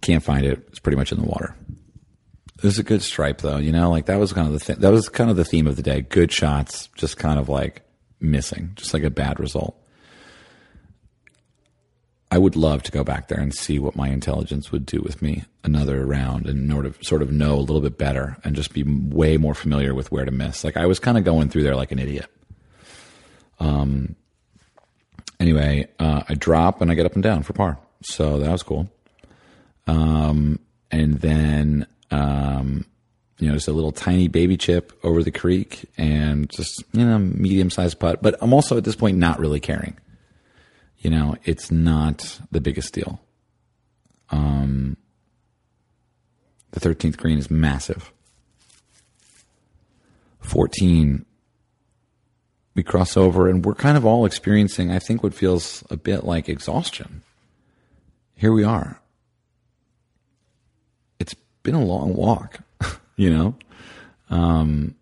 [0.00, 0.64] Can't find it.
[0.68, 1.54] It's pretty much in the water.
[2.58, 3.56] It was a good stripe, though.
[3.56, 5.66] You know, like that was kind of the th- that was kind of the theme
[5.66, 6.02] of the day.
[6.02, 7.82] Good shots, just kind of like
[8.20, 9.76] missing, just like a bad result.
[12.30, 15.20] I would love to go back there and see what my intelligence would do with
[15.20, 18.72] me another round and sort of sort of know a little bit better and just
[18.72, 20.62] be way more familiar with where to miss.
[20.62, 22.26] Like I was kind of going through there like an idiot.
[23.58, 24.14] Um.
[25.38, 28.62] Anyway, uh, I drop and I get up and down for par, so that was
[28.62, 28.90] cool.
[29.86, 30.58] Um,
[30.90, 32.84] and then um,
[33.38, 37.18] you know, just a little tiny baby chip over the creek and just you know
[37.18, 38.22] medium sized putt.
[38.22, 39.96] But I'm also at this point not really caring
[41.00, 43.20] you know, it's not the biggest deal.
[44.30, 44.96] Um,
[46.72, 48.12] the 13th green is massive.
[50.40, 51.24] 14,
[52.80, 56.24] we cross over and we're kind of all experiencing, I think, what feels a bit
[56.24, 57.20] like exhaustion.
[58.36, 58.98] Here we are.
[61.18, 62.60] It's been a long walk,
[63.16, 63.54] you know?
[64.30, 64.94] Um,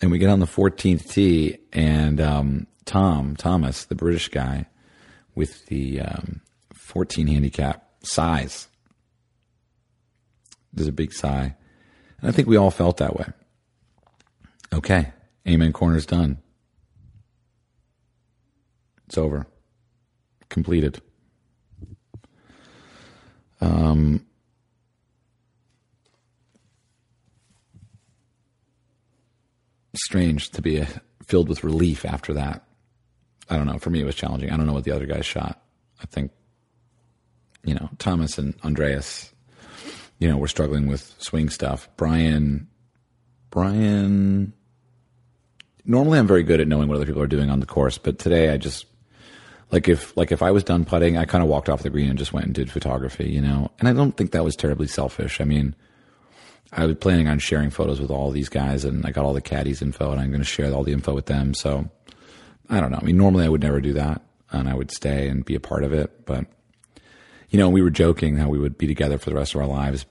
[0.00, 4.66] and we get on the 14th tee and, um, Tom Thomas, the British guy
[5.34, 6.40] with the um,
[6.72, 8.68] 14 handicap size.
[10.72, 11.56] There's a big sigh.
[12.20, 13.26] And I think we all felt that way.
[14.72, 15.12] Okay,
[15.46, 16.38] Amen Corner's done.
[19.06, 19.46] It's over.
[20.48, 21.00] Completed.
[23.60, 24.26] Um,
[29.94, 30.84] strange to be
[31.24, 32.64] filled with relief after that.
[33.48, 33.78] I don't know.
[33.78, 34.50] For me, it was challenging.
[34.50, 35.62] I don't know what the other guys shot.
[36.00, 36.32] I think,
[37.64, 39.32] you know, Thomas and Andreas,
[40.18, 41.88] you know, were struggling with swing stuff.
[41.96, 42.68] Brian,
[43.50, 44.52] Brian,
[45.84, 48.18] normally I'm very good at knowing what other people are doing on the course, but
[48.18, 48.86] today I just,
[49.70, 52.08] like if, like if I was done putting, I kind of walked off the green
[52.08, 54.86] and just went and did photography, you know, and I don't think that was terribly
[54.86, 55.40] selfish.
[55.40, 55.74] I mean,
[56.72, 59.40] I was planning on sharing photos with all these guys and I got all the
[59.40, 61.54] caddies info and I'm going to share all the info with them.
[61.54, 61.90] So,
[62.72, 62.98] I don't know.
[63.00, 65.60] I mean, normally I would never do that, and I would stay and be a
[65.60, 66.24] part of it.
[66.24, 66.46] But
[67.50, 69.66] you know, we were joking how we would be together for the rest of our
[69.66, 70.06] lives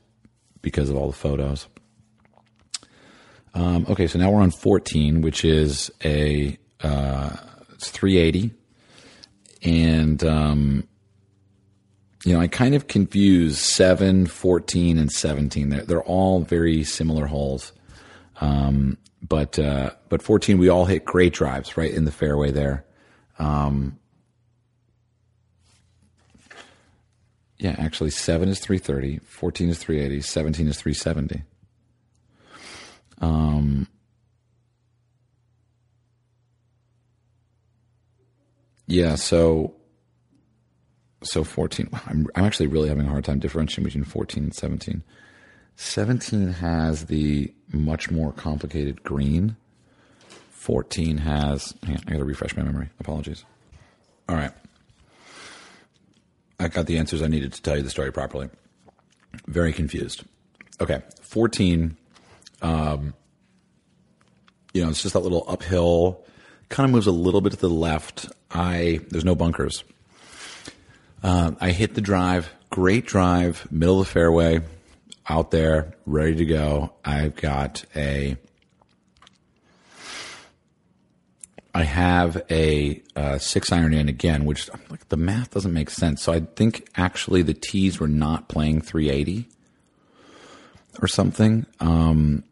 [0.62, 1.68] because of all the photos.
[3.54, 7.36] Um, okay, so now we're on 14, which is a uh,
[7.74, 8.52] it's 380,
[9.64, 10.88] and um,
[12.24, 15.70] you know, I kind of confuse 7, 14, and 17.
[15.70, 17.74] They're, they're all very similar holes.
[18.40, 18.98] Um,
[19.28, 22.86] but uh, but 14, we all hit great drives right in the fairway there.
[23.38, 24.00] Um,
[27.58, 31.44] yeah, actually, seven is 330, 14 is 380, 17 is 370.
[33.22, 33.88] Um,
[38.88, 39.76] yeah, so
[41.24, 41.90] so 14.
[42.08, 45.04] I'm, I'm actually really having a hard time differentiating between 14 and 17.
[45.76, 49.56] 17 has the much more complicated green.
[50.52, 52.90] 14 has, on, I got to refresh my memory.
[53.00, 53.46] Apologies.
[54.30, 54.52] All right.
[56.60, 58.50] I got the answers I needed to tell you the story properly.
[59.48, 60.24] Very confused.
[60.80, 61.02] Okay.
[61.22, 61.98] 14,
[62.62, 63.14] um,
[64.74, 66.26] you know, it's just that little uphill,
[66.70, 68.28] kind of moves a little bit to the left.
[68.50, 69.84] I, there's no bunkers.
[71.24, 74.62] Uh, I hit the drive, great drive, middle of the fairway
[75.28, 76.94] out there, ready to go.
[77.06, 78.38] I've got a.
[81.74, 86.22] I have a uh, six iron in again, which like the math doesn't make sense.
[86.22, 89.48] So I think actually the tees were not playing 380
[91.02, 91.66] or something.
[91.80, 92.44] Um,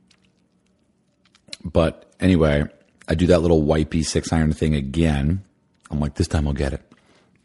[1.64, 2.64] but anyway,
[3.08, 5.44] I do that little wipey six iron thing again.
[5.92, 6.82] I'm like, this time I'll get it.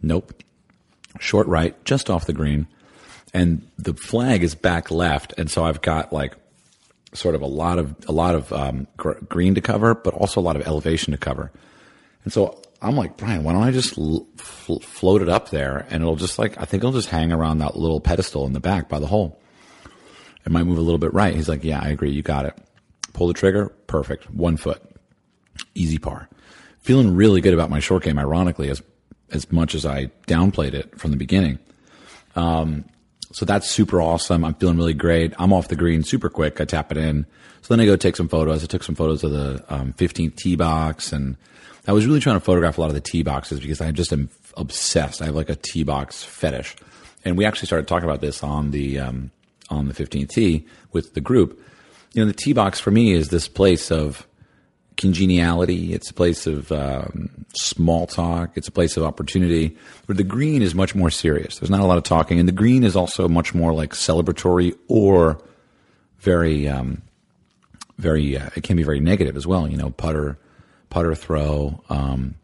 [0.02, 0.42] Nope.
[1.20, 2.66] Short right, just off the green
[3.34, 6.34] and the flag is back left, and so I've got like
[7.12, 10.40] sort of a lot of a lot of um, gr- green to cover, but also
[10.40, 11.50] a lot of elevation to cover.
[12.22, 15.84] And so I'm like, Brian, why don't I just l- f- float it up there,
[15.90, 18.60] and it'll just like I think it'll just hang around that little pedestal in the
[18.60, 19.40] back by the hole.
[20.46, 21.34] It might move a little bit right.
[21.34, 22.12] He's like, Yeah, I agree.
[22.12, 22.56] You got it.
[23.14, 23.68] Pull the trigger.
[23.86, 24.30] Perfect.
[24.30, 24.82] One foot.
[25.74, 26.28] Easy par.
[26.80, 28.18] Feeling really good about my short game.
[28.18, 28.82] Ironically, as
[29.30, 31.58] as much as I downplayed it from the beginning.
[32.36, 32.84] Um,
[33.32, 34.44] so that's super awesome.
[34.44, 35.34] I'm feeling really great.
[35.38, 36.60] I'm off the green super quick.
[36.60, 37.26] I tap it in.
[37.62, 38.62] So then I go take some photos.
[38.62, 41.36] I took some photos of the um, 15th tee box, and
[41.88, 44.12] I was really trying to photograph a lot of the tee boxes because I just
[44.12, 45.22] am obsessed.
[45.22, 46.76] I have like a tee box fetish,
[47.24, 49.30] and we actually started talking about this on the um,
[49.70, 51.60] on the 15th tee with the group.
[52.14, 54.26] You know, the tee box for me is this place of
[54.96, 55.92] congeniality.
[55.92, 58.56] It's a place of um, small talk.
[58.56, 59.76] It's a place of opportunity.
[60.06, 61.58] Where the green is much more serious.
[61.58, 64.76] There's not a lot of talking, and the green is also much more like celebratory
[64.88, 65.42] or
[66.20, 67.02] very, um,
[67.98, 68.38] very.
[68.38, 69.68] Uh, it can be very negative as well.
[69.68, 70.38] You know, putter,
[70.90, 71.82] putter throw.
[71.88, 72.36] Um,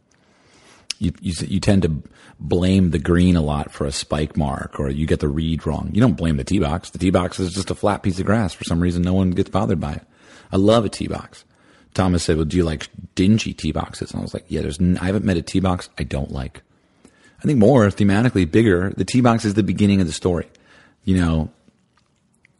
[1.01, 2.03] you, you you tend to
[2.39, 5.91] blame the green a lot for a spike mark, or you get the read wrong.
[5.93, 6.91] You don't blame the tee box.
[6.91, 8.53] The tee box is just a flat piece of grass.
[8.53, 10.03] For some reason, no one gets bothered by it.
[10.53, 11.45] I love a tee box.
[11.95, 14.79] Thomas said, "Well, do you like dingy tee boxes?" And I was like, "Yeah, there's.
[14.79, 16.63] N- I haven't met a tee box I don't like.
[17.43, 18.93] I think more thematically bigger.
[18.95, 20.47] The tee box is the beginning of the story.
[21.05, 21.51] You know,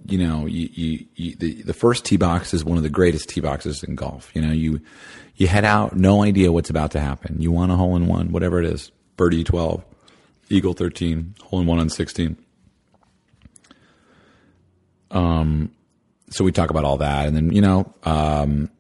[0.07, 3.29] you know, you, you, you, the the first tee box is one of the greatest
[3.29, 4.31] tee boxes in golf.
[4.35, 4.81] You know, you
[5.37, 7.41] you head out, no idea what's about to happen.
[7.41, 9.85] You want a hole in one, whatever it is, birdie twelve,
[10.49, 12.37] eagle thirteen, hole in one on sixteen.
[15.11, 15.73] Um,
[16.31, 18.71] so we talk about all that, and then you know, um,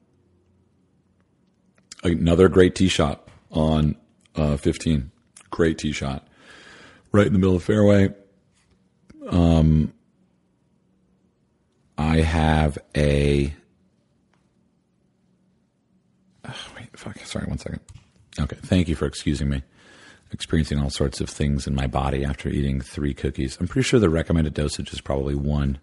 [2.03, 3.97] another great tee shot on
[4.37, 5.11] uh, 15.
[5.51, 6.27] Great tee shot.
[7.13, 8.15] Right in the middle of the fairway.
[9.29, 9.93] Um,
[12.01, 13.52] I have a.
[16.48, 17.18] Oh, wait, fuck.
[17.18, 17.81] Sorry, one second.
[18.40, 19.62] Okay, thank you for excusing me.
[20.32, 23.59] Experiencing all sorts of things in my body after eating three cookies.
[23.60, 25.78] I'm pretty sure the recommended dosage is probably one.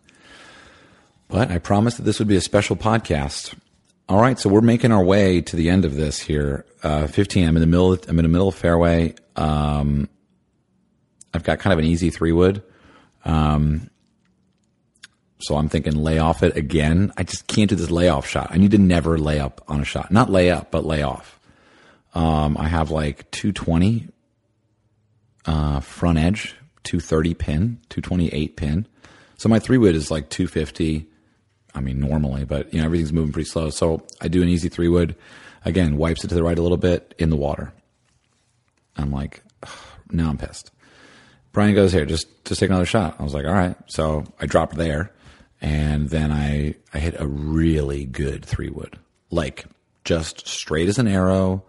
[1.28, 3.54] But I promised that this would be a special podcast.
[4.10, 6.66] All right, so we're making our way to the end of this here.
[6.82, 7.48] Uh, 15.
[7.48, 7.94] I'm in the middle.
[7.94, 9.14] I'm in the middle of fairway.
[9.36, 10.10] Um,
[11.32, 12.64] I've got kind of an easy three wood.
[13.24, 13.92] Um,
[15.40, 17.12] so I'm thinking lay off it again.
[17.18, 18.48] I just can't do this layoff shot.
[18.52, 20.12] I need to never lay up on a shot.
[20.12, 21.40] Not lay up, but lay off.
[22.16, 24.08] Um, I have like 220
[25.46, 28.88] uh, front edge, 230 pin, 228 pin.
[29.38, 31.08] So my three wood is like 250.
[31.76, 33.70] I mean, normally, but you know, everything's moving pretty slow.
[33.70, 35.16] So I do an easy three wood.
[35.64, 37.74] Again, wipes it to the right a little bit in the water.
[38.96, 39.44] I'm like,
[40.12, 40.72] now I'm pissed.
[41.52, 43.16] Brian goes here, just just take another shot.
[43.20, 43.76] I was like, all right.
[43.88, 45.12] So I dropped there,
[45.62, 48.98] and then I I hit a really good three wood,
[49.30, 49.66] like
[50.04, 51.64] just straight as an arrow,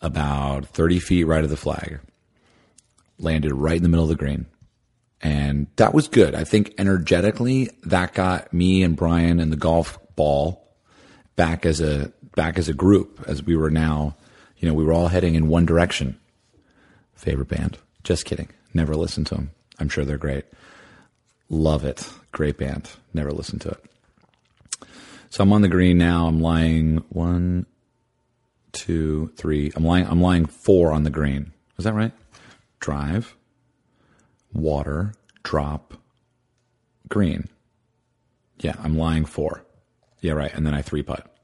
[0.00, 2.00] about thirty feet right of the flag.
[3.18, 4.46] Landed right in the middle of the green
[5.22, 6.34] and that was good.
[6.34, 10.68] I think energetically that got me and Brian and the golf ball
[11.36, 14.16] back as a back as a group as we were now,
[14.58, 16.18] you know, we were all heading in one direction.
[17.14, 17.78] Favorite band?
[18.04, 18.50] Just kidding.
[18.74, 19.50] Never listened to them.
[19.78, 20.44] I'm sure they're great.
[21.48, 22.08] Love it.
[22.36, 22.90] Great band.
[23.14, 23.84] Never listened to it.
[25.30, 26.26] So I'm on the green now.
[26.26, 27.64] I'm lying one,
[28.72, 29.72] two, three.
[29.74, 30.06] I'm lying.
[30.06, 31.54] I'm lying four on the green.
[31.78, 32.12] Is that right?
[32.78, 33.34] Drive
[34.52, 35.14] water,
[35.44, 35.94] drop,
[37.08, 37.48] green.
[38.58, 39.64] Yeah, I'm lying four.
[40.20, 40.52] Yeah, right.
[40.52, 41.34] And then I three putt.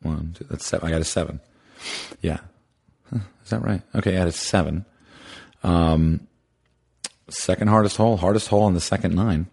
[0.00, 0.88] One, two, that's seven.
[0.88, 1.40] I got a seven.
[2.22, 2.38] Yeah.
[3.10, 3.82] Huh, is that right?
[3.94, 4.86] Okay, I had a seven.
[5.62, 6.26] Um,
[7.28, 9.48] second hardest hole, hardest hole on the second nine.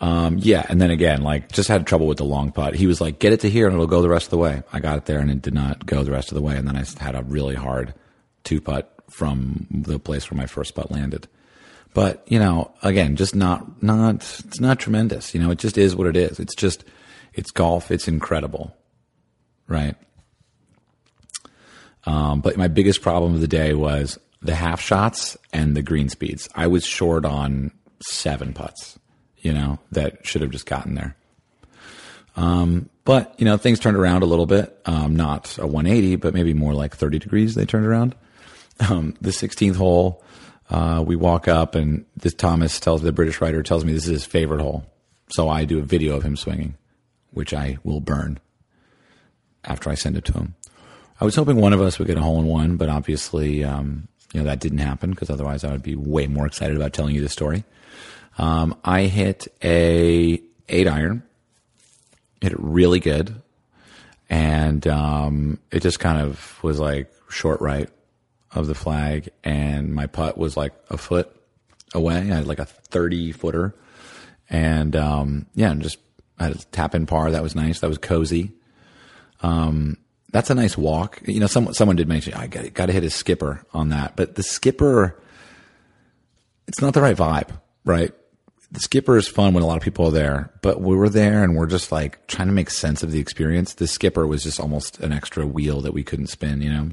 [0.00, 2.74] Um, yeah, and then again, like just had trouble with the long putt.
[2.74, 4.62] He was like, "Get it to here, and it'll go the rest of the way."
[4.72, 6.56] I got it there, and it did not go the rest of the way.
[6.56, 7.92] And then I had a really hard
[8.42, 11.28] two putt from the place where my first putt landed.
[11.92, 15.34] But you know, again, just not not it's not tremendous.
[15.34, 16.38] You know, it just is what it is.
[16.40, 16.84] It's just
[17.34, 17.90] it's golf.
[17.90, 18.74] It's incredible,
[19.66, 19.96] right?
[22.04, 26.08] Um, but my biggest problem of the day was the half shots and the green
[26.08, 26.48] speeds.
[26.54, 28.98] I was short on seven putts,
[29.40, 31.16] you know, that should have just gotten there.
[32.36, 34.78] Um, but you know, things turned around a little bit.
[34.86, 37.54] Um, not a 180, but maybe more like 30 degrees.
[37.54, 38.14] They turned around.
[38.88, 40.24] Um, the 16th hole,
[40.70, 44.10] uh, we walk up and this Thomas tells the British writer tells me this is
[44.10, 44.86] his favorite hole.
[45.28, 46.76] So I do a video of him swinging,
[47.30, 48.40] which I will burn
[49.64, 50.54] after I send it to him.
[51.20, 54.08] I was hoping one of us would get a hole in one, but obviously, um,
[54.32, 57.14] you know, that didn't happen because otherwise I would be way more excited about telling
[57.14, 57.64] you the story.
[58.38, 61.22] Um, I hit a eight iron,
[62.40, 63.42] hit it really good,
[64.28, 67.88] and um, it just kind of was like short right
[68.52, 71.34] of the flag, and my putt was like a foot
[71.94, 72.16] away.
[72.16, 73.74] I had like a thirty footer,
[74.48, 75.98] and um, yeah, and just
[76.38, 77.30] I had a tap in par.
[77.30, 77.80] That was nice.
[77.80, 78.52] That was cozy.
[79.42, 79.96] Um,
[80.32, 81.20] that's a nice walk.
[81.26, 84.16] You know, someone someone did mention I got got to hit a skipper on that,
[84.16, 85.20] but the skipper,
[86.66, 87.50] it's not the right vibe,
[87.84, 88.12] right?
[88.72, 91.42] The skipper is fun when a lot of people are there, but we were there
[91.42, 93.74] and we're just like trying to make sense of the experience.
[93.74, 96.90] The skipper was just almost an extra wheel that we couldn't spin, you know?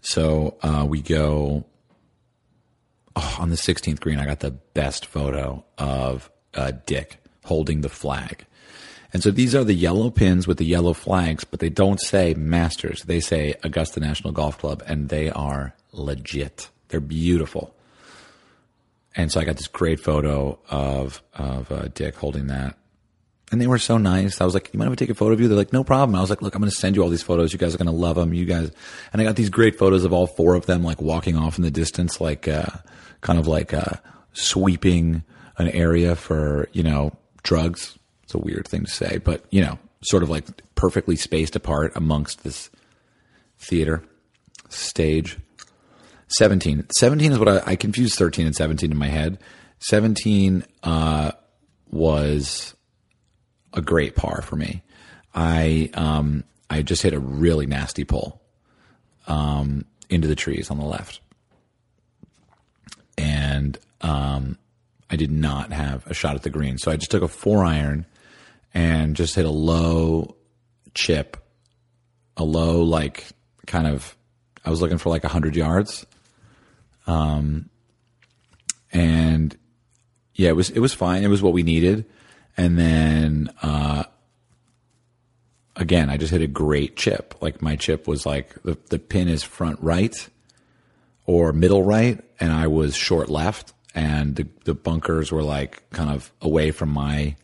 [0.00, 1.64] So uh, we go
[3.14, 4.18] oh, on the 16th green.
[4.18, 8.44] I got the best photo of uh, Dick holding the flag.
[9.12, 12.34] And so these are the yellow pins with the yellow flags, but they don't say
[12.34, 13.04] Masters.
[13.04, 16.68] They say Augusta National Golf Club, and they are legit.
[16.88, 17.76] They're beautiful.
[19.16, 22.76] And so I got this great photo of of uh, Dick holding that,
[23.52, 24.40] and they were so nice.
[24.40, 25.84] I was like, "You mind if I take a photo of you?" They're like, "No
[25.84, 27.52] problem." I was like, "Look, I'm going to send you all these photos.
[27.52, 28.34] You guys are going to love them.
[28.34, 28.72] You guys."
[29.12, 31.62] And I got these great photos of all four of them, like walking off in
[31.62, 32.66] the distance, like uh,
[33.20, 33.94] kind of like uh,
[34.32, 35.22] sweeping
[35.58, 37.12] an area for you know
[37.44, 37.96] drugs.
[38.24, 41.92] It's a weird thing to say, but you know, sort of like perfectly spaced apart
[41.94, 42.70] amongst this
[43.58, 44.02] theater
[44.68, 45.38] stage.
[46.28, 46.86] 17.
[46.96, 49.38] 17 is what I, I confused 13 and 17 in my head.
[49.80, 51.32] 17 uh,
[51.90, 52.74] was
[53.72, 54.82] a great par for me.
[55.34, 58.40] I um, I just hit a really nasty pull
[59.26, 61.20] um, into the trees on the left,
[63.18, 64.58] and um,
[65.10, 66.78] I did not have a shot at the green.
[66.78, 68.06] So I just took a four iron
[68.72, 70.36] and just hit a low
[70.94, 71.36] chip,
[72.36, 73.26] a low like
[73.66, 74.16] kind of.
[74.64, 76.06] I was looking for like hundred yards,
[77.06, 77.70] um,
[78.92, 79.56] and
[80.34, 81.22] yeah, it was it was fine.
[81.22, 82.06] It was what we needed,
[82.56, 84.04] and then uh,
[85.76, 87.34] again, I just hit a great chip.
[87.40, 90.28] Like my chip was like the the pin is front right
[91.26, 96.10] or middle right, and I was short left, and the the bunkers were like kind
[96.10, 97.36] of away from my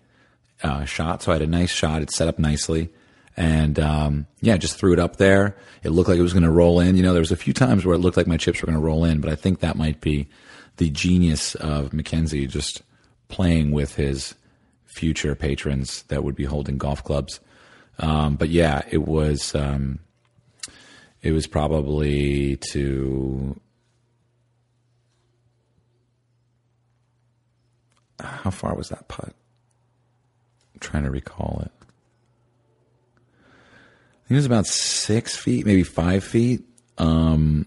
[0.62, 1.22] uh, shot.
[1.22, 2.02] So I had a nice shot.
[2.02, 2.90] It set up nicely.
[3.40, 5.56] And um, yeah, just threw it up there.
[5.82, 6.94] It looked like it was going to roll in.
[6.94, 8.78] You know, there was a few times where it looked like my chips were going
[8.78, 10.28] to roll in, but I think that might be
[10.76, 12.82] the genius of MacKenzie just
[13.28, 14.34] playing with his
[14.84, 17.40] future patrons that would be holding golf clubs.
[17.98, 20.00] Um, but yeah, it was um,
[21.22, 23.58] it was probably to
[28.20, 29.32] how far was that putt?
[30.74, 31.79] I'm trying to recall it.
[34.30, 36.62] It was about six feet, maybe five feet.
[36.98, 37.66] Um,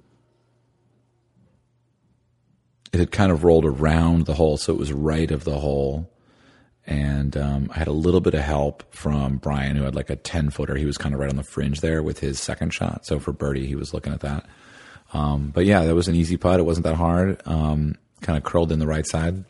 [2.93, 6.09] it had kind of rolled around the hole, so it was right of the hole.
[6.87, 10.15] And um, I had a little bit of help from Brian, who had like a
[10.15, 10.75] 10 footer.
[10.75, 13.05] He was kind of right on the fringe there with his second shot.
[13.05, 14.45] So for birdie, he was looking at that.
[15.11, 16.61] Um, but yeah, that was an easy putt.
[16.61, 17.41] It wasn't that hard.
[17.45, 19.43] Um, kind of curled in the right side.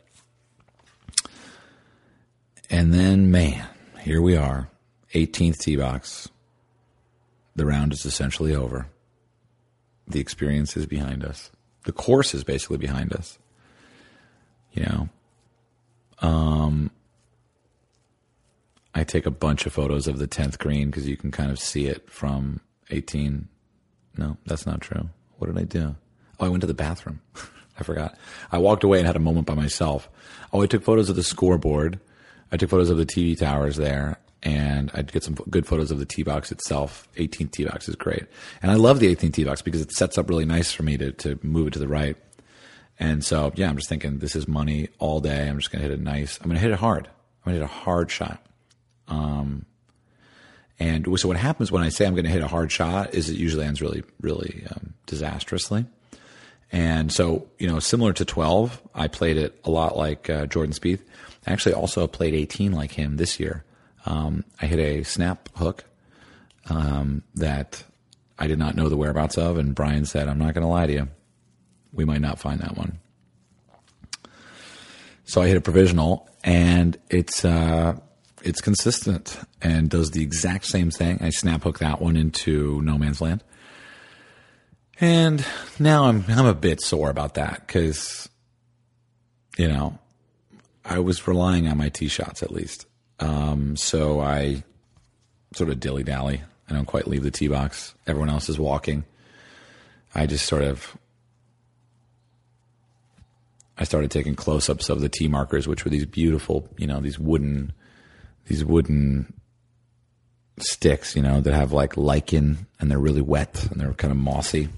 [2.71, 3.67] And then, man,
[4.01, 4.69] here we are,
[5.13, 6.29] 18th tee box.
[7.55, 8.87] The round is essentially over.
[10.07, 11.51] The experience is behind us.
[11.85, 13.37] The course is basically behind us.
[14.71, 15.09] You know,
[16.19, 16.91] um,
[18.95, 21.59] I take a bunch of photos of the 10th green because you can kind of
[21.59, 22.59] see it from
[22.89, 23.47] 18.
[24.17, 25.09] No, that's not true.
[25.37, 25.95] What did I do?
[26.39, 27.21] Oh, I went to the bathroom.
[27.79, 28.17] I forgot.
[28.51, 30.09] I walked away and had a moment by myself.
[30.51, 31.99] Oh, I took photos of the scoreboard.
[32.51, 35.99] I took photos of the TV towers there, and I'd get some good photos of
[35.99, 37.07] the tee box itself.
[37.15, 38.25] 18th tee box is great,
[38.61, 40.97] and I love the 18th tee box because it sets up really nice for me
[40.97, 42.17] to to move it to the right.
[42.99, 45.49] And so, yeah, I'm just thinking this is money all day.
[45.49, 46.39] I'm just gonna hit it nice.
[46.41, 47.07] I'm gonna hit it hard.
[47.07, 48.45] I'm gonna hit a hard shot.
[49.07, 49.65] Um,
[50.79, 53.29] and so what happens when I say I'm going to hit a hard shot is
[53.29, 55.85] it usually ends really, really um, disastrously.
[56.71, 60.73] And so, you know, similar to 12, I played it a lot like uh, Jordan
[60.73, 61.01] Spieth.
[61.45, 63.63] I actually also played 18 like him this year.
[64.05, 65.85] Um, I hit a snap hook
[66.69, 67.83] um, that
[68.37, 70.87] I did not know the whereabouts of, and Brian said, "I'm not going to lie
[70.87, 71.07] to you,
[71.91, 72.99] we might not find that one."
[75.25, 77.97] So I hit a provisional, and it's uh,
[78.43, 81.19] it's consistent and does the exact same thing.
[81.21, 83.43] I snap hook that one into no man's land.
[84.99, 85.45] And
[85.79, 88.29] now I'm I'm a bit sore about that because
[89.57, 89.97] you know
[90.85, 92.85] I was relying on my tee shots at least.
[93.19, 94.63] Um, so I
[95.55, 96.41] sort of dilly dally.
[96.69, 97.93] I don't quite leave the tee box.
[98.07, 99.03] Everyone else is walking.
[100.15, 100.97] I just sort of
[103.77, 106.99] I started taking close ups of the tee markers, which were these beautiful, you know,
[106.99, 107.73] these wooden
[108.45, 109.33] these wooden
[110.59, 114.17] sticks, you know, that have like lichen and they're really wet and they're kind of
[114.17, 114.69] mossy.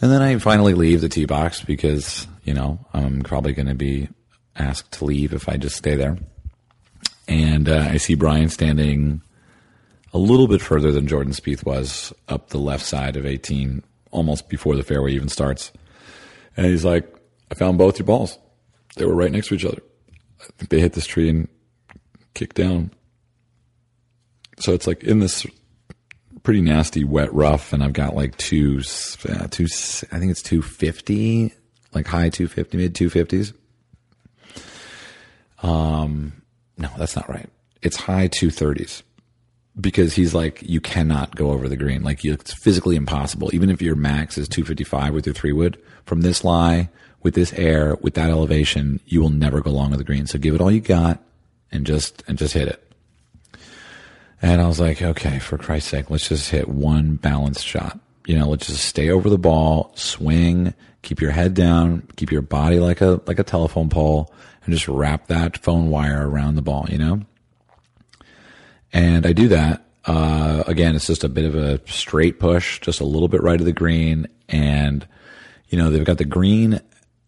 [0.00, 3.74] And then I finally leave the tee box because, you know, I'm probably going to
[3.74, 4.08] be
[4.56, 6.18] asked to leave if I just stay there.
[7.26, 9.22] And uh, I see Brian standing
[10.12, 14.48] a little bit further than Jordan Spieth was up the left side of 18, almost
[14.48, 15.72] before the fairway even starts.
[16.56, 17.12] And he's like,
[17.50, 18.38] I found both your balls.
[18.96, 19.82] They were right next to each other.
[20.40, 21.48] I think they hit this tree and
[22.34, 22.90] kicked down.
[24.58, 25.46] So it's like in this
[26.42, 28.82] pretty nasty wet rough, and I've got like two,
[29.28, 29.64] uh, two.
[30.12, 31.52] I think it's two fifty,
[31.92, 33.52] like high two fifty, mid two fifties.
[35.62, 36.43] Um,
[36.76, 37.48] no, that's not right.
[37.82, 39.02] It's high two thirties
[39.80, 42.02] because he's like, you cannot go over the green.
[42.02, 43.50] Like it's physically impossible.
[43.52, 46.88] Even if your max is 255 with your three wood from this lie,
[47.22, 50.26] with this air, with that elevation, you will never go long of the green.
[50.26, 51.22] So give it all you got
[51.72, 52.80] and just, and just hit it.
[54.42, 57.98] And I was like, okay, for Christ's sake, let's just hit one balanced shot.
[58.26, 60.74] You know, let's just stay over the ball, swing,
[61.04, 64.32] keep your head down, keep your body like a, like a telephone pole
[64.64, 67.20] and just wrap that phone wire around the ball, you know?
[68.92, 69.84] And I do that.
[70.04, 73.58] Uh, again, it's just a bit of a straight push, just a little bit right
[73.58, 74.26] of the green.
[74.48, 75.06] And,
[75.68, 76.80] you know, they've got the green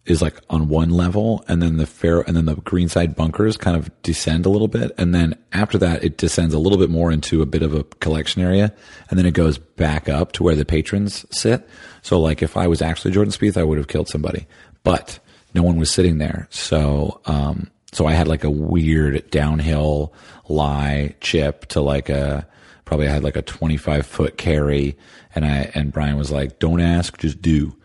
[0.07, 3.57] is like on one level and then the fair and then the green side bunkers
[3.57, 6.89] kind of descend a little bit and then after that it descends a little bit
[6.89, 8.73] more into a bit of a collection area
[9.09, 11.67] and then it goes back up to where the patrons sit.
[12.01, 14.47] So like if i was actually jordan Spieth, i would have killed somebody
[14.83, 15.19] but
[15.53, 16.47] no one was sitting there.
[16.49, 20.13] So um so i had like a weird downhill
[20.47, 22.47] lie chip to like a
[22.85, 24.97] probably i had like a 25 foot carry
[25.35, 27.75] and i and brian was like don't ask just do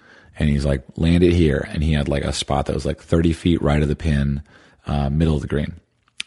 [0.42, 1.68] and he's like, land it here.
[1.70, 4.42] And he had like a spot that was like 30 feet right of the pin,
[4.86, 5.74] uh, middle of the green.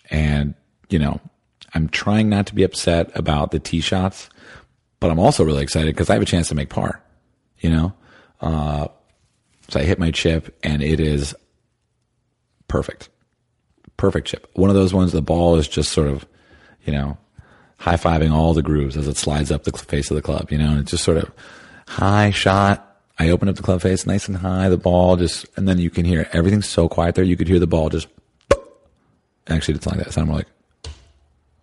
[0.09, 0.53] And,
[0.89, 1.19] you know,
[1.73, 4.29] I'm trying not to be upset about the tee shots,
[5.01, 7.03] but I'm also really excited because I have a chance to make par,
[7.59, 7.93] you know?
[8.39, 8.87] Uh,
[9.67, 11.35] so I hit my chip and it is
[12.69, 13.09] perfect.
[13.97, 14.49] Perfect chip.
[14.53, 16.25] One of those ones, the ball is just sort of,
[16.85, 17.17] you know,
[17.79, 20.57] high fiving all the grooves as it slides up the face of the club, you
[20.57, 21.29] know, and it's just sort of
[21.85, 22.84] high shot,
[23.17, 25.89] I open up the club face nice and high, the ball just, and then you
[25.89, 27.23] can hear everything's so quiet there.
[27.23, 28.07] You could hear the ball just,
[29.47, 30.07] actually, it's like that.
[30.07, 30.47] It sounded more like,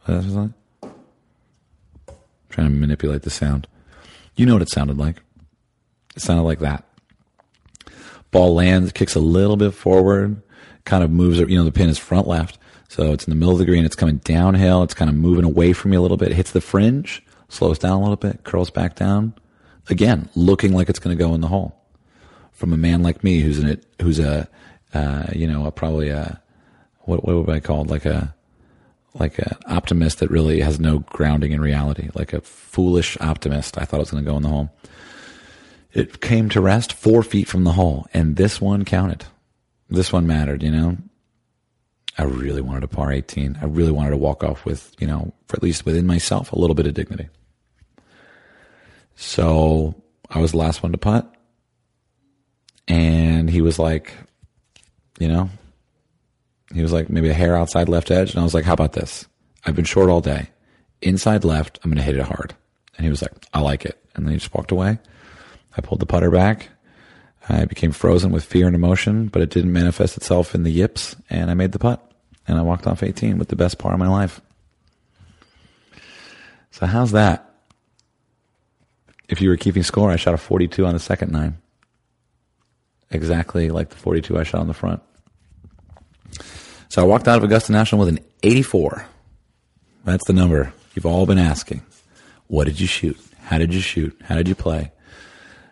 [0.05, 0.51] what like?
[2.49, 3.67] Trying to manipulate the sound.
[4.35, 5.17] You know what it sounded like.
[6.17, 6.85] It sounded like that.
[8.31, 10.41] Ball lands, kicks a little bit forward,
[10.85, 12.59] kind of moves, you know, the pin is front left.
[12.89, 13.85] So it's in the middle of the green.
[13.85, 14.83] It's coming downhill.
[14.83, 16.31] It's kind of moving away from me a little bit.
[16.31, 19.35] It hits the fringe, slows down a little bit, curls back down
[19.89, 21.77] again, looking like it's going to go in the hole.
[22.53, 24.49] From a man like me, who's in it, who's a,
[24.95, 26.41] uh, you know, a, probably a,
[27.01, 27.91] what, what would I call it?
[27.91, 28.35] Like a,
[29.15, 33.79] like an optimist that really has no grounding in reality, like a foolish optimist.
[33.79, 34.71] I thought it was going to go in the hole.
[35.93, 39.27] It came to rest four feet from the hole, and this one counted.
[39.91, 40.97] This one mattered, you know.
[42.17, 43.59] I really wanted a par 18.
[43.61, 46.59] I really wanted to walk off with, you know, for at least within myself, a
[46.59, 47.29] little bit of dignity.
[49.17, 49.95] So
[50.29, 51.33] I was the last one to putt.
[52.89, 54.13] And he was like,
[55.19, 55.51] you know,
[56.75, 58.33] he was like maybe a hair outside left edge.
[58.33, 59.27] And I was like, how about this?
[59.65, 60.51] I've been short all day.
[61.01, 62.55] Inside left, I'm going to hit it hard.
[62.97, 64.03] And he was like, I like it.
[64.15, 64.99] And then he just walked away.
[65.77, 66.69] I pulled the putter back.
[67.49, 71.17] I became frozen with fear and emotion, but it didn't manifest itself in the yips.
[71.31, 72.13] And I made the putt.
[72.47, 74.41] And I walked off 18 with the best par of my life.
[76.73, 77.52] So how's that?
[79.33, 81.57] If you were keeping score, I shot a 42 on the second nine.
[83.11, 85.03] Exactly like the 42 I shot on the front.
[86.91, 89.07] So I walked out of Augusta National with an 84.
[90.05, 91.81] That's the number you've all been asking.
[92.49, 93.19] What did you shoot?
[93.45, 94.15] How did you shoot?
[94.23, 94.93] How did you play?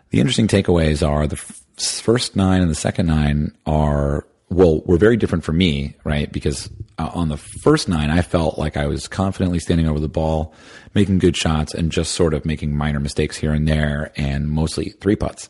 [0.09, 5.15] The interesting takeaways are the first nine and the second nine are well, were very
[5.15, 6.29] different for me, right?
[6.29, 6.69] Because
[6.99, 10.53] uh, on the first nine, I felt like I was confidently standing over the ball,
[10.93, 14.89] making good shots, and just sort of making minor mistakes here and there, and mostly
[14.89, 15.49] three putts.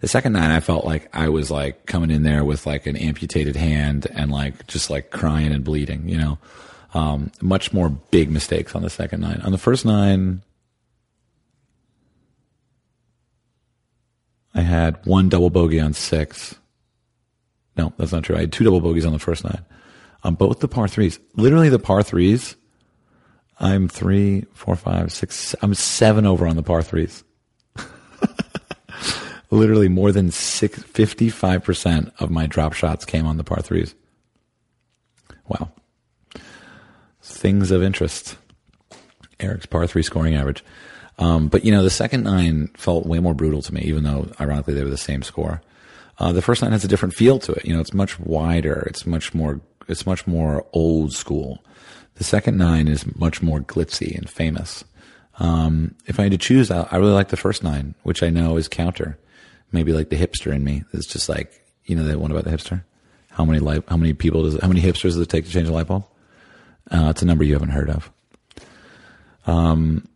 [0.00, 2.96] The second nine, I felt like I was like coming in there with like an
[2.96, 6.38] amputated hand and like just like crying and bleeding, you know.
[6.92, 9.40] Um, much more big mistakes on the second nine.
[9.40, 10.42] On the first nine,
[14.54, 16.56] I had one double bogey on six
[17.76, 18.36] no, that's not true.
[18.36, 19.64] I had two double bogeys on the first nine.
[20.22, 22.56] On both the par threes, literally the par threes,
[23.60, 27.24] I'm three, four, five, six, I'm seven over on the par threes.
[29.50, 33.94] literally more than six, 55% of my drop shots came on the par threes.
[35.46, 35.70] Wow.
[37.22, 38.36] Things of interest.
[39.40, 40.64] Erik's par three scoring average.
[41.18, 44.30] Um, but you know, the second nine felt way more brutal to me, even though
[44.40, 45.60] ironically they were the same score.
[46.18, 47.64] Uh, the first nine has a different feel to it.
[47.64, 48.84] You know, it's much wider.
[48.88, 49.60] It's much more.
[49.88, 51.62] It's much more old school.
[52.14, 54.84] The second nine is much more glitzy and famous.
[55.38, 58.30] Um, if I had to choose, I, I, really like the first nine, which I
[58.30, 59.18] know is counter.
[59.72, 61.52] Maybe like the hipster in me is just like,
[61.86, 62.84] You know that one about the hipster.
[63.30, 65.68] How many light, how many people does how many hipsters does it take to change
[65.68, 66.04] a light bulb?
[66.90, 68.10] Uh, it's a number you haven't heard of.
[69.46, 70.06] Um,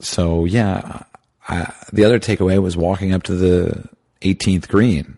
[0.00, 1.02] so yeah,
[1.46, 3.84] I, the other takeaway was walking up to the
[4.22, 5.17] 18th green.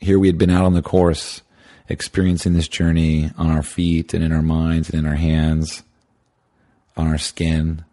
[0.00, 1.42] Here we had been out on the course,
[1.88, 5.82] experiencing this journey on our feet and in our minds and in our hands,
[6.96, 7.84] on our skin,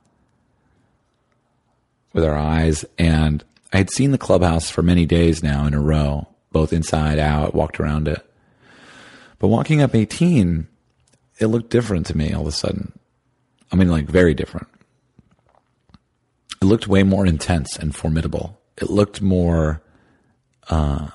[2.13, 2.85] with our eyes.
[2.97, 7.19] And I had seen the clubhouse for many days now in a row, both inside
[7.19, 8.23] out, walked around it.
[9.39, 10.67] But walking up 18,
[11.39, 12.93] it looked different to me all of a sudden.
[13.71, 14.67] I mean, like very different.
[16.61, 18.59] It looked way more intense and formidable.
[18.77, 19.81] It looked more,
[20.69, 21.09] uh,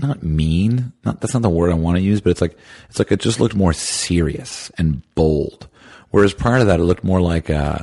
[0.00, 0.92] not mean.
[1.04, 2.56] Not that's not the word I want to use, but it's like
[2.88, 5.68] it's like it just looked more serious and bold.
[6.10, 7.78] Whereas prior to that, it looked more like uh,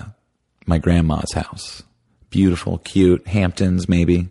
[0.65, 1.83] my grandma's house,
[2.29, 4.29] beautiful, cute, Hamptons maybe.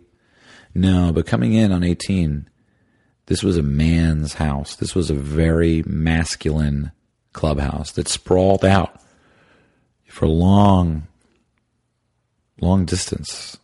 [0.75, 2.47] No, but coming in on 18,
[3.25, 4.75] this was a man's house.
[4.75, 6.91] This was a very masculine
[7.33, 9.01] clubhouse that sprawled out
[10.07, 11.07] for long,
[12.61, 13.57] long distance.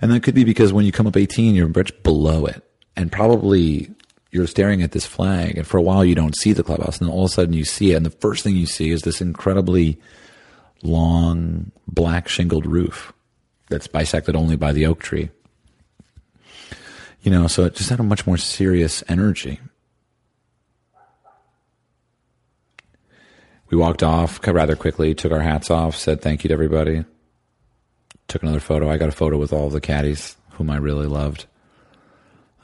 [0.00, 2.62] And that could be because when you come up 18, you're much below it.
[2.96, 3.90] And probably
[4.30, 7.08] you're staring at this flag, and for a while you don't see the clubhouse, and
[7.08, 9.02] then all of a sudden you see it, and the first thing you see is
[9.02, 9.98] this incredibly
[10.82, 13.12] long black shingled roof
[13.68, 15.30] that's bisected only by the oak tree.
[17.22, 19.60] You know, so it just had a much more serious energy.
[23.68, 27.04] We walked off rather quickly, took our hats off, said thank you to everybody,
[28.30, 28.90] took another photo.
[28.90, 31.46] I got a photo with all the caddies whom I really loved.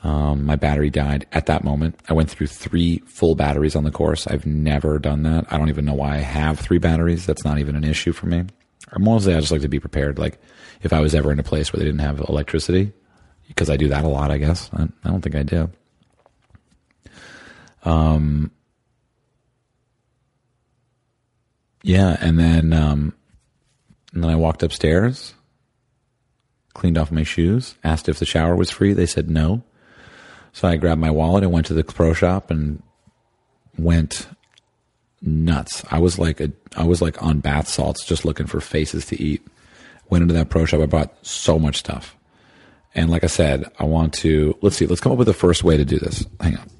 [0.04, 1.98] Um, my battery died at that moment.
[2.08, 4.26] I went through three full batteries on the course.
[4.26, 5.46] I've never done that.
[5.50, 7.26] I don't even know why I have three batteries.
[7.26, 8.44] That's not even an issue for me.
[8.92, 10.18] Or mostly, I just like to be prepared.
[10.18, 10.38] Like
[10.82, 12.92] if I was ever in a place where they didn't have electricity,
[13.48, 14.30] because I do that a lot.
[14.30, 15.70] I guess I, I don't think I do.
[17.82, 18.52] Um.
[21.82, 23.14] Yeah, and then um,
[24.12, 25.34] and then I walked upstairs,
[26.76, 28.92] cleaned off my shoes, asked if the shower was free.
[28.92, 29.62] They said no.
[30.52, 32.82] So I grabbed my wallet and went to the pro shop and
[33.78, 34.28] went
[35.22, 35.84] nuts.
[35.90, 39.20] I was like a, I was like on bath salts, just looking for faces to
[39.20, 39.46] eat.
[40.10, 40.80] Went into that pro shop.
[40.80, 42.14] I bought so much stuff.
[42.94, 45.64] And like I said, I want to, let's see, let's come up with the first
[45.64, 46.26] way to do this.
[46.40, 46.70] Hang on.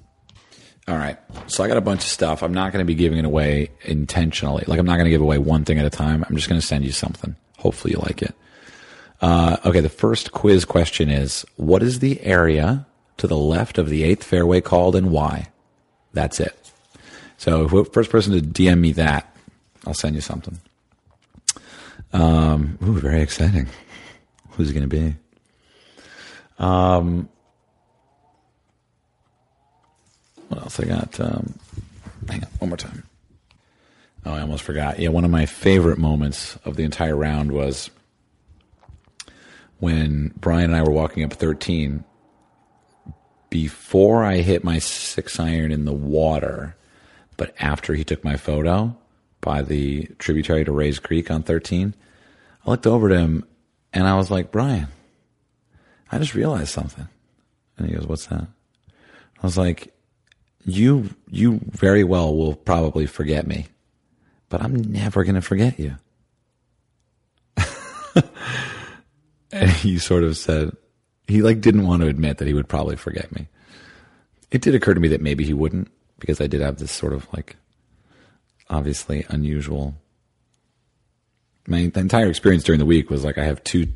[0.89, 1.19] All right.
[1.47, 2.43] So I got a bunch of stuff.
[2.43, 4.65] I'm not going to be giving it away intentionally.
[4.67, 6.25] Like I'm not going to give away one thing at a time.
[6.29, 7.35] I'm just going to send you something.
[7.59, 8.35] Hopefully you like it.
[9.21, 9.81] Uh, okay.
[9.81, 12.87] The first quiz question is, what is the area
[13.17, 15.49] to the left of the eighth fairway called and why?
[16.13, 16.71] That's it.
[17.39, 19.35] So first person to DM me that,
[19.87, 20.59] I'll send you something.
[22.13, 23.69] Um, ooh, very exciting.
[24.53, 25.15] Who's going to be?
[26.59, 27.29] Um,
[30.49, 31.21] what else I got?
[31.21, 31.59] Um,
[32.29, 33.03] hang on, one more time.
[34.25, 34.99] Oh, I almost forgot.
[34.99, 37.91] Yeah, one of my favorite moments of the entire round was
[39.79, 42.05] when Brian and I were walking up 13.
[43.51, 46.77] Before I hit my six iron in the water,
[47.37, 48.97] but after he took my photo
[49.41, 51.95] by the tributary to Rae's Creek on 13,
[52.67, 53.45] I looked over to him
[53.93, 54.89] and I was like, Brian,
[56.11, 57.09] I just realized something.
[57.79, 58.43] And he goes, What's that?
[58.43, 59.95] I was like,
[60.65, 63.67] You you very well will probably forget me,
[64.49, 65.97] but I'm never gonna forget you.
[69.61, 70.77] and he sort of said
[71.27, 73.49] he like didn't want to admit that he would probably forget me.
[74.51, 77.13] It did occur to me that maybe he wouldn't, because I did have this sort
[77.13, 77.57] of like
[78.69, 79.95] obviously unusual
[81.69, 83.87] my entire experience during the week was like I have two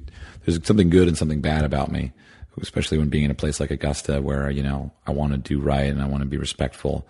[0.44, 2.12] there's something good and something bad about me,
[2.60, 5.60] especially when being in a place like Augusta where, you know, I want to do
[5.60, 7.06] right and I want to be respectful.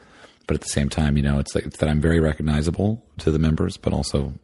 [0.47, 3.31] But at the same time, you know, it's like it's that I'm very recognizable to
[3.31, 4.35] the members, but also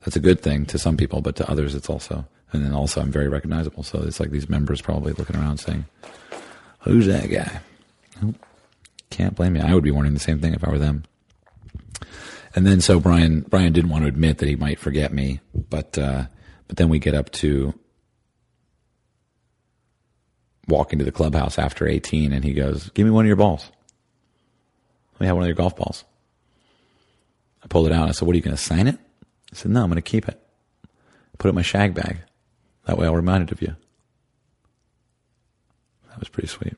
[0.00, 3.00] that's a good thing to some people, but to others it's also and then also
[3.00, 3.82] I'm very recognizable.
[3.82, 5.84] So it's like these members probably looking around saying,
[6.80, 7.60] Who's that guy?
[9.10, 9.60] can't blame me.
[9.60, 11.04] I would be wondering the same thing if I were them.
[12.54, 15.98] And then so Brian Brian didn't want to admit that he might forget me, but
[15.98, 16.26] uh,
[16.68, 17.74] but then we get up to
[20.68, 23.70] walk into the clubhouse after 18 and he goes, Give me one of your balls.
[25.14, 26.04] Let me have one of your golf balls.
[27.62, 28.08] I pulled it out.
[28.08, 28.98] I said, What are you going to sign it?
[29.52, 30.40] I said, No, I'm going to keep it.
[31.38, 32.18] Put it in my shag bag.
[32.86, 33.74] That way I'll remind it of you.
[36.10, 36.76] That was pretty sweet.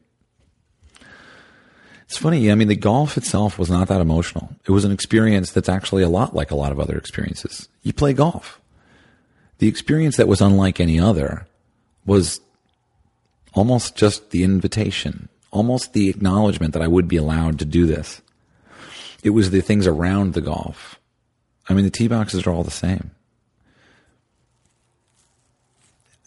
[2.06, 2.50] It's funny.
[2.50, 4.50] I mean, the golf itself was not that emotional.
[4.64, 7.68] It was an experience that's actually a lot like a lot of other experiences.
[7.82, 8.60] You play golf.
[9.58, 11.46] The experience that was unlike any other
[12.04, 12.40] was
[13.54, 18.20] almost just the invitation, almost the acknowledgement that I would be allowed to do this.
[19.24, 21.00] It was the things around the golf.
[21.68, 23.10] I mean, the tee boxes are all the same.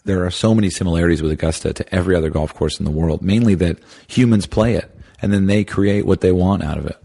[0.04, 3.22] There are so many similarities with Augusta to every other golf course in the world,
[3.22, 3.78] mainly that
[4.08, 4.90] humans play it
[5.22, 6.96] and then they create what they want out of it.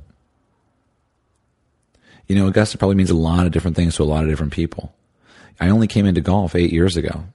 [2.28, 4.54] You know, Augusta probably means a lot of different things to a lot of different
[4.54, 4.94] people.
[5.60, 7.26] I only came into golf eight years ago.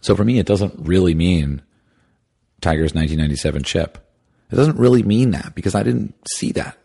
[0.00, 1.62] So for me, it doesn't really mean
[2.60, 3.98] Tiger's 1997 chip.
[4.50, 6.76] It doesn't really mean that because I didn't see that.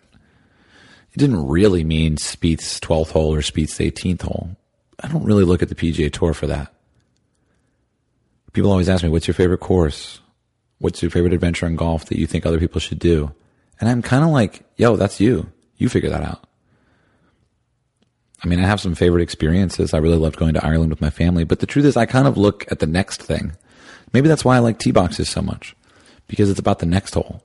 [1.13, 4.55] It didn't really mean Spieth's 12th hole or Spieth's 18th hole.
[4.99, 6.72] I don't really look at the PGA Tour for that.
[8.53, 10.19] People always ask me, what's your favorite course?
[10.79, 13.33] What's your favorite adventure in golf that you think other people should do?
[13.79, 15.51] And I'm kind of like, yo, that's you.
[15.77, 16.45] You figure that out.
[18.43, 19.93] I mean, I have some favorite experiences.
[19.93, 22.27] I really loved going to Ireland with my family, but the truth is I kind
[22.27, 23.53] of look at the next thing.
[24.11, 25.75] Maybe that's why I like tee boxes so much
[26.27, 27.41] because it's about the next hole.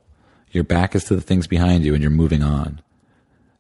[0.51, 2.81] Your back is to the things behind you and you're moving on.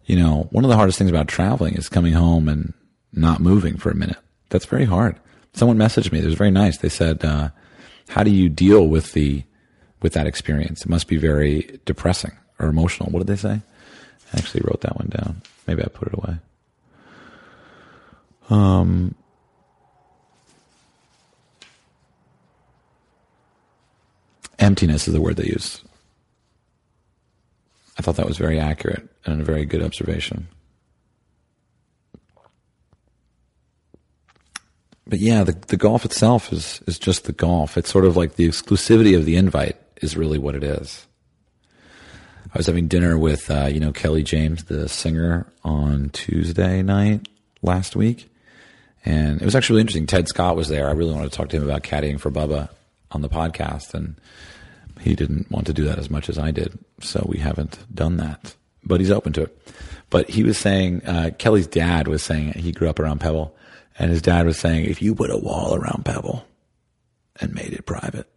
[0.04, 2.74] You know, one of the hardest things about traveling is coming home and
[3.12, 4.18] not moving for a minute.
[4.50, 5.18] That's very hard.
[5.54, 6.20] Someone messaged me.
[6.20, 6.78] It was very nice.
[6.78, 7.50] They said, uh,
[8.08, 9.44] how do you deal with the,
[10.02, 10.82] with that experience?
[10.82, 13.10] It must be very depressing or emotional.
[13.10, 13.60] What did they say?
[14.32, 15.42] I actually wrote that one down.
[15.66, 16.38] Maybe I put it away.
[18.50, 19.14] Um,
[24.58, 25.82] emptiness is the word they use.
[27.98, 30.48] I thought that was very accurate and a very good observation.
[35.08, 37.78] But yeah, the, the golf itself is, is just the golf.
[37.78, 41.06] It's sort of like the exclusivity of the invite is really what it is.
[42.54, 47.28] I was having dinner with, uh, you know, Kelly James, the singer, on Tuesday night
[47.62, 48.30] last week.
[49.04, 50.06] And it was actually really interesting.
[50.06, 50.88] Ted Scott was there.
[50.88, 52.68] I really wanted to talk to him about caddying for Bubba
[53.10, 53.94] on the podcast.
[53.94, 54.16] And
[55.00, 56.78] he didn't want to do that as much as I did.
[57.00, 58.54] So we haven't done that.
[58.84, 59.72] But he's open to it.
[60.10, 63.54] But he was saying, uh, Kelly's dad was saying he grew up around Pebble.
[63.98, 66.46] And his dad was saying, if you put a wall around Pebble
[67.40, 68.28] and made it private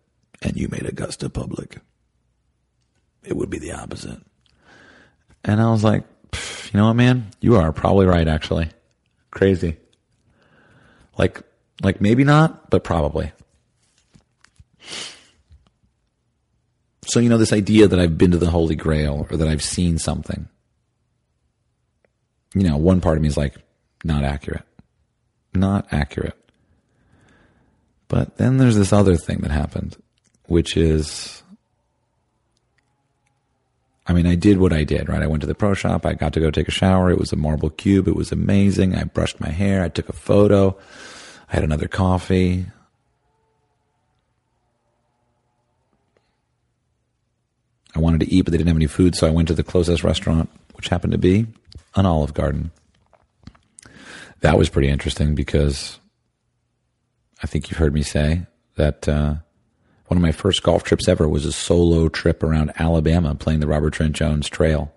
[0.41, 1.77] and you made Augusta public,
[3.23, 4.19] it would be the opposite.
[5.43, 7.29] And I was like, you know what, man?
[7.41, 8.69] You are probably right, actually.
[9.29, 9.77] Crazy.
[11.17, 11.41] Like,
[11.83, 13.31] like maybe not, but probably.
[17.05, 19.63] So, you know, this idea that I've been to the Holy Grail or that I've
[19.63, 20.47] seen something,
[22.55, 23.55] you know, one part of me is like,
[24.03, 24.65] not accurate.
[25.53, 26.37] Not accurate.
[28.07, 29.97] But then there's this other thing that happened,
[30.47, 31.41] which is
[34.11, 35.21] I mean, I did what I did, right?
[35.21, 36.05] I went to the pro shop.
[36.05, 37.11] I got to go take a shower.
[37.11, 38.09] It was a marble cube.
[38.09, 38.93] It was amazing.
[38.95, 39.83] I brushed my hair.
[39.83, 40.77] I took a photo.
[41.49, 42.65] I had another coffee.
[47.95, 49.63] I wanted to eat, but they didn't have any food, so I went to the
[49.63, 51.47] closest restaurant, which happened to be
[51.95, 52.71] an Olive Garden.
[54.41, 55.99] That was pretty interesting because
[57.41, 58.45] I think you've heard me say
[58.75, 59.35] that uh,
[60.07, 63.67] one of my first golf trips ever was a solo trip around Alabama playing the
[63.67, 64.91] Robert Trent Jones Trail.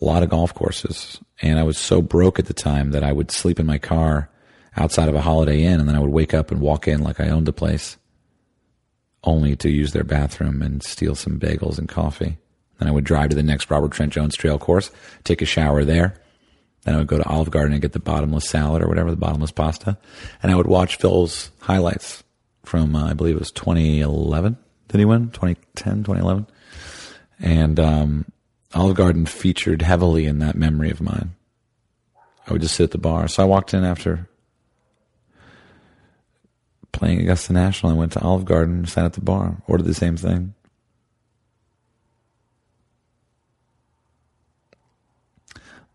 [0.00, 1.18] A lot of golf courses.
[1.42, 4.30] And I was so broke at the time that I would sleep in my car
[4.76, 7.20] outside of a Holiday Inn and then I would wake up and walk in like
[7.20, 7.96] I owned the place,
[9.24, 12.38] only to use their bathroom and steal some bagels and coffee.
[12.78, 14.90] Then I would drive to the next Robert Trent Jones Trail course,
[15.24, 16.19] take a shower there.
[16.82, 19.16] Then I would go to Olive Garden and get the bottomless salad or whatever, the
[19.16, 19.98] bottomless pasta.
[20.42, 22.24] And I would watch Phil's highlights
[22.64, 24.56] from, uh, I believe it was 2011.
[24.88, 25.30] Did he win?
[25.30, 26.46] 2010, 2011?
[27.38, 28.24] And um,
[28.74, 31.32] Olive Garden featured heavily in that memory of mine.
[32.46, 33.28] I would just sit at the bar.
[33.28, 34.28] So I walked in after
[36.92, 37.92] playing Augusta National.
[37.92, 40.54] I went to Olive Garden, sat at the bar, ordered the same thing.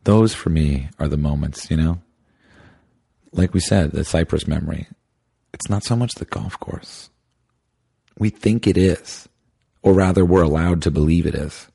[0.06, 2.00] Those for me are the moments, you know?
[3.32, 4.88] Like we said, the Cypress memory.
[5.52, 7.10] It's not so much the golf course.
[8.18, 9.28] We think it is,
[9.82, 11.68] or rather, we're allowed to believe it is.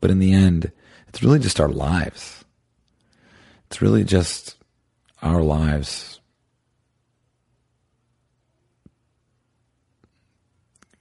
[0.00, 0.72] But in the end,
[1.08, 2.44] it's really just our lives.
[3.66, 4.56] It's really just
[5.20, 6.20] our lives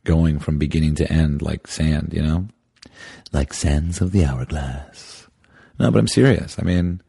[0.03, 2.47] going from beginning to end like sand, you know?
[3.31, 5.16] Like sands of the hourglass.
[5.79, 6.57] No, but I'm serious.
[6.59, 7.01] I mean,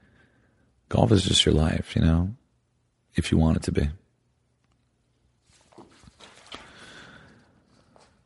[0.89, 2.35] golf is just your life, you know?
[3.15, 3.89] If you want it to be.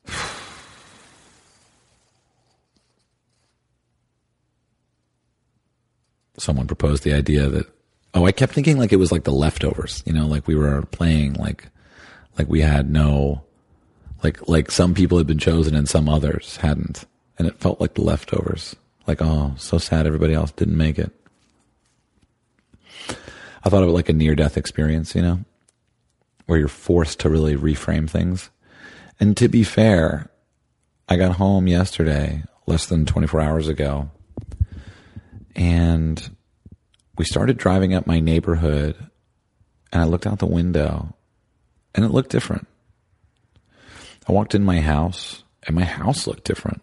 [6.38, 7.66] someone proposed the idea that
[8.14, 10.82] oh i kept thinking like it was like the leftovers you know like we were
[10.86, 11.68] playing like
[12.36, 13.44] like we had no
[14.22, 17.06] Like like some people had been chosen and some others hadn't,
[17.38, 18.76] and it felt like the leftovers.
[19.06, 21.12] Like oh, so sad everybody else didn't make it.
[23.64, 25.40] I thought of it like a near death experience, you know,
[26.46, 28.50] where you're forced to really reframe things.
[29.20, 30.30] And to be fair,
[31.08, 34.10] I got home yesterday, less than 24 hours ago,
[35.54, 36.30] and
[37.18, 38.96] we started driving up my neighborhood,
[39.92, 41.14] and I looked out the window,
[41.94, 42.66] and it looked different.
[44.28, 46.80] I walked in my house, and my house looked different.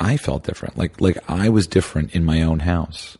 [0.00, 0.78] I felt different.
[0.78, 3.18] Like like I was different in my own house.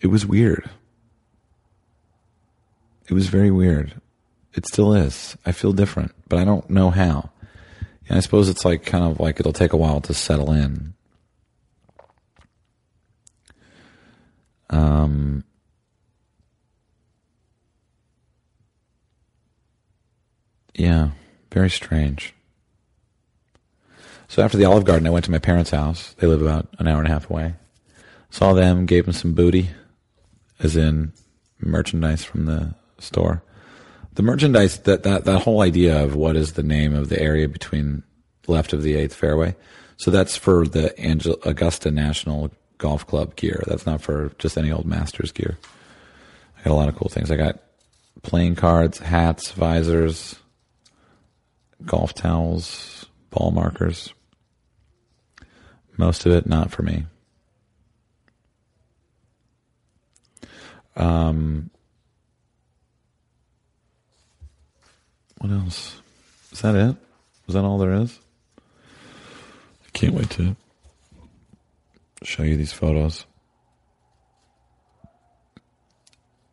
[0.00, 0.68] It was weird.
[3.08, 4.00] It was very weird.
[4.54, 5.36] It still is.
[5.46, 7.30] I feel different, but I don't know how.
[8.08, 10.94] And I suppose it's like kind of like it'll take a while to settle in.
[14.70, 15.44] Um,
[20.74, 21.10] yeah,
[21.50, 22.34] very strange.
[24.28, 26.14] So after the Olive Garden, I went to my parents' house.
[26.18, 27.54] They live about an hour and a half away.
[28.30, 29.70] Saw them, gave them some booty,
[30.60, 31.12] as in
[31.60, 33.42] merchandise from the store.
[34.14, 37.48] The merchandise that that that whole idea of what is the name of the area
[37.48, 38.02] between
[38.46, 39.54] left of the eighth fairway.
[39.96, 43.62] So that's for the Angel, Augusta National Golf Club gear.
[43.66, 45.58] That's not for just any old Masters gear.
[46.58, 47.30] I got a lot of cool things.
[47.30, 47.60] I got
[48.22, 50.36] playing cards, hats, visors,
[51.84, 54.12] golf towels, ball markers.
[55.96, 57.06] Most of it not for me.
[60.96, 61.70] Um,
[65.38, 66.00] what else?
[66.52, 66.96] Is that it?
[67.46, 68.18] Is that all there is?
[69.86, 70.56] I can't wait to
[72.22, 73.24] show you these photos.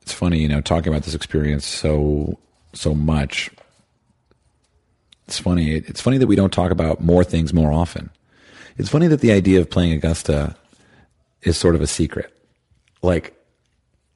[0.01, 2.37] It's funny, you know, talking about this experience so
[2.73, 3.49] so much.
[5.27, 5.75] It's funny.
[5.75, 8.09] It's funny that we don't talk about more things more often.
[8.77, 10.55] It's funny that the idea of playing Augusta
[11.41, 12.31] is sort of a secret.
[13.01, 13.35] Like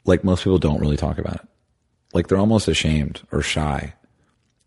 [0.06, 1.48] like most people don't really talk about it.
[2.14, 3.94] Like they're almost ashamed or shy.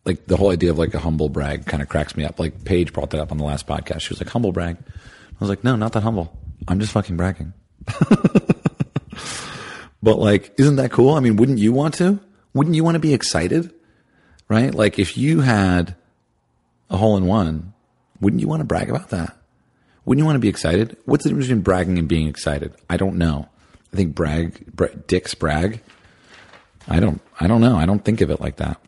[0.05, 2.39] Like the whole idea of like a humble brag kind of cracks me up.
[2.39, 4.01] Like Paige brought that up on the last podcast.
[4.01, 4.77] She was like, humble brag.
[4.79, 6.37] I was like, no, not that humble.
[6.69, 7.53] I'm just fucking bragging.
[10.03, 11.15] but like, isn't that cool?
[11.15, 12.21] I mean, wouldn't you want to?
[12.55, 13.73] Wouldn't you want to be excited?
[14.49, 14.75] Right?
[14.75, 15.97] Like if you had
[16.93, 17.73] a hole in one,
[18.21, 19.37] wouldn't you want to brag about that?
[20.05, 20.97] Wouldn't you want to be excited?
[21.05, 22.75] What's the difference between bragging and being excited?
[22.91, 23.49] I don't know.
[23.93, 25.83] I think brag, bra- dicks brag.
[26.89, 27.77] I don't, I don't know.
[27.77, 28.81] I don't think of it like that.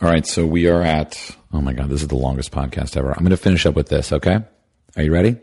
[0.00, 0.26] All right.
[0.26, 3.10] So we are at, oh my God, this is the longest podcast ever.
[3.10, 4.12] I'm going to finish up with this.
[4.12, 4.40] Okay.
[4.96, 5.36] Are you ready?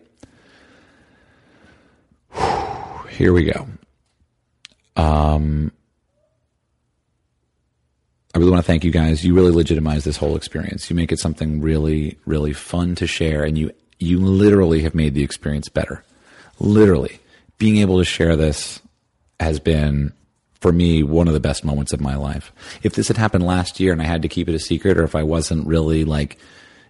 [3.09, 3.67] Here we go.
[4.97, 5.71] Um,
[8.35, 9.23] I really want to thank you guys.
[9.23, 10.89] You really legitimize this whole experience.
[10.89, 15.13] You make it something really, really fun to share, and you you literally have made
[15.13, 16.03] the experience better.
[16.59, 17.19] Literally,
[17.57, 18.81] being able to share this
[19.39, 20.11] has been
[20.59, 22.51] for me one of the best moments of my life.
[22.83, 25.03] If this had happened last year and I had to keep it a secret, or
[25.03, 26.37] if I wasn't really like,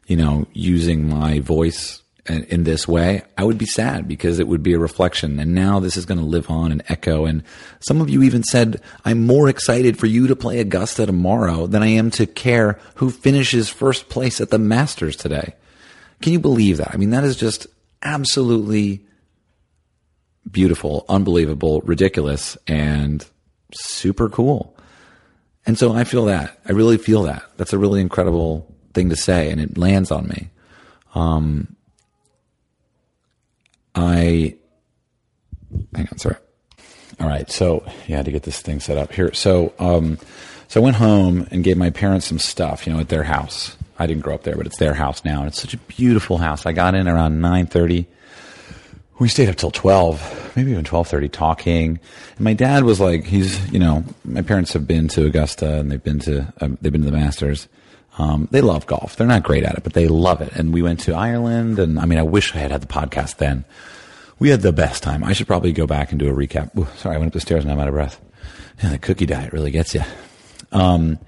[0.07, 4.63] you know, using my voice in this way, I would be sad because it would
[4.63, 5.39] be a reflection.
[5.39, 7.25] And now this is going to live on and echo.
[7.25, 7.43] And
[7.79, 11.83] some of you even said, I'm more excited for you to play Augusta tomorrow than
[11.83, 15.53] I am to care who finishes first place at the Masters today.
[16.21, 16.93] Can you believe that?
[16.93, 17.67] I mean, that is just
[18.01, 19.05] absolutely
[20.49, 23.25] beautiful, unbelievable, ridiculous, and
[23.73, 24.75] super cool.
[25.67, 26.59] And so I feel that.
[26.65, 27.43] I really feel that.
[27.57, 30.49] That's a really incredible thing to say, and it lands on me.
[31.13, 31.74] Um,
[33.95, 34.55] I
[35.95, 36.35] hang on, sorry.
[37.19, 39.33] All right, so had to get this thing set up here.
[39.33, 40.17] So, um,
[40.67, 43.77] so I went home and gave my parents some stuff, you know, at their house.
[43.97, 46.37] I didn't grow up there, but it's their house now, and it's such a beautiful
[46.37, 46.65] house.
[46.65, 48.07] I got in around nine thirty.
[49.17, 51.99] We stayed up till twelve, maybe even twelve thirty, talking.
[52.35, 55.89] And my dad was like, he's, you know, my parents have been to Augusta and
[55.89, 57.69] they've been to um, they've been to the Masters.
[58.17, 59.15] Um, they love golf.
[59.15, 60.53] They're not great at it, but they love it.
[60.53, 63.37] And we went to Ireland, and I mean, I wish I had had the podcast
[63.37, 63.65] then.
[64.39, 65.23] We had the best time.
[65.23, 66.77] I should probably go back and do a recap.
[66.77, 68.19] Ooh, sorry, I went up the stairs and I'm out of breath.
[68.83, 70.03] Yeah, the cookie diet really gets you.
[70.71, 71.19] Um,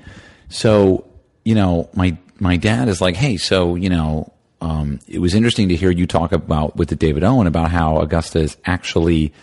[0.49, 1.05] so
[1.47, 5.69] you know, my my dad is like, hey, so you know, um, it was interesting
[5.69, 9.34] to hear you talk about with the David Owen about how Augusta is actually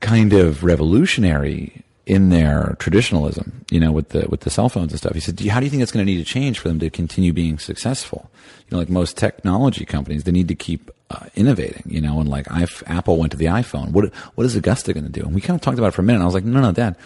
[0.00, 4.98] kind of revolutionary in their traditionalism, you know, with the with the cell phones and
[4.98, 5.12] stuff.
[5.12, 6.88] He said, "How do you think it's going to need to change for them to
[6.88, 8.30] continue being successful?"
[8.68, 11.82] You know, like most technology companies, they need to keep uh, innovating.
[11.86, 13.90] You know, and like I've, Apple went to the iPhone.
[13.90, 15.22] What what is Augusta going to do?
[15.22, 16.22] And we kind of talked about it for a minute.
[16.22, 16.96] I was like, "No, no, Dad,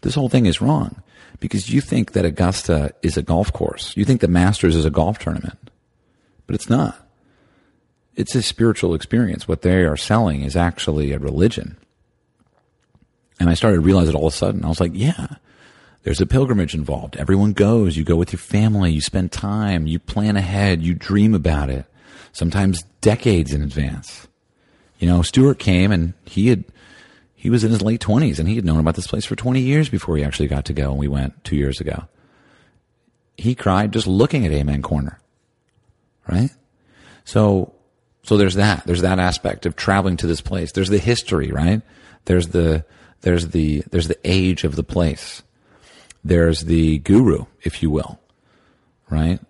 [0.00, 1.00] this whole thing is wrong
[1.38, 3.96] because you think that Augusta is a golf course.
[3.96, 5.70] You think the Masters is a golf tournament,
[6.46, 7.06] but it's not.
[8.16, 9.46] It's a spiritual experience.
[9.46, 11.76] What they are selling is actually a religion."
[13.40, 14.64] And I started to realize it all of a sudden.
[14.64, 15.26] I was like, yeah,
[16.02, 17.16] there's a pilgrimage involved.
[17.16, 17.96] Everyone goes.
[17.96, 18.92] You go with your family.
[18.92, 19.86] You spend time.
[19.86, 20.82] You plan ahead.
[20.82, 21.86] You dream about it.
[22.32, 24.28] Sometimes decades in advance.
[24.98, 26.64] You know, Stuart came and he had,
[27.34, 29.60] he was in his late twenties and he had known about this place for 20
[29.60, 30.90] years before he actually got to go.
[30.90, 32.04] And we went two years ago.
[33.38, 35.18] He cried just looking at Amen Corner.
[36.28, 36.50] Right?
[37.24, 37.72] So,
[38.22, 38.86] so there's that.
[38.86, 40.72] There's that aspect of traveling to this place.
[40.72, 41.80] There's the history, right?
[42.26, 42.84] There's the,
[43.22, 45.42] there's the, there's the age of the place.
[46.24, 48.20] There's the guru, if you will,
[49.08, 49.40] right?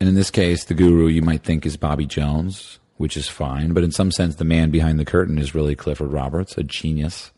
[0.00, 3.72] And in this case, the guru you might think is Bobby Jones, which is fine,
[3.72, 7.30] but in some sense, the man behind the curtain is really Clifford Roberts, a genius.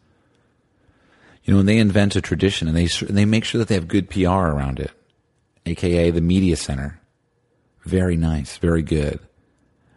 [1.45, 3.75] You know, when they invent a tradition and they, and they make sure that they
[3.75, 4.91] have good PR around it,
[5.67, 7.01] aka the media center,
[7.85, 9.21] very nice, very good,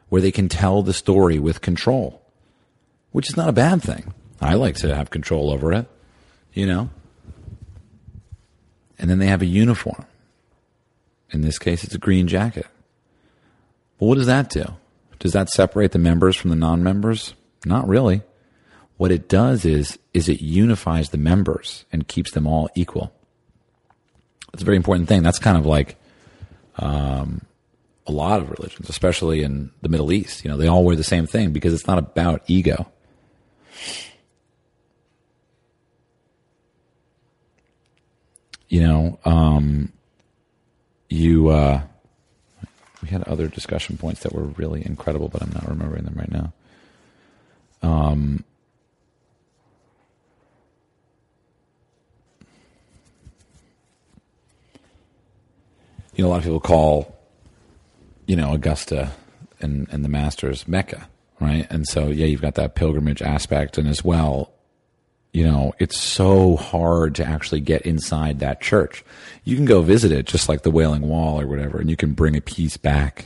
[0.10, 2.22] where they can tell the story with control,
[3.12, 4.14] which is not a bad thing.
[4.42, 5.88] I like to have control over it,
[6.54, 6.90] you know?
[9.00, 10.06] And then they have a uniform.
[11.32, 12.68] In this case, it's a green jacket.
[14.00, 14.66] Well, what does that do?
[15.20, 17.34] Does that separate the members from the non-members?
[17.66, 18.22] Not really.
[18.98, 23.12] What it does is, is it unifies the members and keeps them all equal.
[24.54, 25.24] It's a very important thing.
[25.24, 25.98] That's kind of like,
[26.78, 27.42] um,
[28.08, 30.44] a lot of religions, especially in the Middle East.
[30.44, 32.90] You know, they all wear the same thing because it's not about ego.
[38.70, 39.92] You know, um,
[41.10, 41.82] you, uh,
[43.02, 46.32] we had other discussion points that were really incredible, but I'm not remembering them right
[46.32, 46.54] now.
[47.82, 48.44] Um,
[56.16, 57.16] you know, a lot of people call,
[58.26, 59.14] you know, Augusta
[59.62, 61.08] and, and the Masters Mecca,
[61.40, 61.68] right?
[61.70, 64.52] And so, yeah, you've got that pilgrimage aspect, and as well,
[65.38, 69.06] you know, it's so hard to actually get inside that church.
[69.44, 72.14] You can go visit it just like the Wailing Wall or whatever, and you can
[72.14, 73.26] bring a piece back.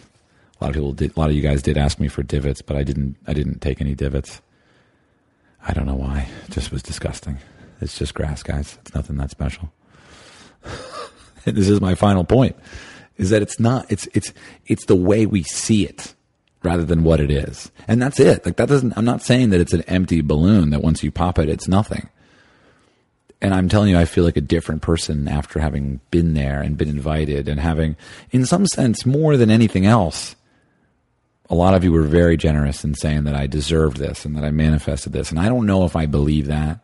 [0.59, 2.61] A lot of people did, a lot of you guys did ask me for divots,
[2.61, 4.41] but I didn't, I didn't take any divots.
[5.65, 6.27] I don't know why.
[6.43, 7.37] It just was disgusting.
[7.79, 8.77] It's just grass, guys.
[8.81, 9.71] It's nothing that special.
[11.45, 12.57] this is my final point
[13.15, 14.33] is that it's not, it's, it's,
[14.65, 16.13] it's the way we see it
[16.63, 17.71] rather than what it is.
[17.87, 18.45] And that's it.
[18.45, 21.39] Like that doesn't, I'm not saying that it's an empty balloon that once you pop
[21.39, 22.09] it, it's nothing.
[23.41, 26.77] And I'm telling you, I feel like a different person after having been there and
[26.77, 27.95] been invited and having,
[28.29, 30.35] in some sense, more than anything else.
[31.49, 34.43] A lot of you were very generous in saying that I deserved this and that
[34.43, 35.31] I manifested this.
[35.31, 36.79] And I don't know if I believe that,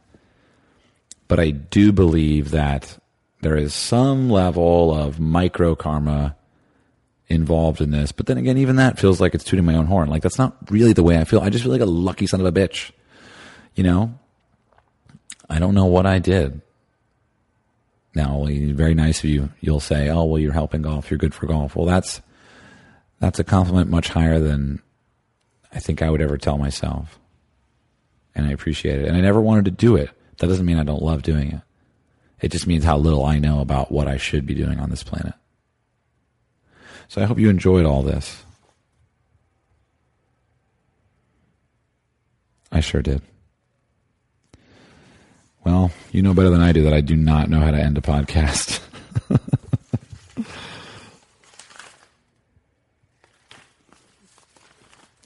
[1.28, 2.98] but I do believe that
[3.42, 6.36] there is some level of micro karma
[7.28, 8.12] involved in this.
[8.12, 10.10] But then again, even that feels like it's tooting my own horn.
[10.10, 11.42] Like that's not really the way I feel.
[11.42, 12.92] I just feel like a lucky son of a bitch.
[13.76, 14.18] You know?
[15.50, 16.62] I don't know what I did.
[18.16, 19.50] Now, very nice of you.
[19.62, 21.12] You'll say, "Oh, well, you're helping golf.
[21.12, 22.22] You're good for golf." Well, that's
[23.20, 24.82] that's a compliment much higher than
[25.72, 27.20] I think I would ever tell myself.
[28.34, 29.08] And I appreciate it.
[29.08, 30.10] And I never wanted to do it.
[30.38, 31.62] That doesn't mean I don't love doing it.
[32.42, 35.04] It just means how little I know about what I should be doing on this
[35.04, 35.34] planet.
[37.08, 38.44] So I hope you enjoyed all this.
[42.72, 43.22] I sure did.
[45.64, 47.98] Well, you know better than I do that I do not know how to end
[47.98, 48.80] a podcast.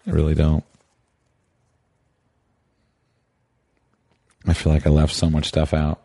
[0.07, 0.63] I really don't.
[4.47, 6.00] I feel like I left so much stuff out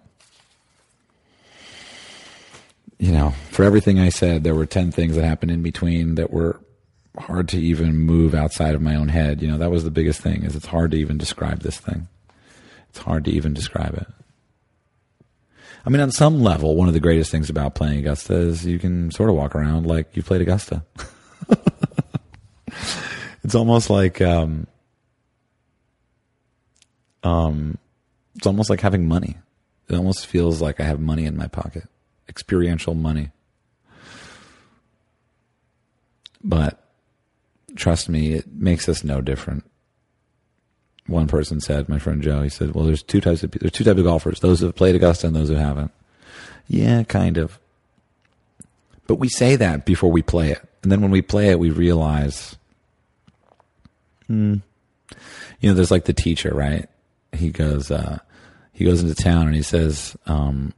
[2.98, 6.32] you know, for everything I said, there were 10 things that happened in between that
[6.32, 6.60] were
[7.18, 9.42] hard to even move outside of my own head.
[9.42, 12.08] You know, that was the biggest thing is it's hard to even describe this thing.
[12.90, 14.06] It's hard to even describe it.
[15.84, 18.78] I mean, on some level, one of the greatest things about playing Augusta is you
[18.78, 20.82] can sort of walk around like you played Augusta.
[23.44, 24.66] it's almost like, um,
[27.22, 27.78] um,
[28.34, 29.36] it's almost like having money.
[29.88, 31.88] It almost feels like I have money in my pocket
[32.28, 33.30] experiential money.
[36.42, 36.82] But
[37.74, 39.64] trust me, it makes us no different.
[41.06, 43.84] one person said, my friend Joe, he said, "Well, there's two types of there's two
[43.84, 45.92] types of golfers: those who have played Augusta and those who haven't."
[46.68, 47.58] Yeah, kind of.
[49.06, 51.70] But we say that before we play it, and then when we play it, we
[51.70, 52.56] realize,
[54.26, 54.54] hmm,
[55.60, 56.88] you know, there's like the teacher, right?
[57.32, 58.18] He goes, uh,
[58.72, 60.72] he goes into town and he says, um,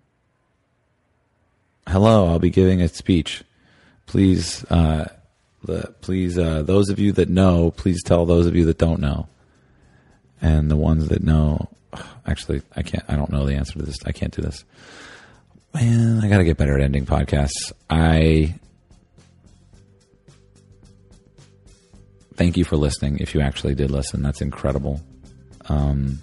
[1.88, 3.42] "Hello, I'll be giving a speech.
[4.06, 5.08] Please, uh,
[5.64, 9.00] the, please, uh, those of you that know, please tell those of you that don't
[9.00, 9.28] know."
[10.40, 11.68] And the ones that know,
[12.26, 13.04] actually, I can't.
[13.08, 13.96] I don't know the answer to this.
[14.06, 14.64] I can't do this.
[15.74, 17.72] Man, I got to get better at ending podcasts.
[17.90, 18.54] I
[22.34, 23.18] thank you for listening.
[23.18, 25.00] If you actually did listen, that's incredible.
[25.68, 26.20] Um,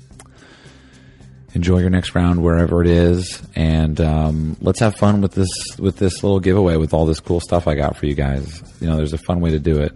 [1.56, 5.50] enjoy your next round wherever it is, and um, let's have fun with this
[5.80, 8.62] with this little giveaway with all this cool stuff I got for you guys.
[8.82, 9.94] You know, there's a fun way to do it.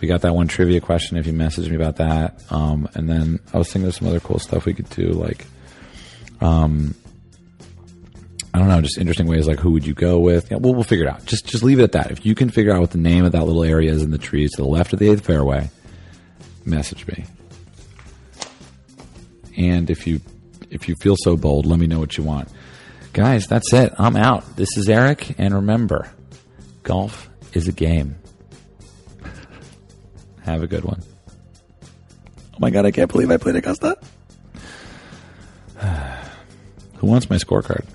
[0.00, 1.18] We got that one trivia question.
[1.18, 4.20] If you message me about that, um, and then I was thinking there's some other
[4.20, 5.44] cool stuff we could do, like,
[6.40, 6.94] um,
[8.54, 10.50] I don't know, just interesting ways like who would you go with?
[10.50, 11.26] Yeah, well, we'll figure it out.
[11.26, 12.10] Just just leave it at that.
[12.10, 14.18] If you can figure out what the name of that little area is in the
[14.18, 15.68] trees to the left of the eighth fairway,
[16.64, 17.26] message me.
[19.58, 20.20] And if you
[20.70, 22.48] if you feel so bold, let me know what you want.
[23.12, 23.92] Guys, that's it.
[23.98, 24.56] I'm out.
[24.56, 26.10] This is Erik, and remember,
[26.82, 28.16] golf is a game.
[30.42, 31.02] Have a good one.
[31.82, 33.96] Oh my god, I can't believe I played Augusta.
[36.96, 37.86] Who wants my scorecard?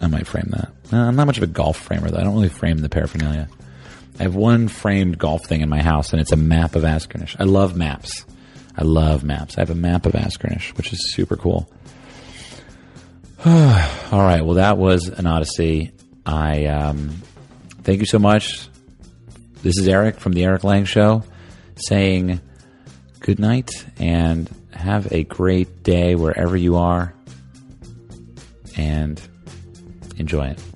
[0.00, 0.72] I might frame that.
[0.92, 2.18] I'm not much of a golf framer, though.
[2.18, 3.48] I don't really frame the paraphernalia.
[4.18, 7.36] I have one framed golf thing in my house, and it's a map of Askernish.
[7.38, 8.24] I love maps.
[8.76, 9.58] I love maps.
[9.58, 11.70] I have a map of Askernish, which is super cool.
[13.44, 13.52] All
[14.12, 14.42] right.
[14.42, 15.92] Well, that was an odyssey.
[16.26, 17.10] I um,
[17.82, 18.68] thank you so much.
[19.62, 21.22] This is Erik from the Erik Lang Show
[21.76, 22.40] saying
[23.20, 27.14] good night and have a great day wherever you are
[28.76, 29.20] and
[30.16, 30.69] enjoy it.